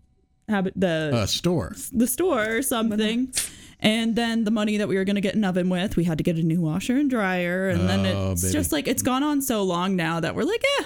Habitat 0.48 1.12
ReStore. 1.12 1.90
the 1.92 2.06
store 2.06 2.56
or 2.58 2.62
something. 2.62 3.32
And 3.78 4.16
then 4.16 4.44
the 4.44 4.50
money 4.50 4.78
that 4.78 4.88
we 4.88 4.96
were 4.96 5.04
going 5.04 5.16
to 5.16 5.20
get 5.20 5.34
an 5.34 5.44
oven 5.44 5.68
with, 5.68 5.96
we 5.96 6.04
had 6.04 6.16
to 6.18 6.24
get 6.24 6.36
a 6.36 6.42
new 6.42 6.62
washer 6.62 6.96
and 6.96 7.10
dryer. 7.10 7.68
And 7.68 7.86
then 7.88 8.06
Oh, 8.06 8.32
it's 8.32 8.40
baby. 8.42 8.52
just 8.54 8.72
like, 8.72 8.88
it's 8.88 9.02
gone 9.02 9.22
on 9.22 9.42
so 9.42 9.62
long 9.64 9.96
now 9.96 10.18
that 10.20 10.34
we're 10.34 10.44
like, 10.44 10.64
eh, 10.80 10.84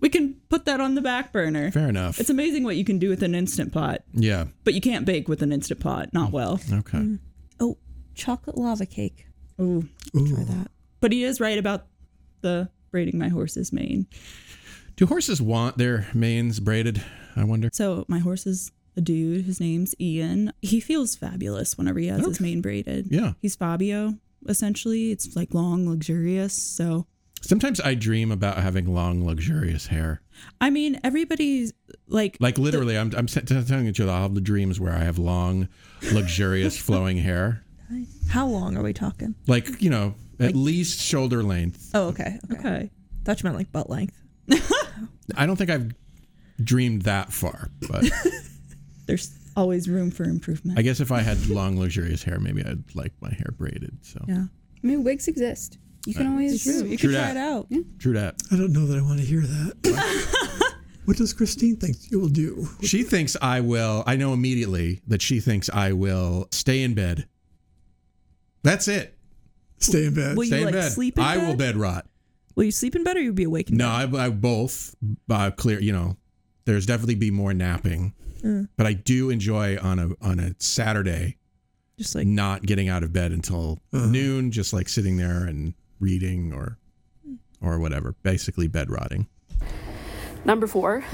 we 0.00 0.08
can 0.08 0.34
put 0.48 0.64
that 0.66 0.80
on 0.80 0.94
the 0.94 1.00
back 1.00 1.32
burner. 1.32 1.70
Fair 1.70 1.88
enough. 1.88 2.20
It's 2.20 2.30
amazing 2.30 2.64
what 2.64 2.76
you 2.76 2.84
can 2.84 2.98
do 2.98 3.08
with 3.08 3.22
an 3.22 3.34
instant 3.34 3.72
pot, 3.72 4.02
Yeah. 4.14 4.46
but 4.64 4.74
you 4.74 4.80
can't 4.80 5.04
bake 5.04 5.28
with 5.28 5.42
an 5.42 5.52
instant 5.52 5.80
pot. 5.80 6.10
Not 6.12 6.30
well. 6.32 6.60
Okay. 6.72 6.98
Mm. 6.98 7.18
Oh, 7.60 7.78
chocolate 8.14 8.56
lava 8.56 8.86
cake. 8.86 9.26
Ooh, 9.60 9.88
try 10.12 10.44
that. 10.44 10.70
But 11.00 11.12
he 11.12 11.24
is 11.24 11.40
right 11.40 11.58
about 11.58 11.86
the 12.42 12.70
braiding 12.90 13.18
my 13.18 13.28
horse's 13.28 13.72
mane. 13.72 14.06
Do 14.96 15.06
horses 15.06 15.40
want 15.42 15.78
their 15.78 16.06
manes 16.14 16.60
braided? 16.60 17.02
I 17.36 17.44
wonder. 17.44 17.68
So 17.72 18.04
my 18.08 18.18
horse 18.18 18.46
is 18.46 18.70
a 18.96 19.00
dude. 19.00 19.44
His 19.44 19.60
name's 19.60 19.94
Ian. 20.00 20.52
He 20.62 20.80
feels 20.80 21.14
fabulous 21.14 21.76
whenever 21.78 21.98
he 22.00 22.06
has 22.08 22.24
his 22.24 22.40
mane 22.40 22.60
braided. 22.60 23.08
Yeah. 23.10 23.32
He's 23.40 23.54
Fabio, 23.56 24.14
essentially. 24.48 25.12
It's 25.12 25.36
like 25.36 25.54
long, 25.54 25.88
luxurious. 25.88 26.60
So, 26.60 27.06
Sometimes 27.40 27.80
I 27.80 27.94
dream 27.94 28.32
about 28.32 28.58
having 28.58 28.92
long, 28.92 29.24
luxurious 29.24 29.86
hair. 29.86 30.22
I 30.60 30.70
mean, 30.70 31.00
everybody's 31.04 31.72
like, 32.08 32.36
Like 32.40 32.58
literally, 32.58 32.98
I'm 32.98 33.12
I'm 33.16 33.26
t- 33.26 33.40
telling 33.40 33.86
you, 33.86 34.10
I'll 34.10 34.22
have 34.22 34.34
the 34.34 34.40
dreams 34.40 34.80
where 34.80 34.92
I 34.92 35.04
have 35.04 35.18
long, 35.18 35.68
luxurious, 36.12 36.76
flowing 36.80 37.18
hair. 37.18 37.64
How 38.28 38.46
long 38.46 38.76
are 38.76 38.82
we 38.82 38.92
talking? 38.92 39.34
Like 39.46 39.80
you 39.80 39.90
know, 39.90 40.14
at 40.40 40.54
least 40.54 41.00
shoulder 41.00 41.42
length. 41.42 41.90
Oh, 41.94 42.08
okay. 42.08 42.38
Okay. 42.52 42.58
okay. 42.58 42.90
Thought 43.24 43.42
you 43.42 43.46
meant 43.46 43.56
like 43.56 43.72
butt 43.72 43.88
length. 43.88 44.20
I 45.36 45.46
don't 45.46 45.56
think 45.56 45.70
I've 45.70 45.92
dreamed 46.62 47.02
that 47.02 47.32
far, 47.32 47.70
but 47.88 48.04
There's 49.06 49.34
always 49.56 49.88
room 49.88 50.10
for 50.10 50.24
improvement. 50.24 50.78
I 50.78 50.82
guess 50.82 51.00
if 51.00 51.10
I 51.10 51.22
had 51.22 51.46
long, 51.48 51.78
luxurious 51.80 52.22
hair, 52.22 52.38
maybe 52.38 52.62
I'd 52.62 52.94
like 52.94 53.12
my 53.20 53.30
hair 53.30 53.52
braided. 53.56 53.98
So 54.02 54.22
yeah. 54.28 54.44
I 54.44 54.86
mean, 54.86 55.02
wigs 55.02 55.26
exist. 55.28 55.78
You 56.06 56.14
can 56.14 56.26
Uh, 56.26 56.30
always. 56.30 56.62
True. 56.62 56.84
You 56.84 56.96
True 56.96 57.10
can 57.12 57.20
try 57.20 57.34
that. 57.34 57.36
it 57.36 57.40
out. 57.40 57.68
true 57.98 58.12
that. 58.14 58.36
I 58.50 58.56
don't 58.56 58.72
know 58.72 58.86
that 58.86 58.98
I 58.98 59.02
want 59.02 59.20
to 59.20 59.26
hear 59.26 59.40
that. 59.42 60.74
what 61.04 61.16
does 61.16 61.32
Christine 61.32 61.76
think 61.76 61.96
you 62.10 62.20
will 62.20 62.28
do? 62.28 62.68
She 62.82 63.02
thinks 63.02 63.36
I 63.42 63.60
will. 63.60 64.04
I 64.06 64.16
know 64.16 64.32
immediately 64.32 65.00
that 65.06 65.20
she 65.22 65.40
thinks 65.40 65.68
I 65.72 65.92
will 65.92 66.48
stay 66.50 66.82
in 66.82 66.94
bed. 66.94 67.26
That's 68.62 68.88
it. 68.88 69.16
Stay 69.78 70.06
in 70.06 70.14
bed. 70.14 70.36
Will 70.36 70.44
you 70.44 70.48
Stay 70.50 70.58
in 70.58 70.64
like 70.64 70.74
bed. 70.74 70.92
sleep 70.92 71.18
in 71.18 71.24
bed? 71.24 71.38
I 71.38 71.46
will 71.46 71.56
bed 71.56 71.76
rot. 71.76 72.06
Will 72.54 72.64
you 72.64 72.72
sleep 72.72 72.96
in 72.96 73.04
bed 73.04 73.16
or 73.16 73.20
you'll 73.20 73.34
be 73.34 73.44
awake 73.44 73.70
in 73.70 73.76
No, 73.76 73.86
bed? 74.06 74.14
I, 74.16 74.26
I 74.26 74.30
both. 74.30 74.94
Uh, 75.30 75.50
clear. 75.52 75.80
You 75.80 75.92
know, 75.92 76.16
there's 76.64 76.86
definitely 76.86 77.14
be 77.14 77.30
more 77.30 77.54
napping, 77.54 78.14
Mm. 78.42 78.68
but 78.76 78.86
I 78.86 78.92
do 78.94 79.30
enjoy 79.30 79.78
on 79.82 79.98
a 79.98 80.10
on 80.20 80.38
a 80.38 80.54
Saturday 80.58 81.38
Just 81.98 82.14
like 82.14 82.26
not 82.26 82.62
getting 82.62 82.88
out 82.88 83.02
of 83.02 83.12
bed 83.12 83.32
until 83.32 83.80
noon, 83.92 84.50
just 84.52 84.72
like 84.72 84.88
sitting 84.88 85.16
there 85.16 85.44
and 85.44 85.74
reading 86.00 86.52
or 86.52 86.78
or 87.60 87.78
whatever. 87.78 88.14
Basically, 88.22 88.68
bed 88.68 88.90
rotting. 88.90 89.26
Number 90.44 90.66
four, 90.66 91.04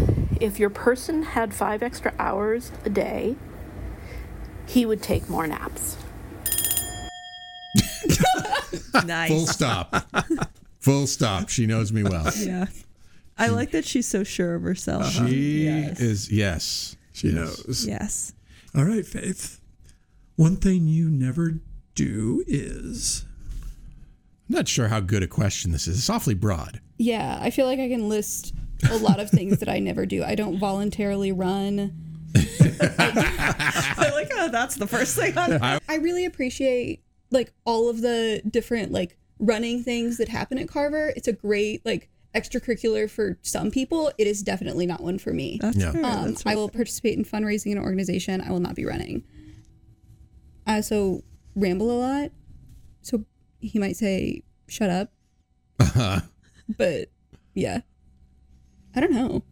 if 0.40 0.58
your 0.58 0.70
person 0.70 1.22
had 1.22 1.54
five 1.54 1.82
extra 1.82 2.12
hours 2.18 2.70
a 2.84 2.90
day, 2.90 3.36
he 4.66 4.84
would 4.86 5.02
take 5.02 5.28
more 5.28 5.46
naps. 5.46 5.96
nice. 9.04 9.30
Full 9.30 9.46
stop. 9.46 10.06
Full 10.80 11.06
stop. 11.06 11.48
She 11.48 11.66
knows 11.66 11.92
me 11.92 12.02
well. 12.02 12.30
Yeah. 12.36 12.66
I 13.36 13.48
like 13.48 13.72
that 13.72 13.84
she's 13.84 14.06
so 14.06 14.22
sure 14.22 14.54
of 14.54 14.62
herself. 14.62 15.10
She 15.10 15.64
Yes. 15.64 16.00
is 16.00 16.30
yes. 16.30 16.96
She 17.12 17.28
Yes. 17.28 17.34
knows. 17.34 17.86
Yes. 17.86 18.32
All 18.74 18.84
right, 18.84 19.04
Faith. 19.06 19.60
One 20.36 20.56
thing 20.56 20.86
you 20.86 21.08
never 21.10 21.60
do 21.94 22.44
is. 22.46 23.24
I'm 24.48 24.54
not 24.56 24.68
sure 24.68 24.88
how 24.88 25.00
good 25.00 25.22
a 25.22 25.26
question 25.26 25.72
this 25.72 25.88
is. 25.88 25.98
It's 25.98 26.10
awfully 26.10 26.34
broad. 26.34 26.80
Yeah, 26.98 27.38
I 27.40 27.50
feel 27.50 27.66
like 27.66 27.78
I 27.80 27.88
can 27.88 28.08
list 28.08 28.54
a 28.90 28.96
lot 28.98 29.18
of 29.20 29.30
things 29.30 29.58
that 29.60 29.68
I 29.68 29.78
never 29.78 30.04
do. 30.06 30.22
I 30.22 30.34
don't 30.34 30.58
voluntarily 30.58 31.32
run. 31.32 31.92
I 32.36 34.10
like 34.12 34.32
how 34.34 34.48
that's 34.48 34.74
the 34.76 34.86
first 34.86 35.16
thing 35.16 35.36
on 35.38 35.62
I, 35.62 35.78
I 35.88 35.96
really 35.96 36.24
appreciate 36.24 37.02
like 37.30 37.52
all 37.64 37.88
of 37.88 38.00
the 38.00 38.42
different 38.50 38.92
like 38.92 39.16
running 39.38 39.82
things 39.82 40.18
that 40.18 40.28
happen 40.28 40.58
at 40.58 40.68
Carver. 40.68 41.12
It's 41.16 41.28
a 41.28 41.32
great 41.32 41.84
like 41.86 42.10
extracurricular 42.34 43.08
for 43.08 43.38
some 43.42 43.70
people. 43.70 44.12
It 44.18 44.26
is 44.26 44.42
definitely 44.42 44.86
not 44.86 45.00
one 45.02 45.18
for 45.18 45.32
me. 45.32 45.58
That's 45.60 45.76
Yeah. 45.76 45.92
fair. 45.92 46.04
Um, 46.04 46.24
That's 46.30 46.44
I 46.44 46.54
will 46.56 46.68
participate 46.68 47.16
in 47.16 47.24
fundraising 47.24 47.72
in 47.72 47.78
an 47.78 47.84
organization. 47.84 48.40
I 48.40 48.50
will 48.50 48.60
not 48.60 48.74
be 48.74 48.84
running. 48.84 49.22
I 50.66 50.76
also 50.76 51.22
ramble 51.54 51.90
a 51.90 51.98
lot, 51.98 52.30
so 53.02 53.24
he 53.64 53.78
might 53.78 53.96
say 53.96 54.42
"shut 54.68 54.90
up," 54.90 55.12
uh, 55.80 56.20
but 56.78 57.10
yeah, 57.54 57.80
I 58.94 59.00
don't 59.00 59.12
know. 59.12 59.42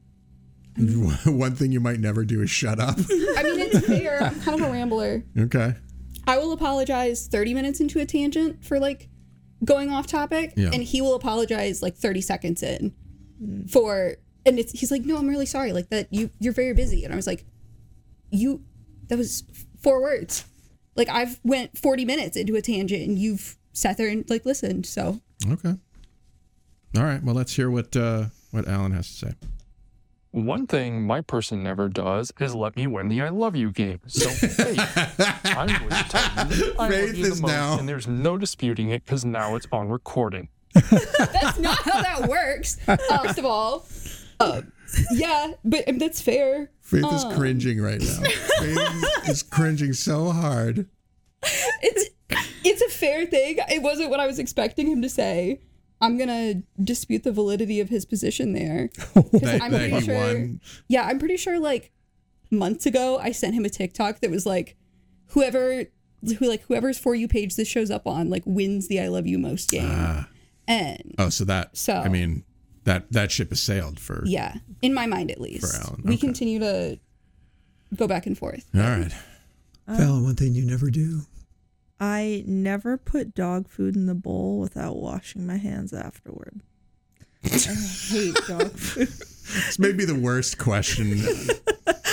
one 1.27 1.55
thing 1.55 1.71
you 1.73 1.81
might 1.81 2.01
never 2.01 2.25
do 2.25 2.41
is 2.41 2.51
shut 2.51 2.81
up. 2.81 2.97
I 3.11 3.43
mean, 3.43 3.61
it's 3.61 3.87
fair. 3.87 4.23
I'm 4.23 4.41
kind 4.41 4.61
of 4.61 4.67
a 4.69 4.73
rambler. 4.73 5.23
Okay. 5.39 5.75
I 6.27 6.39
will 6.39 6.53
apologize 6.53 7.27
30 7.27 7.53
minutes 7.53 7.81
into 7.81 8.01
a 8.01 8.07
tangent 8.07 8.65
for 8.65 8.79
like 8.79 9.09
going 9.65 9.91
off 9.91 10.07
topic, 10.07 10.55
Yeah. 10.57 10.71
and 10.73 10.83
he 10.83 11.03
will 11.03 11.15
apologize 11.15 11.83
like 11.83 11.97
30 11.97 12.21
seconds 12.23 12.63
in 12.63 12.95
for, 13.71 14.15
and 14.47 14.59
it's 14.59 14.73
he's 14.73 14.91
like, 14.91 15.03
no, 15.05 15.17
I'm 15.19 15.29
really 15.29 15.47
sorry, 15.47 15.73
like 15.73 15.91
that 15.91 16.09
you 16.13 16.31
you're 16.39 16.53
very 16.53 16.73
busy, 16.75 17.05
and 17.05 17.13
I 17.13 17.17
was 17.17 17.27
like, 17.27 17.45
you, 18.31 18.63
that 19.09 19.19
was 19.19 19.45
four 19.83 20.01
words, 20.01 20.45
like 20.97 21.09
I've 21.09 21.39
went 21.45 21.77
40 21.77 22.05
minutes 22.05 22.37
into 22.37 22.55
a 22.57 22.63
tangent, 22.63 23.03
and 23.07 23.19
you've 23.19 23.59
sat 23.73 23.97
there 23.97 24.09
and 24.09 24.29
like 24.31 24.45
listened, 24.47 24.87
so 24.87 25.21
Okay. 25.51 25.75
All 26.97 27.03
right. 27.05 27.23
Well, 27.23 27.35
let's 27.35 27.55
hear 27.55 27.71
what 27.71 27.97
uh, 27.97 28.27
what 28.51 28.69
Alan 28.69 28.93
has 28.93 29.09
to 29.09 29.27
say. 29.27 29.35
One 30.31 30.67
thing 30.67 31.03
my 31.03 31.21
person 31.21 31.63
never 31.63 31.89
does 31.91 32.33
is 32.41 32.55
let 32.55 32.75
me 32.77 32.87
win 32.87 33.09
the 33.09 33.21
I 33.21 33.29
love 33.29 33.55
you 33.55 33.71
game. 33.71 34.01
So, 34.07 34.31
Faith, 34.31 34.79
I'm 35.45 35.67
going 35.67 35.91
to 35.91 36.05
tell 36.09 36.53
you 36.53 36.75
I 36.79 36.89
Faith 36.91 37.09
love 37.09 37.15
you 37.17 37.25
the 37.25 37.29
most, 37.31 37.43
now- 37.43 37.79
and 37.79 37.87
there's 37.89 38.09
no 38.09 38.39
disputing 38.39 38.89
it 38.91 39.05
because 39.05 39.25
now 39.27 39.57
it's 39.57 39.67
on 39.73 39.89
recording. 39.89 40.49
that's 40.75 41.59
not 41.59 41.79
how 41.83 42.01
that 42.03 42.29
works. 42.29 42.77
First 42.87 43.39
of 43.39 43.45
all, 43.45 43.85
uh, 44.41 44.63
yeah, 45.13 45.53
but 45.65 45.87
um, 45.87 45.99
that's 45.99 46.23
fair. 46.23 46.71
Faith 46.81 47.05
is 47.13 47.25
Um, 47.25 47.35
cringing 47.37 47.81
right 47.83 48.01
now. 48.01 48.23
Faith 48.59 49.29
is 49.29 49.43
cringing 49.43 49.93
so 49.93 50.31
hard. 50.31 50.87
it's 51.43 52.09
it's 52.65 52.83
a 52.83 52.89
fair 52.89 53.27
thing. 53.27 53.59
It 53.71 53.83
wasn't 53.83 54.11
what 54.11 54.21
I 54.21 54.27
was 54.27 54.39
expecting 54.39 54.87
him 54.87 55.03
to 55.03 55.09
say. 55.09 55.61
I'm 56.01 56.19
gonna 56.19 56.63
dispute 56.83 57.23
the 57.23 57.33
validity 57.33 57.79
of 57.81 57.89
his 57.89 58.05
position 58.05 58.53
there. 58.55 58.89
'Cause 59.15 59.31
That- 59.41 59.63
I'm 59.63 59.71
pretty 59.71 60.01
sure. 60.01 60.15
won. 60.15 60.61
Yeah, 60.89 61.05
I'm 61.07 61.19
pretty 61.19 61.37
sure. 61.37 61.61
Like 61.61 61.93
months 62.51 62.87
ago, 62.87 63.19
I 63.19 63.31
sent 63.33 63.55
him 63.55 63.65
a 63.65 63.69
TikTok 63.71 64.21
that 64.21 64.31
was 64.31 64.45
like, 64.45 64.77
whoever 65.29 65.85
who 66.39 66.49
like 66.49 66.63
whoever's 66.69 66.99
for 66.99 67.15
you 67.15 67.29
page 67.29 67.57
this 67.57 67.69
shows 67.69 67.91
up 67.91 68.07
on 68.07 68.31
like 68.31 68.43
wins 68.47 68.89
the 68.89 69.01
I 69.01 69.09
love 69.09 69.27
you 69.27 69.39
most 69.39 69.71
game. 69.71 69.89
Ah. 69.89 70.29
and 70.69 71.15
Oh, 71.19 71.29
so 71.29 71.45
that. 71.45 71.77
So- 71.77 71.95
I 71.95 72.09
mean, 72.09 72.45
that 72.85 73.11
that 73.13 73.31
ship 73.31 73.51
has 73.51 73.61
sailed 73.63 74.01
for. 74.01 74.25
yeah, 74.27 74.57
in 74.83 74.93
my 74.93 75.07
mind 75.07 75.31
at 75.31 75.41
least, 75.41 75.73
Alan, 75.85 76.03
we 76.05 76.17
continue 76.17 76.59
to 76.59 76.99
go 77.95 78.09
back 78.09 78.27
and 78.27 78.37
forth. 78.37 78.65
All 78.75 78.81
right. 78.81 79.13
Fallon, 79.87 80.25
one 80.25 80.35
thing 80.37 80.55
you 80.55 80.65
never 80.65 80.91
do. 80.91 81.23
I 82.01 82.43
never 82.47 82.97
put 82.97 83.35
dog 83.35 83.69
food 83.69 83.95
in 83.97 84.07
the 84.07 84.15
bowl 84.15 84.59
without 84.59 84.97
washing 84.97 85.47
my 85.47 85.57
hands 85.57 85.93
afterward. 85.93 86.61
I 87.45 87.49
hate 87.49 88.35
dog 88.47 88.73
food. 88.73 89.09
This 89.09 89.79
may 89.79 89.93
be 89.93 90.05
the 90.05 90.19
worst 90.19 90.59
question 90.59 91.13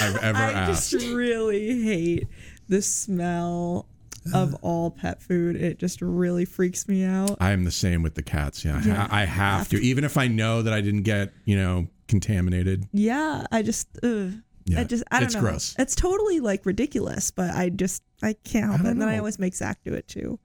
I've 0.01 0.17
ever 0.21 0.37
I 0.37 0.51
asked. 0.51 0.93
I 0.93 0.97
just 0.97 1.07
really 1.15 1.81
hate 1.83 2.27
the 2.67 2.81
smell 2.81 3.87
of 4.33 4.55
uh. 4.55 4.57
all 4.61 4.91
pet 4.91 5.21
food. 5.21 5.55
It 5.55 5.79
just 5.79 6.01
really 6.01 6.45
freaks 6.45 6.87
me 6.87 7.03
out. 7.03 7.37
I 7.39 7.51
am 7.51 7.63
the 7.63 7.71
same 7.71 8.03
with 8.03 8.15
the 8.15 8.23
cats. 8.23 8.65
Yeah, 8.65 8.77
I 8.83 8.87
Yeah. 8.87 9.07
I 9.09 9.25
have 9.25 9.69
to, 9.69 9.77
even 9.77 10.03
if 10.03 10.17
I 10.17 10.27
know 10.27 10.61
that 10.61 10.73
I 10.73 10.81
didn't 10.81 11.03
get, 11.03 11.33
you 11.45 11.55
know, 11.55 11.87
contaminated. 12.07 12.87
Yeah, 12.91 13.45
I 13.51 13.61
just, 13.61 13.87
ugh. 14.03 14.33
Yeah, 14.69 14.81
I 14.81 14.83
just, 14.85 15.03
I 15.11 15.19
don't 15.19 15.25
it's 15.27 15.35
know. 15.35 15.41
gross. 15.41 15.75
It's 15.79 15.95
totally 15.95 16.39
like 16.39 16.65
ridiculous, 16.65 17.31
but 17.31 17.51
I 17.55 17.69
just, 17.69 18.03
I 18.21 18.33
can't 18.43 18.65
help 18.65 18.71
I 18.71 18.75
it. 18.75 18.83
don't 18.83 18.91
And 18.93 19.01
then 19.01 19.09
I 19.09 19.17
always 19.17 19.39
make 19.39 19.55
Zach 19.55 19.79
do 19.83 19.93
it 19.93 20.07
too. 20.07 20.39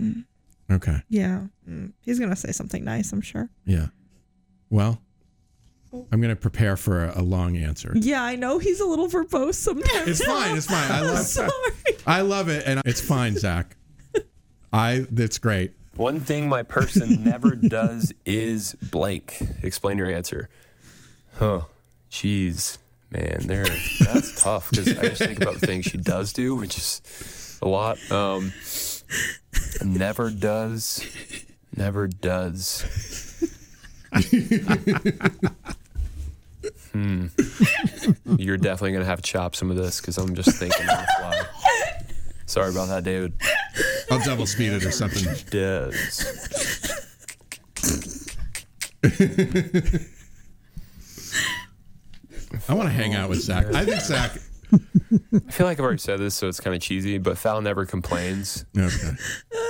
Mm, 0.00 0.24
Okay. 0.70 1.02
Yeah, 1.08 1.46
Mm. 1.68 1.92
he's 2.04 2.18
gonna 2.20 2.36
say 2.36 2.52
something 2.52 2.84
nice, 2.84 3.12
I'm 3.12 3.20
sure. 3.20 3.50
Yeah. 3.66 3.88
Well, 4.70 5.00
I'm 5.92 6.20
going 6.20 6.28
to 6.34 6.36
prepare 6.40 6.76
for 6.76 7.06
a, 7.06 7.20
a 7.20 7.22
long 7.22 7.56
answer. 7.56 7.92
Yeah, 7.96 8.22
I 8.22 8.36
know 8.36 8.58
he's 8.60 8.78
a 8.78 8.86
little 8.86 9.08
verbose 9.08 9.54
sometimes. 9.54 10.06
It's 10.08 10.24
fine. 10.24 10.56
It's 10.56 10.66
fine. 10.66 10.88
I 10.88 11.00
love 11.12 11.18
sorry. 11.26 11.50
I 12.06 12.20
love 12.20 12.48
it, 12.48 12.62
and 12.64 12.80
it's 12.84 13.00
fine, 13.00 13.36
Zach. 13.36 13.76
I. 14.72 15.06
That's 15.10 15.38
great. 15.38 15.72
One 15.96 16.20
thing 16.20 16.48
my 16.48 16.62
person 16.62 17.24
never 17.24 17.56
does 17.56 18.12
is 18.24 18.74
blank. 18.74 19.42
Explain 19.64 19.98
your 19.98 20.08
answer. 20.08 20.48
Huh. 21.34 21.62
Jeez. 22.12 22.78
Man, 23.10 23.40
there. 23.46 23.64
That's 24.00 24.40
tough 24.40 24.70
because 24.70 24.96
I 24.96 25.08
just 25.08 25.20
think 25.22 25.40
about 25.40 25.54
the 25.58 25.66
things 25.66 25.86
she 25.86 25.98
does 25.98 26.32
do, 26.32 26.54
which 26.54 26.78
is 26.78 27.58
a 27.60 27.68
lot. 27.68 27.98
Um, 28.10 28.52
never 29.84 30.30
does. 30.30 31.04
Never 31.76 32.06
does. 32.06 32.82
hmm. 36.92 37.26
You're 38.36 38.56
definitely 38.56 38.92
gonna 38.92 39.04
have 39.04 39.22
to 39.22 39.28
chop 39.28 39.56
some 39.56 39.70
of 39.70 39.76
this 39.76 40.00
because 40.00 40.16
I'm 40.18 40.34
just 40.34 40.56
thinking 40.56 40.88
on 40.88 41.04
the. 41.04 41.46
Sorry 42.46 42.70
about 42.70 42.88
that, 42.88 43.04
David. 43.04 43.32
I'll 44.10 44.18
double 44.20 44.46
speed 44.46 44.72
it 44.72 44.84
or 44.84 44.90
something. 44.90 45.32
Does. 45.50 46.26
I 52.68 52.74
want 52.74 52.88
to 52.88 52.92
hang 52.92 53.14
out 53.14 53.28
with 53.28 53.40
Zach. 53.40 53.66
I 53.72 53.84
think 53.84 54.00
Zach. 54.00 54.32
I 54.72 55.50
feel 55.50 55.66
like 55.66 55.78
I've 55.78 55.84
already 55.84 55.98
said 55.98 56.20
this, 56.20 56.34
so 56.34 56.48
it's 56.48 56.60
kind 56.60 56.74
of 56.76 56.82
cheesy, 56.82 57.18
but 57.18 57.36
Fal 57.38 57.60
never 57.60 57.86
complains. 57.86 58.64
Okay. 58.76 59.10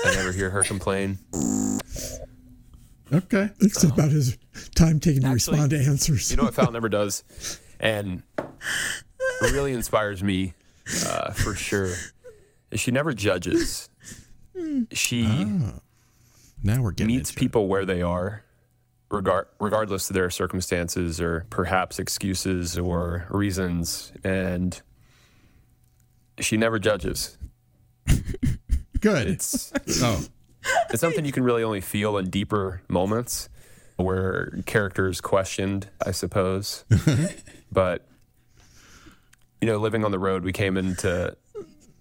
I 0.04 0.14
never 0.14 0.32
hear 0.32 0.50
her 0.50 0.62
complain. 0.62 1.18
Okay. 3.12 3.50
It's 3.60 3.82
about 3.82 4.10
his 4.10 4.36
time 4.74 5.00
taking 5.00 5.22
to 5.22 5.28
Actually, 5.28 5.54
respond 5.58 5.70
to 5.70 5.78
answers. 5.78 6.30
You 6.30 6.36
know 6.36 6.44
what 6.44 6.54
Fal 6.54 6.70
never 6.70 6.88
does? 6.88 7.24
And 7.80 8.22
it 8.38 9.52
really 9.52 9.72
inspires 9.72 10.22
me 10.22 10.54
uh, 11.06 11.32
for 11.32 11.54
sure. 11.54 11.94
She 12.74 12.90
never 12.90 13.12
judges. 13.12 13.88
She 14.92 15.24
now 16.62 16.82
we're 16.82 16.92
getting 16.92 17.16
meets 17.16 17.32
people 17.32 17.68
where 17.68 17.84
they 17.86 18.02
are, 18.02 18.44
regard 19.10 19.48
regardless 19.58 20.08
of 20.08 20.14
their 20.14 20.30
circumstances 20.30 21.20
or 21.20 21.46
perhaps 21.50 21.98
excuses 21.98 22.78
or 22.78 23.26
reasons, 23.30 24.12
and 24.24 24.80
she 26.38 26.56
never 26.56 26.78
judges. 26.78 27.36
Good. 29.00 29.28
It's 29.28 29.72
oh, 30.02 30.24
it's 30.90 31.00
something 31.00 31.24
you 31.24 31.32
can 31.32 31.42
really 31.42 31.62
only 31.62 31.80
feel 31.80 32.18
in 32.18 32.30
deeper 32.30 32.82
moments 32.88 33.48
where 33.96 34.52
character 34.66 35.08
is 35.08 35.20
questioned, 35.20 35.88
I 36.04 36.12
suppose. 36.12 36.84
but 37.72 38.06
you 39.60 39.66
know, 39.66 39.76
living 39.76 40.04
on 40.04 40.10
the 40.10 40.18
road, 40.18 40.42
we 40.42 40.52
came 40.52 40.76
into 40.76 41.36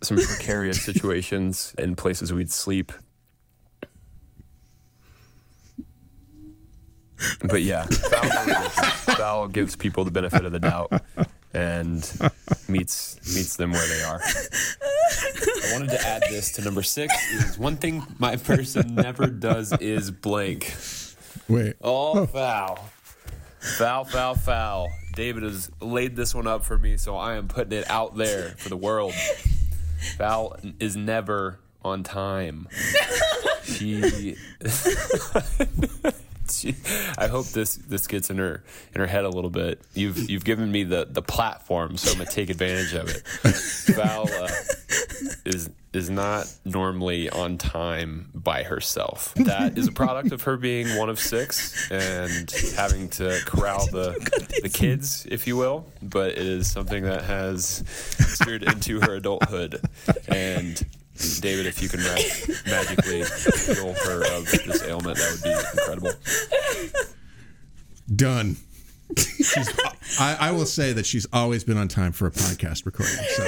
some 0.02 0.18
precarious 0.18 0.82
situations 0.82 1.76
in 1.78 1.96
places 1.96 2.32
we'd 2.32 2.52
sleep. 2.52 2.94
But 7.44 7.62
yeah, 7.62 7.84
Fal, 7.86 8.70
Fal 9.16 9.48
gives 9.48 9.76
people 9.76 10.06
the 10.06 10.12
benefit 10.12 10.46
of 10.46 10.52
the 10.52 10.60
doubt 10.60 10.92
and 11.54 12.00
meets 12.68 13.18
meets 13.36 13.56
them 13.56 13.72
where 13.72 13.88
they 13.88 14.04
are. 14.04 14.22
I 14.22 15.74
wanted 15.74 15.90
to 15.90 16.08
add 16.08 16.24
this 16.30 16.52
to 16.54 16.62
number 16.62 16.84
six 16.84 17.14
is 17.34 17.58
one 17.58 17.78
thing 17.78 18.04
my 18.20 18.36
person 18.36 18.96
never 18.96 19.28
does 19.28 19.74
is 19.80 20.12
blank. 20.12 20.76
Wait. 21.48 21.76
Oh, 21.82 22.26
foul. 22.28 22.90
Foul, 23.60 24.06
foul, 24.06 24.36
foul. 24.36 24.90
David 25.16 25.44
has 25.44 25.70
laid 25.82 26.16
this 26.16 26.34
one 26.34 26.48
up 26.48 26.64
for 26.64 26.78
me, 26.78 26.96
so 26.96 27.18
I 27.18 27.36
am 27.36 27.48
putting 27.48 27.78
it 27.78 27.90
out 27.90 28.16
there 28.16 28.52
for 28.58 28.70
the 28.70 28.78
world. 28.78 29.14
Fal 30.18 30.56
is 30.80 30.96
never 30.96 31.60
on 31.84 32.04
time. 32.04 32.68
She, 33.64 34.02
she 34.10 34.36
I 37.18 37.28
hope 37.28 37.48
this 37.48 37.76
this 37.76 38.08
gets 38.08 38.30
in 38.30 38.38
her 38.38 38.64
in 38.94 39.02
her 39.02 39.08
head 39.08 39.26
a 39.26 39.30
little 39.30 39.50
bit. 39.50 39.82
You've 39.94 40.30
you've 40.30 40.46
given 40.46 40.72
me 40.72 40.84
the 40.84 41.08
the 41.10 41.22
platform, 41.22 41.98
so 41.98 42.12
I'm 42.12 42.18
gonna 42.18 42.30
take 42.30 42.50
advantage 42.50 42.94
of 42.94 43.10
it. 43.10 43.28
Fal 43.96 44.30
uh, 44.32 44.50
is 45.46 45.70
is 45.92 46.10
not 46.10 46.46
normally 46.66 47.30
on 47.30 47.58
time 47.58 48.30
by 48.36 48.64
herself. 48.64 49.34
That 49.36 49.78
is 49.78 49.88
a 49.88 49.92
product 49.92 50.32
of 50.32 50.44
her 50.44 50.56
being 50.56 50.98
one 50.98 51.10
of 51.10 51.20
six 51.20 51.90
and 51.90 52.52
having 52.76 53.10
to 53.10 53.40
corral 53.46 53.88
the 53.88 54.14
the 54.62 54.70
kids, 54.70 55.26
if 55.30 55.48
you 55.48 55.58
will. 55.58 55.86
But 56.02 56.32
it 56.32 56.40
is 56.40 56.72
something 56.72 57.04
that 57.04 57.24
has 57.24 57.84
steered 57.88 58.64
into 58.64 59.00
her 59.02 59.16
adulthood. 59.16 59.82
And 60.28 60.82
David, 61.42 61.66
if 61.66 61.82
you 61.82 61.90
can 61.90 62.02
ma- 62.02 62.16
magically 62.72 63.24
heal 63.66 63.94
her 64.06 64.24
of 64.38 64.46
this 64.50 64.84
ailment, 64.84 65.18
that 65.18 65.32
would 65.32 65.44
be 65.44 65.52
incredible. 65.52 66.12
Done. 68.16 68.56
She's, 69.18 69.70
I, 70.20 70.38
I 70.40 70.52
will 70.52 70.66
say 70.68 70.94
that 70.94 71.06
she's 71.06 71.26
always 71.34 71.64
been 71.64 71.78
on 71.78 71.88
time 71.88 72.12
for 72.12 72.28
a 72.28 72.32
podcast 72.32 72.86
recording. 72.86 73.16
So 73.16 73.44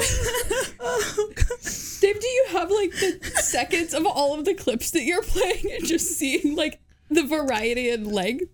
Dave, 2.08 2.20
do 2.20 2.28
you 2.28 2.46
have 2.52 2.72
like 2.72 2.92
the 2.92 3.20
seconds 3.42 3.94
of 3.94 4.06
all 4.08 4.34
of 4.38 4.46
the 4.46 4.54
clips 4.56 4.90
that 4.92 5.04
you're 5.04 5.22
playing 5.22 5.72
and 5.72 5.86
just 5.86 6.08
seeing 6.18 6.56
like 6.56 6.80
the 7.10 7.24
variety 7.24 7.90
and 7.92 8.08
length? 8.08 8.50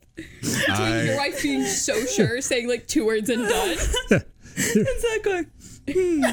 I- 0.70 1.04
Your 1.04 1.18
wife 1.18 1.42
being 1.42 1.64
so 1.66 2.06
sure, 2.06 2.42
saying 2.42 2.68
like 2.68 2.88
two 2.88 3.06
words 3.06 3.30
and 3.30 3.48
done. 3.48 3.78
exactly. 4.58 5.46
Hmm. 5.90 6.24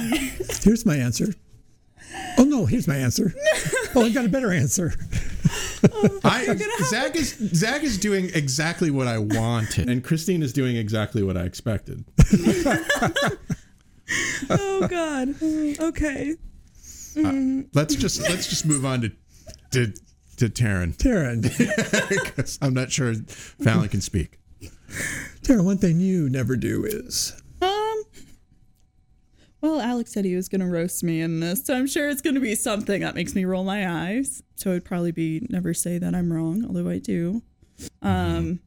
Here's 0.63 0.85
my 0.85 0.97
answer. 0.97 1.35
Oh 2.37 2.43
no, 2.43 2.67
here's 2.67 2.89
my 2.89 2.97
answer. 2.97 3.33
Oh, 3.97 4.05
I 4.05 4.11
got 4.11 4.25
a 4.25 4.29
better 4.29 4.53
answer. 4.53 4.93
I, 6.25 6.57
Zach 6.83 7.15
is 7.15 7.37
Zach 7.55 7.85
is 7.85 7.97
doing 7.97 8.29
exactly 8.35 8.91
what 8.91 9.07
I 9.07 9.19
wanted, 9.19 9.89
and 9.89 10.03
Christine 10.03 10.43
is 10.43 10.53
doing 10.53 10.75
exactly 10.75 11.23
what 11.23 11.37
I 11.37 11.43
expected. 11.43 12.05
Oh 14.51 14.89
God. 14.89 15.35
Okay. 15.81 16.35
Uh, 17.17 17.63
let's 17.73 17.95
just 17.95 18.21
let's 18.29 18.49
just 18.49 18.67
move 18.67 18.85
on 18.85 19.03
to 19.03 19.13
to 19.71 19.93
to 20.39 20.49
Taryn. 20.49 20.97
Taryn, 20.97 21.43
because 22.09 22.59
I'm 22.61 22.75
not 22.75 22.91
sure 22.91 23.15
Fallon 23.15 23.89
can 23.89 24.01
speak. 24.01 24.41
Taryn, 25.43 25.65
one 25.65 25.79
thing 25.79 26.01
you 26.01 26.29
never 26.29 26.57
do 26.57 26.85
is. 26.85 27.41
Well, 29.65 29.81
Alex 29.81 30.13
said 30.13 30.27
he 30.27 30.37
was 30.37 30.51
going 30.51 30.61
to 30.61 30.67
roast 30.67 31.03
me 31.03 31.23
in 31.23 31.41
this, 31.41 31.65
so 31.65 31.75
I'm 31.75 31.87
sure 31.87 32.11
it's 32.11 32.21
going 32.21 32.35
to 32.35 32.41
be 32.41 32.55
something 32.55 33.01
that 33.01 33.15
makes 33.15 33.35
me 33.35 33.47
roll 33.47 33.65
my 33.65 33.91
eyes. 33.91 34.43
So 34.57 34.69
it'd 34.73 34.85
probably 34.85 35.11
be 35.11 35.47
never 35.49 35.73
say 35.73 35.97
that 35.97 36.15
I'm 36.15 36.31
wrong, 36.31 36.67
although 36.67 36.91
I 36.91 36.99
do. 36.99 37.41
Um, 38.03 38.61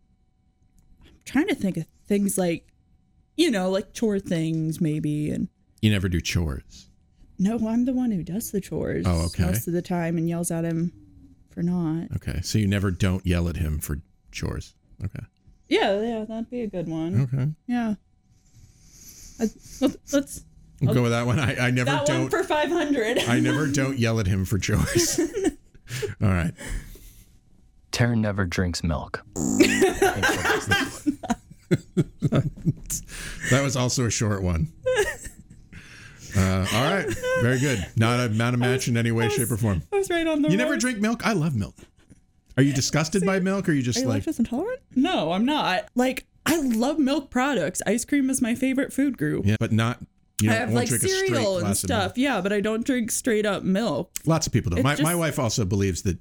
I'm 1.05 1.11
trying 1.23 1.49
to 1.49 1.53
think 1.53 1.77
of 1.77 1.85
things 2.07 2.35
like, 2.35 2.65
you 3.35 3.51
know, 3.51 3.69
like 3.69 3.93
chore 3.93 4.17
things 4.17 4.81
maybe, 4.81 5.29
and 5.29 5.49
You 5.83 5.91
never 5.91 6.09
do 6.09 6.19
chores. 6.19 6.89
no, 7.37 7.59
I'm 7.67 7.85
the 7.85 7.93
one 7.93 8.09
who 8.09 8.23
does 8.23 8.49
the 8.49 8.59
chores. 8.59 9.05
Oh, 9.07 9.25
okay. 9.27 9.43
Most 9.43 9.67
of 9.67 9.73
the 9.73 9.83
time, 9.83 10.17
and 10.17 10.27
yells 10.27 10.49
at 10.49 10.63
him 10.65 10.91
for 11.51 11.61
not. 11.61 12.07
Okay, 12.15 12.41
so 12.41 12.57
you 12.57 12.65
never 12.65 12.89
don't 12.89 13.23
yell 13.23 13.47
at 13.49 13.57
him 13.57 13.77
for 13.77 14.01
chores. 14.31 14.73
Okay. 15.05 15.23
Yeah, 15.69 16.01
yeah, 16.01 16.25
that'd 16.25 16.49
be 16.49 16.61
a 16.61 16.67
good 16.67 16.87
one. 16.89 17.21
Okay. 17.31 17.49
Yeah. 17.67 17.93
I, 19.39 19.45
let- 19.79 19.97
let's. 20.11 20.43
We'll 20.81 20.93
go 20.93 21.01
with 21.03 21.11
that 21.11 21.25
one. 21.25 21.39
I, 21.39 21.67
I 21.67 21.71
never 21.71 21.89
that 21.91 22.05
don't. 22.05 22.29
for 22.29 22.43
500. 22.43 23.19
I 23.19 23.39
never 23.39 23.67
don't 23.71 23.97
yell 23.97 24.19
at 24.19 24.27
him 24.27 24.45
for 24.45 24.59
choice. 24.59 25.19
All 26.21 26.27
right. 26.29 26.53
Taryn 27.91 28.19
never 28.19 28.45
drinks 28.45 28.83
milk. 28.83 29.23
That 33.49 33.63
was 33.63 33.75
also 33.77 34.05
a 34.05 34.09
short 34.09 34.43
one. 34.43 34.71
Uh, 36.35 36.67
all 36.73 36.83
right, 36.93 37.07
very 37.41 37.59
good. 37.59 37.85
Not 37.95 38.19
a 38.19 38.29
not 38.29 38.53
a 38.53 38.57
match 38.57 38.87
in 38.87 38.95
any 38.97 39.11
way, 39.11 39.27
shape, 39.29 39.49
or 39.49 39.57
form. 39.57 39.81
I 39.91 39.97
was 39.97 40.09
right 40.09 40.27
on 40.27 40.41
the. 40.41 40.49
You 40.51 40.57
never 40.57 40.77
drink 40.77 40.99
milk? 40.99 41.25
I 41.25 41.33
love 41.33 41.55
milk. 41.55 41.75
Are 42.57 42.63
you 42.63 42.73
disgusted 42.73 43.25
by 43.25 43.39
milk, 43.39 43.67
or 43.67 43.71
are 43.71 43.75
you 43.75 43.81
just 43.81 43.97
Are 43.99 44.01
you 44.01 44.07
like? 44.07 44.23
lactose 44.23 44.37
intolerant? 44.39 44.81
No, 44.95 45.31
I'm 45.31 45.45
not. 45.45 45.87
Like 45.95 46.25
I 46.45 46.59
love 46.61 46.99
milk 46.99 47.29
products. 47.31 47.81
Ice 47.87 48.05
cream 48.05 48.29
is 48.29 48.41
my 48.41 48.53
favorite 48.53 48.93
food 48.93 49.17
group. 49.17 49.45
Yeah, 49.45 49.55
but 49.59 49.71
not. 49.71 49.99
You 50.41 50.51
I 50.51 50.55
have 50.55 50.71
like 50.71 50.87
cereal 50.87 51.55
and 51.55 51.63
glass 51.63 51.83
of 51.83 51.89
milk. 51.89 52.01
stuff. 52.01 52.17
Yeah, 52.17 52.41
but 52.41 52.53
I 52.53 52.61
don't 52.61 52.85
drink 52.85 53.09
straight 53.09 53.45
up 53.45 53.63
milk. 53.63 54.11
Lots 54.25 54.45
of 54.45 54.53
people 54.53 54.71
do. 54.71 54.83
My, 54.83 54.95
my 55.01 55.15
wife 55.15 55.39
also 55.39 55.65
believes 55.65 56.03
that 56.03 56.19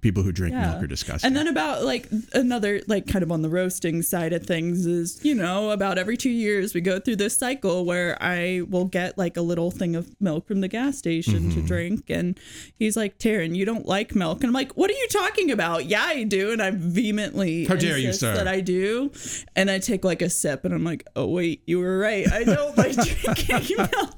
people 0.00 0.22
who 0.22 0.30
drink 0.30 0.52
Yeah. 0.52 0.70
milk 0.70 0.84
are 0.84 0.86
disgusting. 0.86 1.26
And 1.26 1.36
then 1.36 1.48
about 1.48 1.82
like 1.82 2.08
another 2.32 2.80
like 2.86 3.08
kind 3.08 3.22
of 3.24 3.32
on 3.32 3.42
the 3.42 3.48
roasting 3.48 4.00
side 4.02 4.32
of 4.32 4.46
things 4.46 4.86
is, 4.86 5.18
you 5.24 5.34
know, 5.34 5.70
about 5.72 5.98
every 5.98 6.16
2 6.16 6.30
years 6.30 6.72
we 6.72 6.80
go 6.80 7.00
through 7.00 7.16
this 7.16 7.36
cycle 7.36 7.84
where 7.84 8.16
I 8.22 8.62
will 8.68 8.84
get 8.84 9.18
like 9.18 9.36
a 9.36 9.40
little 9.42 9.72
thing 9.72 9.96
of 9.96 10.08
milk 10.20 10.46
from 10.46 10.60
the 10.60 10.68
gas 10.68 10.98
station 10.98 11.50
to 11.50 11.56
Mhm. 11.62 11.66
drink 11.66 12.10
and 12.10 12.38
he's 12.78 12.96
like, 12.96 13.18
"Taryn, 13.18 13.56
you 13.56 13.64
don't 13.64 13.86
like 13.86 14.14
milk." 14.14 14.38
And 14.44 14.48
I'm 14.48 14.52
like, 14.54 14.76
"What 14.76 14.88
are 14.88 14.94
you 14.94 15.08
talking 15.10 15.50
about?" 15.50 15.86
"Yeah, 15.86 16.04
I 16.04 16.22
do." 16.22 16.52
And 16.52 16.62
I 16.62 16.70
vehemently 16.70 17.64
How 17.64 17.74
dare 17.74 17.98
you, 17.98 18.06
insist 18.08 18.20
sir. 18.20 18.34
that 18.34 18.46
I 18.46 18.60
do. 18.60 19.10
And 19.56 19.68
I 19.68 19.80
take 19.80 20.04
like 20.04 20.22
a 20.22 20.30
sip 20.30 20.64
and 20.64 20.72
I'm 20.72 20.84
like, 20.84 21.04
"Oh 21.16 21.26
wait, 21.26 21.62
you 21.66 21.80
were 21.80 21.98
right. 21.98 22.30
I 22.32 22.44
don't 22.44 22.76
like 22.78 22.92
drinking 23.46 23.76
milk." 23.78 24.14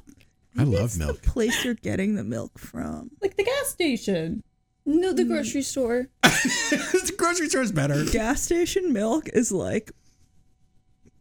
I 0.58 0.64
love 0.64 0.98
milk. 0.98 1.22
The 1.22 1.30
Place 1.30 1.64
you're 1.64 1.74
getting 1.74 2.16
the 2.16 2.24
milk 2.24 2.58
from. 2.58 3.12
Like 3.22 3.36
the 3.38 3.44
gas 3.44 3.68
station. 3.68 4.42
No, 4.91 5.12
the 5.12 5.22
hmm. 5.22 5.32
grocery 5.32 5.62
store. 5.62 6.09
the 6.22 7.14
grocery 7.16 7.49
store 7.49 7.62
is 7.62 7.72
better. 7.72 8.05
Gas 8.07 8.43
station 8.43 8.93
milk 8.93 9.28
is 9.32 9.53
like 9.53 9.93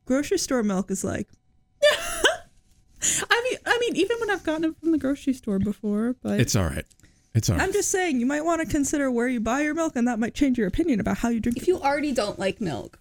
grocery 0.05 0.39
store 0.39 0.63
milk 0.63 0.89
is 0.89 1.03
like 1.03 1.27
I 3.01 3.41
mean, 3.43 3.57
I 3.65 3.77
mean, 3.79 3.95
even 3.95 4.17
when 4.19 4.31
I've 4.31 4.43
gotten 4.43 4.65
it 4.65 4.75
from 4.79 4.91
the 4.91 4.97
grocery 4.97 5.33
store 5.33 5.59
before, 5.59 6.15
but 6.21 6.39
It's 6.39 6.55
all 6.55 6.65
right. 6.65 6.85
It's 7.33 7.49
all 7.49 7.55
right. 7.55 7.63
I'm 7.63 7.71
just 7.71 7.91
saying 7.91 8.19
you 8.19 8.25
might 8.25 8.43
want 8.43 8.61
to 8.61 8.67
consider 8.67 9.11
where 9.11 9.27
you 9.27 9.39
buy 9.39 9.61
your 9.61 9.75
milk 9.75 9.95
and 9.95 10.07
that 10.07 10.19
might 10.19 10.33
change 10.33 10.57
your 10.57 10.67
opinion 10.67 10.99
about 10.99 11.19
how 11.19 11.29
you 11.29 11.39
drink 11.39 11.57
If 11.57 11.67
you 11.67 11.79
already 11.79 12.11
don't 12.11 12.39
like 12.39 12.59
milk, 12.59 12.99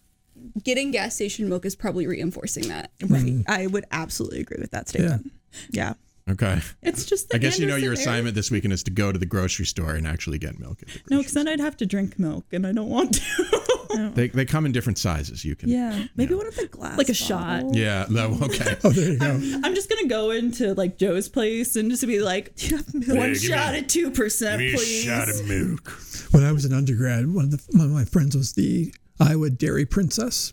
getting 0.63 0.91
gas 0.91 1.15
station 1.15 1.49
milk 1.49 1.65
is 1.65 1.75
probably 1.75 2.07
reinforcing 2.07 2.69
that. 2.69 2.93
Right. 3.03 3.25
Mm. 3.25 3.45
I 3.49 3.67
would 3.67 3.87
absolutely 3.91 4.41
agree 4.41 4.59
with 4.61 4.71
that 4.73 4.89
statement. 4.89 5.33
Yeah. 5.71 5.95
Okay. 6.31 6.61
It's 6.83 7.05
just 7.07 7.31
the 7.31 7.37
I 7.37 7.39
guess 7.39 7.59
you 7.59 7.67
know 7.67 7.77
your 7.77 7.93
area. 7.93 8.01
assignment 8.01 8.35
this 8.35 8.51
weekend 8.51 8.73
is 8.73 8.83
to 8.85 8.91
go 8.91 9.13
to 9.13 9.19
the 9.19 9.27
grocery 9.27 9.65
store 9.65 9.95
and 9.95 10.07
actually 10.07 10.39
get 10.39 10.59
milk. 10.59 10.81
No, 11.11 11.19
because 11.19 11.33
then 11.33 11.49
I'd 11.49 11.61
have 11.61 11.77
to 11.79 11.87
drink 11.87 12.19
milk, 12.19 12.45
and 12.53 12.67
I 12.67 12.73
don't 12.73 12.89
want 12.91 13.15
to. 13.15 13.65
They, 14.15 14.29
they 14.29 14.45
come 14.45 14.65
in 14.67 14.71
different 14.71 14.99
sizes. 14.99 15.45
You 15.45 15.57
can. 15.57 15.71
Yeah. 15.71 16.05
Maybe 16.15 16.35
one 16.35 16.47
of 16.47 16.55
the 16.55 16.67
glass. 16.67 16.97
like 16.99 17.09
a 17.09 17.15
shot. 17.15 17.75
Yeah. 17.75 18.05
No, 18.11 18.39
okay. 18.43 18.77
Oh, 18.85 18.91
there 18.91 19.13
you 19.13 19.19
go. 19.19 19.41
I'm 19.65 19.75
just 19.75 19.89
gonna 19.89 20.07
go 20.07 20.31
into 20.31 20.75
like 20.75 20.99
Joe's 20.99 21.29
place 21.29 21.75
and 21.75 21.91
just 21.91 22.07
be 22.07 22.21
like, 22.21 22.53
milk? 22.71 22.85
one 22.95 23.07
give 23.07 23.19
me- 23.19 23.35
shot 23.35 23.75
at 23.75 23.89
two 23.89 24.11
percent, 24.11 24.61
please. 24.61 25.03
Shot 25.05 25.29
of 25.29 25.49
milk. 25.49 25.91
When 26.33 26.45
I 26.45 26.53
was 26.53 26.65
an 26.65 26.75
undergrad, 26.75 27.33
one 27.33 27.47
of, 27.47 27.51
the, 27.53 27.63
one 27.77 27.87
of 27.87 27.93
my 27.93 28.05
friends 28.05 28.37
was 28.37 28.53
the 28.53 28.93
Iowa 29.19 29.51
Dairy 29.51 29.87
Princess, 29.87 30.53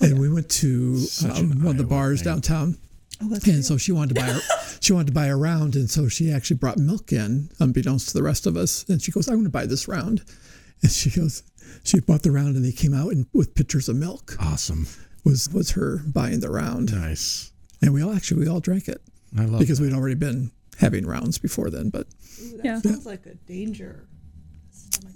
and 0.00 0.18
we 0.18 0.28
went 0.28 0.48
to 0.50 1.06
um, 1.30 1.62
one 1.62 1.76
of 1.76 1.78
the 1.78 1.84
bars 1.84 2.20
downtown. 2.20 2.76
Oh, 3.22 3.34
and 3.46 3.64
so 3.64 3.76
she 3.78 3.92
wanted 3.92 4.14
to 4.14 4.20
buy 4.20 4.26
her, 4.28 4.40
she 4.80 4.92
wanted 4.92 5.06
to 5.08 5.12
buy 5.12 5.26
a 5.26 5.36
round, 5.36 5.74
and 5.74 5.88
so 5.90 6.06
she 6.08 6.30
actually 6.30 6.56
brought 6.56 6.76
milk 6.78 7.12
in, 7.12 7.50
unbeknownst 7.60 8.08
to 8.08 8.14
the 8.14 8.22
rest 8.22 8.46
of 8.46 8.56
us. 8.56 8.84
And 8.88 9.00
she 9.00 9.10
goes, 9.12 9.26
"I'm 9.28 9.34
going 9.36 9.44
to 9.44 9.50
buy 9.50 9.64
this 9.66 9.88
round," 9.88 10.22
and 10.82 10.90
she 10.92 11.10
goes, 11.10 11.42
she 11.82 12.00
bought 12.00 12.22
the 12.22 12.30
round, 12.30 12.56
and 12.56 12.64
they 12.64 12.72
came 12.72 12.94
out 12.94 13.12
and, 13.12 13.26
with 13.32 13.54
pitchers 13.54 13.88
of 13.88 13.96
milk. 13.96 14.36
Awesome. 14.40 14.86
Was 15.24 15.48
was 15.50 15.70
her 15.72 15.98
buying 16.06 16.40
the 16.40 16.50
round? 16.50 16.92
Nice. 16.94 17.52
And 17.82 17.92
we 17.94 18.02
all 18.02 18.12
actually 18.14 18.40
we 18.42 18.48
all 18.48 18.60
drank 18.60 18.86
it. 18.88 19.00
I 19.38 19.44
love 19.44 19.60
because 19.60 19.80
we'd 19.80 19.92
already 19.92 20.14
been 20.14 20.50
having 20.78 21.06
rounds 21.06 21.38
before 21.38 21.70
then, 21.70 21.88
but 21.90 22.06
That 22.56 22.60
Yeah. 22.64 22.80
sounds 22.80 23.06
like 23.06 23.24
a 23.26 23.34
danger. 23.34 24.06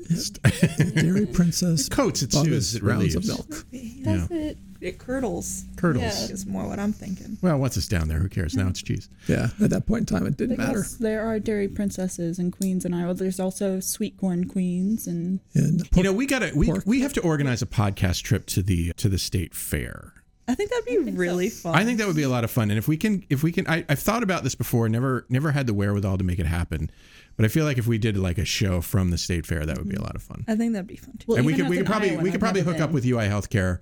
Dairy 0.95 1.27
Princess 1.27 1.89
coats 1.89 2.23
its 2.23 2.35
bought 2.35 2.47
shoes, 2.47 2.75
it 2.75 2.83
rounds 2.83 3.15
of 3.15 3.23
relieves. 3.25 3.29
milk. 3.49 3.67
Yeah. 3.71 4.27
it. 4.31 4.59
It 4.81 4.99
curdles. 4.99 5.65
Curdles. 5.77 6.03
Yeah. 6.03 6.35
Is 6.35 6.47
more 6.47 6.67
what 6.67 6.79
I'm 6.79 6.93
thinking. 6.93 7.37
Well, 7.43 7.59
once 7.59 7.77
it's 7.77 7.89
down 7.89 8.09
there, 8.09 8.19
who 8.19 8.29
cares? 8.29 8.57
Now 8.57 8.69
it's 8.69 8.83
cheese. 8.83 9.09
Yeah, 9.29 9.49
at 9.63 9.71
that 9.71 9.87
point 9.87 10.11
in 10.11 10.17
time, 10.17 10.27
it 10.27 10.37
didn't 10.37 10.59
matter. 10.59 10.85
There 10.99 11.27
are 11.27 11.39
dairy 11.39 11.69
princesses 11.69 12.39
and 12.39 12.53
queens 12.53 12.85
in 12.85 12.95
Iowa. 12.95 13.15
There's 13.15 13.41
also 13.41 13.81
sweet 13.81 14.17
corn 14.17 14.49
queens 14.49 15.07
and 15.07 15.41
And 15.55 15.83
you 15.95 16.03
know, 16.03 16.13
we 16.13 16.27
got 16.27 16.41
to 16.41 16.53
we, 16.55 16.73
we 16.87 17.01
have 17.01 17.13
to 17.15 17.21
organize 17.21 17.63
a 17.63 17.67
podcast 17.67 18.23
trip 18.23 18.47
to 18.47 18.63
the 18.63 18.93
to 18.95 19.09
the 19.09 19.19
state 19.19 19.55
fair. 19.55 20.15
I 20.49 20.55
think 20.55 20.71
that'd 20.71 20.85
be 20.85 20.99
really 21.13 21.49
fun. 21.49 21.77
I 21.77 21.85
think 21.85 21.99
that 21.99 22.09
would 22.09 22.17
be 22.17 22.25
a 22.25 22.29
lot 22.29 22.43
of 22.43 22.51
fun, 22.51 22.71
and 22.71 22.79
if 22.79 22.89
we 22.89 22.97
can, 22.97 23.25
if 23.31 23.45
we 23.45 23.53
can, 23.53 23.69
I, 23.69 23.85
I've 23.89 24.01
thought 24.01 24.25
about 24.25 24.43
this 24.43 24.57
before. 24.57 24.89
Never, 24.89 25.25
never 25.29 25.53
had 25.53 25.69
the 25.69 25.75
wherewithal 25.75 26.19
to 26.19 26.25
make 26.25 26.41
it 26.41 26.47
happen, 26.47 26.91
but 27.37 27.45
I 27.45 27.49
feel 27.49 27.65
like 27.65 27.79
if 27.79 27.87
we 27.87 27.99
did 27.99 28.17
like 28.17 28.37
a 28.37 28.45
show 28.45 28.81
from 28.81 29.11
the 29.11 29.19
state 29.19 29.47
fair, 29.47 29.65
that 29.65 29.79
would 29.79 29.89
be 29.89 29.95
a 29.95 30.03
lot 30.03 30.17
of 30.17 30.23
fun. 30.23 30.45
I 30.49 30.57
think 30.57 30.73
that'd 30.73 30.89
be 30.89 30.97
fun 30.97 31.19
too. 31.19 31.37
and 31.37 31.47
we 31.47 31.55
could, 31.55 31.69
we 31.69 31.77
could 31.77 31.87
probably, 31.87 32.17
we 32.17 32.33
could 32.33 32.41
probably 32.41 32.63
hook 32.63 32.81
up 32.81 32.91
with 32.91 33.05
UI 33.07 33.27
Healthcare 33.29 33.79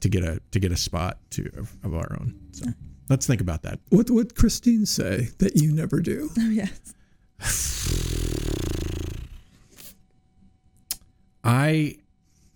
to 0.00 0.08
get 0.08 0.22
a 0.24 0.40
to 0.50 0.60
get 0.60 0.72
a 0.72 0.76
spot 0.76 1.18
to 1.30 1.50
of, 1.56 1.76
of 1.84 1.94
our 1.94 2.16
own. 2.20 2.38
So 2.52 2.66
let's 3.08 3.26
think 3.26 3.40
about 3.40 3.62
that. 3.62 3.80
What 3.90 4.10
would 4.10 4.34
Christine 4.34 4.86
say 4.86 5.28
that 5.38 5.56
you 5.56 5.72
never 5.72 6.00
do? 6.00 6.30
Oh 6.38 6.50
yes. 6.50 6.94
I, 11.44 11.98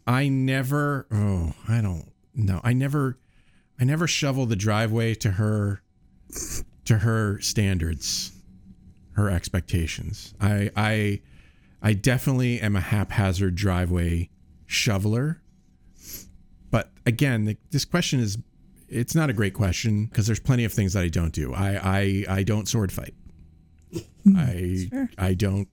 I 0.07 0.28
never. 0.28 1.07
Oh, 1.12 1.53
I 1.68 1.80
don't 1.80 2.11
know. 2.34 2.61
I 2.64 2.72
never, 2.72 3.18
I 3.78 3.84
never 3.84 4.09
shovel 4.09 4.47
the 4.47 4.57
driveway 4.57 5.14
to 5.16 5.32
her, 5.32 5.82
to 6.86 6.99
her 6.99 7.41
standards, 7.41 8.32
her 9.12 9.30
expectations. 9.30 10.34
I, 10.41 10.70
I, 10.76 11.20
I 11.80 11.93
definitely 11.93 12.61
am 12.61 12.74
a 12.74 12.80
haphazard 12.80 13.55
driveway 13.55 14.28
shoveler. 14.66 15.41
But 16.70 16.90
again, 17.06 17.44
the, 17.44 17.56
this 17.70 17.84
question 17.84 18.20
is, 18.20 18.38
it's 18.88 19.14
not 19.14 19.30
a 19.30 19.32
great 19.32 19.54
question 19.54 20.06
because 20.06 20.26
there's 20.26 20.40
plenty 20.40 20.64
of 20.64 20.72
things 20.72 20.92
that 20.94 21.04
I 21.04 21.08
don't 21.08 21.32
do. 21.32 21.54
I, 21.54 22.24
I, 22.28 22.38
I 22.38 22.42
don't 22.42 22.68
sword 22.68 22.92
fight. 22.92 23.14
Hmm. 24.24 24.36
I, 24.36 24.86
Sure. 24.90 25.08
I 25.18 25.34
don't 25.34 25.68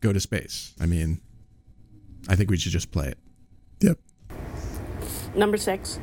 go 0.00 0.12
to 0.12 0.20
space. 0.20 0.74
I 0.80 0.86
mean, 0.86 1.20
I 2.28 2.36
think 2.36 2.50
we 2.50 2.56
should 2.56 2.72
just 2.72 2.90
play 2.90 3.08
it. 3.08 3.18
Yep. 3.80 3.98
Number 5.34 5.56
six, 5.56 5.96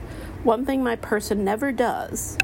one 0.43 0.65
thing 0.65 0.83
my 0.83 0.95
person 0.95 1.43
never 1.43 1.71
does 1.71 2.37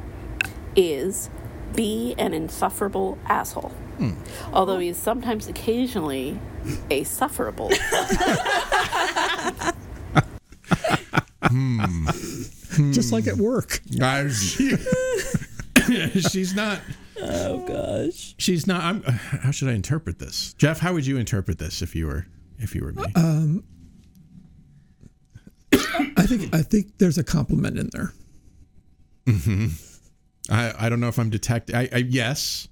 is 0.75 1.29
be 1.75 2.15
an 2.17 2.33
insufferable 2.33 3.17
asshole. 3.25 3.71
Hmm. 3.97 4.13
Although 4.51 4.79
he 4.79 4.89
is 4.89 4.97
sometimes 4.97 5.47
occasionally 5.47 6.39
a 6.89 7.03
sufferable. 7.03 7.69
Hmm. 11.53 12.05
Just 12.91 13.11
like 13.11 13.27
at 13.27 13.37
work. 13.37 13.79
I- 14.01 14.27
she's 16.31 16.55
not. 16.55 16.79
Oh 17.21 17.59
gosh. 17.67 18.33
She's 18.39 18.65
not. 18.65 18.83
I'm, 18.83 19.03
how 19.03 19.51
should 19.51 19.69
I 19.69 19.73
interpret 19.73 20.17
this, 20.19 20.53
Jeff? 20.55 20.79
How 20.79 20.93
would 20.93 21.05
you 21.05 21.17
interpret 21.17 21.59
this 21.59 21.81
if 21.83 21.95
you 21.95 22.07
were 22.07 22.25
if 22.57 22.73
you 22.73 22.83
were 22.83 22.93
me? 22.93 23.03
Um, 23.15 23.63
I 26.17 26.25
think 26.25 26.53
I 26.55 26.61
think 26.63 26.97
there's 26.97 27.17
a 27.17 27.23
compliment 27.23 27.77
in 27.77 27.89
there. 27.93 28.13
hmm 29.27 29.67
I 30.49 30.73
I 30.85 30.89
don't 30.89 30.99
know 30.99 31.07
if 31.07 31.19
I'm 31.19 31.29
detecting. 31.29 31.75
I, 31.75 31.87
I 31.93 31.97
yes, 31.97 32.67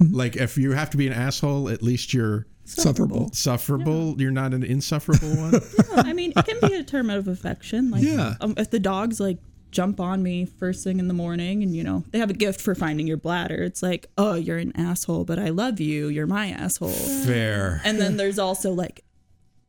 like 0.00 0.36
if 0.36 0.56
you 0.56 0.72
have 0.72 0.88
to 0.90 0.96
be 0.96 1.06
an 1.06 1.12
asshole, 1.12 1.68
at 1.68 1.82
least 1.82 2.14
you're 2.14 2.46
Sufferable. 2.64 3.30
Sufferable. 3.32 4.14
You're 4.20 4.30
not 4.30 4.54
an 4.54 4.62
insufferable 4.62 5.36
one. 5.36 5.54
I 6.06 6.12
mean, 6.12 6.32
it 6.36 6.44
can 6.46 6.58
be 6.68 6.74
a 6.76 6.82
term 6.84 7.10
of 7.10 7.28
affection. 7.28 7.90
Like, 7.90 8.02
Yeah. 8.04 8.34
um, 8.40 8.54
if 8.56 8.70
the 8.70 8.78
dogs 8.80 9.18
like 9.20 9.38
jump 9.70 9.98
on 10.00 10.22
me 10.22 10.44
first 10.44 10.84
thing 10.84 10.98
in 10.98 11.08
the 11.08 11.14
morning, 11.14 11.62
and 11.62 11.74
you 11.74 11.82
know 11.82 12.04
they 12.10 12.18
have 12.18 12.30
a 12.30 12.34
gift 12.34 12.60
for 12.60 12.74
finding 12.74 13.06
your 13.06 13.16
bladder, 13.16 13.62
it's 13.62 13.82
like, 13.82 14.08
oh, 14.18 14.34
you're 14.34 14.58
an 14.58 14.72
asshole, 14.76 15.24
but 15.24 15.38
I 15.38 15.48
love 15.48 15.80
you. 15.80 16.08
You're 16.08 16.26
my 16.26 16.48
asshole. 16.50 16.90
Fair. 16.90 17.80
And 17.84 17.98
then 18.00 18.16
there's 18.16 18.38
also 18.38 18.72
like, 18.72 19.02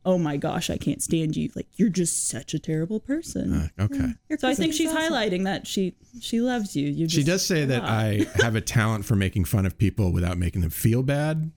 oh 0.06 0.18
my 0.18 0.36
gosh, 0.36 0.68
I 0.70 0.76
can't 0.76 1.02
stand 1.02 1.34
you. 1.36 1.50
Like 1.56 1.66
you're 1.76 1.88
just 1.88 2.28
such 2.28 2.52
a 2.54 2.58
terrible 2.58 3.00
person. 3.00 3.70
Uh, 3.78 3.84
okay. 3.84 4.12
So 4.38 4.46
I 4.48 4.54
think 4.54 4.72
she's 4.74 4.92
Christmas 4.92 5.04
asshole. 5.04 5.16
highlighting 5.18 5.44
that 5.44 5.66
she 5.66 5.94
she 6.20 6.40
loves 6.40 6.76
you. 6.76 6.88
You. 6.88 7.08
She 7.08 7.24
does 7.24 7.44
say 7.44 7.64
that 7.64 7.82
I 7.84 8.26
have 8.36 8.54
a 8.54 8.60
talent 8.60 9.04
for 9.06 9.16
making 9.16 9.46
fun 9.46 9.64
of 9.66 9.78
people 9.78 10.12
without 10.12 10.36
making 10.38 10.60
them 10.60 10.70
feel 10.70 11.02
bad. 11.02 11.50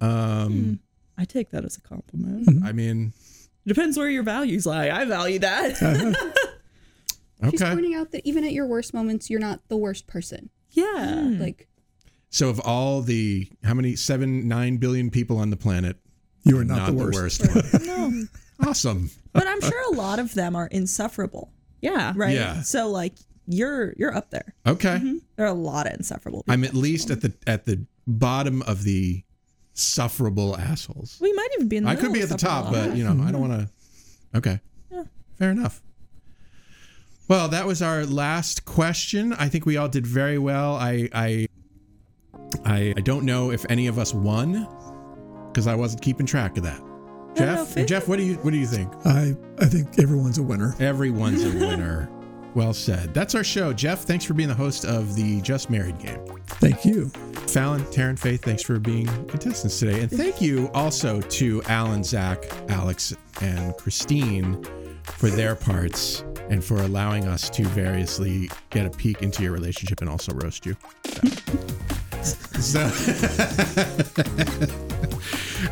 Um, 0.00 0.52
hmm. 0.52 0.72
I 1.18 1.24
take 1.24 1.50
that 1.50 1.64
as 1.64 1.76
a 1.76 1.80
compliment. 1.80 2.46
Mm-hmm. 2.46 2.64
I 2.66 2.72
mean, 2.72 3.12
Depends 3.66 3.98
where 3.98 4.08
your 4.08 4.22
values 4.22 4.64
lie. 4.64 4.90
I 4.90 5.04
value 5.06 5.40
that. 5.40 5.76
She's 7.50 7.60
okay. 7.62 7.74
pointing 7.74 7.94
out 7.94 8.12
that 8.12 8.26
even 8.26 8.44
at 8.44 8.52
your 8.52 8.66
worst 8.66 8.94
moments, 8.94 9.28
you're 9.28 9.40
not 9.40 9.60
the 9.68 9.76
worst 9.76 10.06
person. 10.06 10.50
yeah. 10.70 11.22
Hmm. 11.22 11.40
Like 11.40 11.68
So 12.30 12.48
of 12.48 12.60
all 12.60 13.02
the 13.02 13.50
how 13.64 13.74
many 13.74 13.96
seven 13.96 14.46
nine 14.48 14.76
billion 14.78 15.10
people 15.10 15.38
on 15.38 15.50
the 15.50 15.56
planet, 15.56 15.96
You 16.44 16.58
are 16.58 16.60
I'm 16.62 16.66
not 16.68 16.86
the 16.86 16.92
worst. 16.94 17.42
one. 17.46 17.86
No. 17.86 18.24
awesome. 18.68 19.10
But 19.32 19.46
I'm 19.46 19.60
sure 19.60 19.92
a 19.92 19.96
lot 19.96 20.18
of 20.18 20.32
them 20.34 20.56
are 20.56 20.66
insufferable. 20.68 21.52
Yeah. 21.82 22.12
Right. 22.16 22.34
Yeah. 22.34 22.62
So 22.62 22.88
like 22.88 23.14
you're 23.46 23.92
you're 23.98 24.14
up 24.14 24.30
there. 24.30 24.54
Okay. 24.66 24.94
Mm-hmm. 24.96 25.16
There 25.36 25.44
are 25.44 25.50
a 25.50 25.54
lot 25.54 25.86
of 25.86 25.94
insufferable. 25.94 26.42
People. 26.44 26.54
I'm 26.54 26.64
at 26.64 26.74
least 26.74 27.10
at 27.10 27.20
the 27.20 27.34
at 27.46 27.64
the 27.66 27.84
bottom 28.06 28.62
of 28.62 28.84
the 28.84 29.24
sufferable 29.76 30.56
assholes. 30.56 31.18
We 31.20 31.32
might 31.32 31.48
even 31.54 31.68
be 31.68 31.76
in 31.76 31.84
the 31.84 31.90
I 31.90 31.96
could 31.96 32.12
be 32.12 32.22
at 32.22 32.28
the 32.28 32.36
top, 32.36 32.72
but 32.72 32.96
you 32.96 33.04
know, 33.04 33.22
I 33.24 33.30
don't 33.30 33.40
want 33.40 33.52
to. 33.52 34.38
Okay. 34.38 34.60
Yeah. 34.90 35.04
Fair 35.38 35.50
enough. 35.50 35.82
Well, 37.28 37.48
that 37.48 37.66
was 37.66 37.82
our 37.82 38.06
last 38.06 38.64
question. 38.64 39.32
I 39.34 39.48
think 39.48 39.66
we 39.66 39.76
all 39.76 39.88
did 39.88 40.06
very 40.06 40.38
well. 40.38 40.74
I 40.76 41.08
I 41.12 41.46
I, 42.64 42.94
I 42.96 43.00
don't 43.00 43.24
know 43.24 43.50
if 43.50 43.66
any 43.68 43.86
of 43.86 43.98
us 43.98 44.14
won 44.14 44.66
because 45.48 45.66
I 45.66 45.74
wasn't 45.74 46.02
keeping 46.02 46.26
track 46.26 46.56
of 46.56 46.62
that. 46.64 46.80
Jeff, 47.36 47.74
Jeff, 47.86 48.08
what 48.08 48.16
do 48.16 48.22
you 48.22 48.36
what 48.36 48.52
do 48.52 48.56
you 48.56 48.66
think? 48.66 48.90
I 49.04 49.36
I 49.58 49.66
think 49.66 49.98
everyone's 49.98 50.38
a 50.38 50.42
winner. 50.42 50.74
Everyone's 50.80 51.44
a 51.44 51.50
winner. 51.50 52.08
Well 52.56 52.72
said. 52.72 53.12
That's 53.12 53.34
our 53.34 53.44
show. 53.44 53.72
Jeff, 53.72 54.00
thanks 54.00 54.24
for 54.24 54.34
being 54.34 54.48
the 54.48 54.54
host 54.54 54.86
of 54.86 55.14
the 55.14 55.42
Just 55.42 55.68
Married 55.68 55.98
game. 55.98 56.18
Thank 56.46 56.86
you. 56.86 57.08
Fallon, 57.46 57.82
Taryn, 57.82 58.18
Faith, 58.18 58.42
thanks 58.42 58.62
for 58.62 58.78
being 58.78 59.06
contestants 59.26 59.78
today. 59.78 60.00
And 60.00 60.10
thank 60.10 60.40
you 60.40 60.70
also 60.72 61.20
to 61.20 61.62
Alan, 61.64 62.02
Zach, 62.02 62.44
Alex, 62.70 63.14
and 63.42 63.76
Christine 63.76 64.64
for 65.04 65.28
their 65.28 65.54
parts 65.54 66.24
and 66.48 66.64
for 66.64 66.82
allowing 66.82 67.28
us 67.28 67.50
to 67.50 67.64
variously 67.68 68.50
get 68.70 68.86
a 68.86 68.90
peek 68.90 69.22
into 69.22 69.42
your 69.42 69.52
relationship 69.52 70.00
and 70.00 70.08
also 70.08 70.32
roast 70.34 70.64
you. 70.64 70.76
So, 72.22 72.80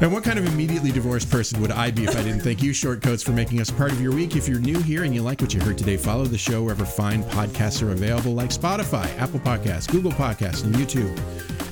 and 0.01 0.13
what 0.13 0.25
kind 0.25 0.39
of 0.39 0.47
immediately 0.47 0.93
divorced 0.93 1.31
person 1.31 1.61
would 1.61 1.71
I 1.71 1.91
be 1.91 2.05
if 2.05 2.17
I 2.17 2.23
didn't 2.23 2.41
thank 2.41 2.63
you, 2.63 2.73
Shortcoats, 2.73 3.25
for 3.25 3.33
making 3.33 3.61
us 3.61 3.71
part 3.71 3.93
of 3.93 4.01
your 4.01 4.13
week? 4.13 4.37
If 4.37 4.49
you're 4.49 4.61
new 4.61 4.79
here 4.81 5.05
and 5.05 5.15
you 5.15 5.23
like 5.23 5.41
what 5.41 5.55
you 5.55 5.61
heard 5.61 5.79
today, 5.79 5.97
follow 5.97 6.25
the 6.25 6.39
show 6.39 6.63
wherever 6.63 6.85
fine 6.85 7.23
podcasts 7.25 7.83
are 7.83 7.93
available, 7.93 8.35
like 8.35 8.51
Spotify, 8.51 9.07
Apple 9.19 9.41
Podcasts, 9.41 9.91
Google 9.91 10.13
Podcasts, 10.13 10.65
and 10.65 10.75
YouTube. 10.75 11.15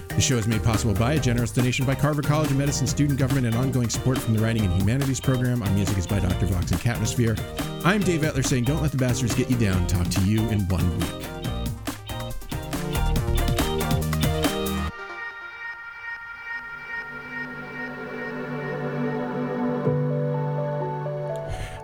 The 0.09 0.21
show 0.21 0.37
is 0.37 0.47
made 0.47 0.63
possible 0.63 0.93
by 0.93 1.15
a 1.15 1.19
generous 1.19 1.53
donation 1.53 1.87
by 1.87 1.95
Carver 1.95 2.23
College 2.23 2.51
of 2.51 2.57
Medicine 2.59 2.87
student 2.87 3.19
government 3.19 3.47
and 3.47 3.57
ongoing 3.57 3.89
support 3.89 4.19
from 4.19 4.35
the 4.35 4.41
Writing 4.41 4.63
and 4.65 4.73
Humanities 4.75 5.21
program. 5.21 5.63
Our 5.63 5.71
music 5.71 5.97
is 5.97 6.07
by 6.07 6.21
Dr. 6.21 6.47
Vox 6.47 6.71
and 6.71 6.81
Catmosphere. 6.81 7.41
I'm 7.85 8.03
Dave 8.03 8.21
Etler 8.21 8.45
saying, 8.45 8.65
don't 8.65 8.83
let 8.83 8.93
the 8.93 8.99
bastards 8.99 9.35
get 9.35 9.51
you 9.51 9.57
down. 9.57 9.87
Talk 9.87 10.09
to 10.09 10.21
you 10.23 10.41
in 10.51 10.69
one 10.69 10.99
week. 10.99 11.42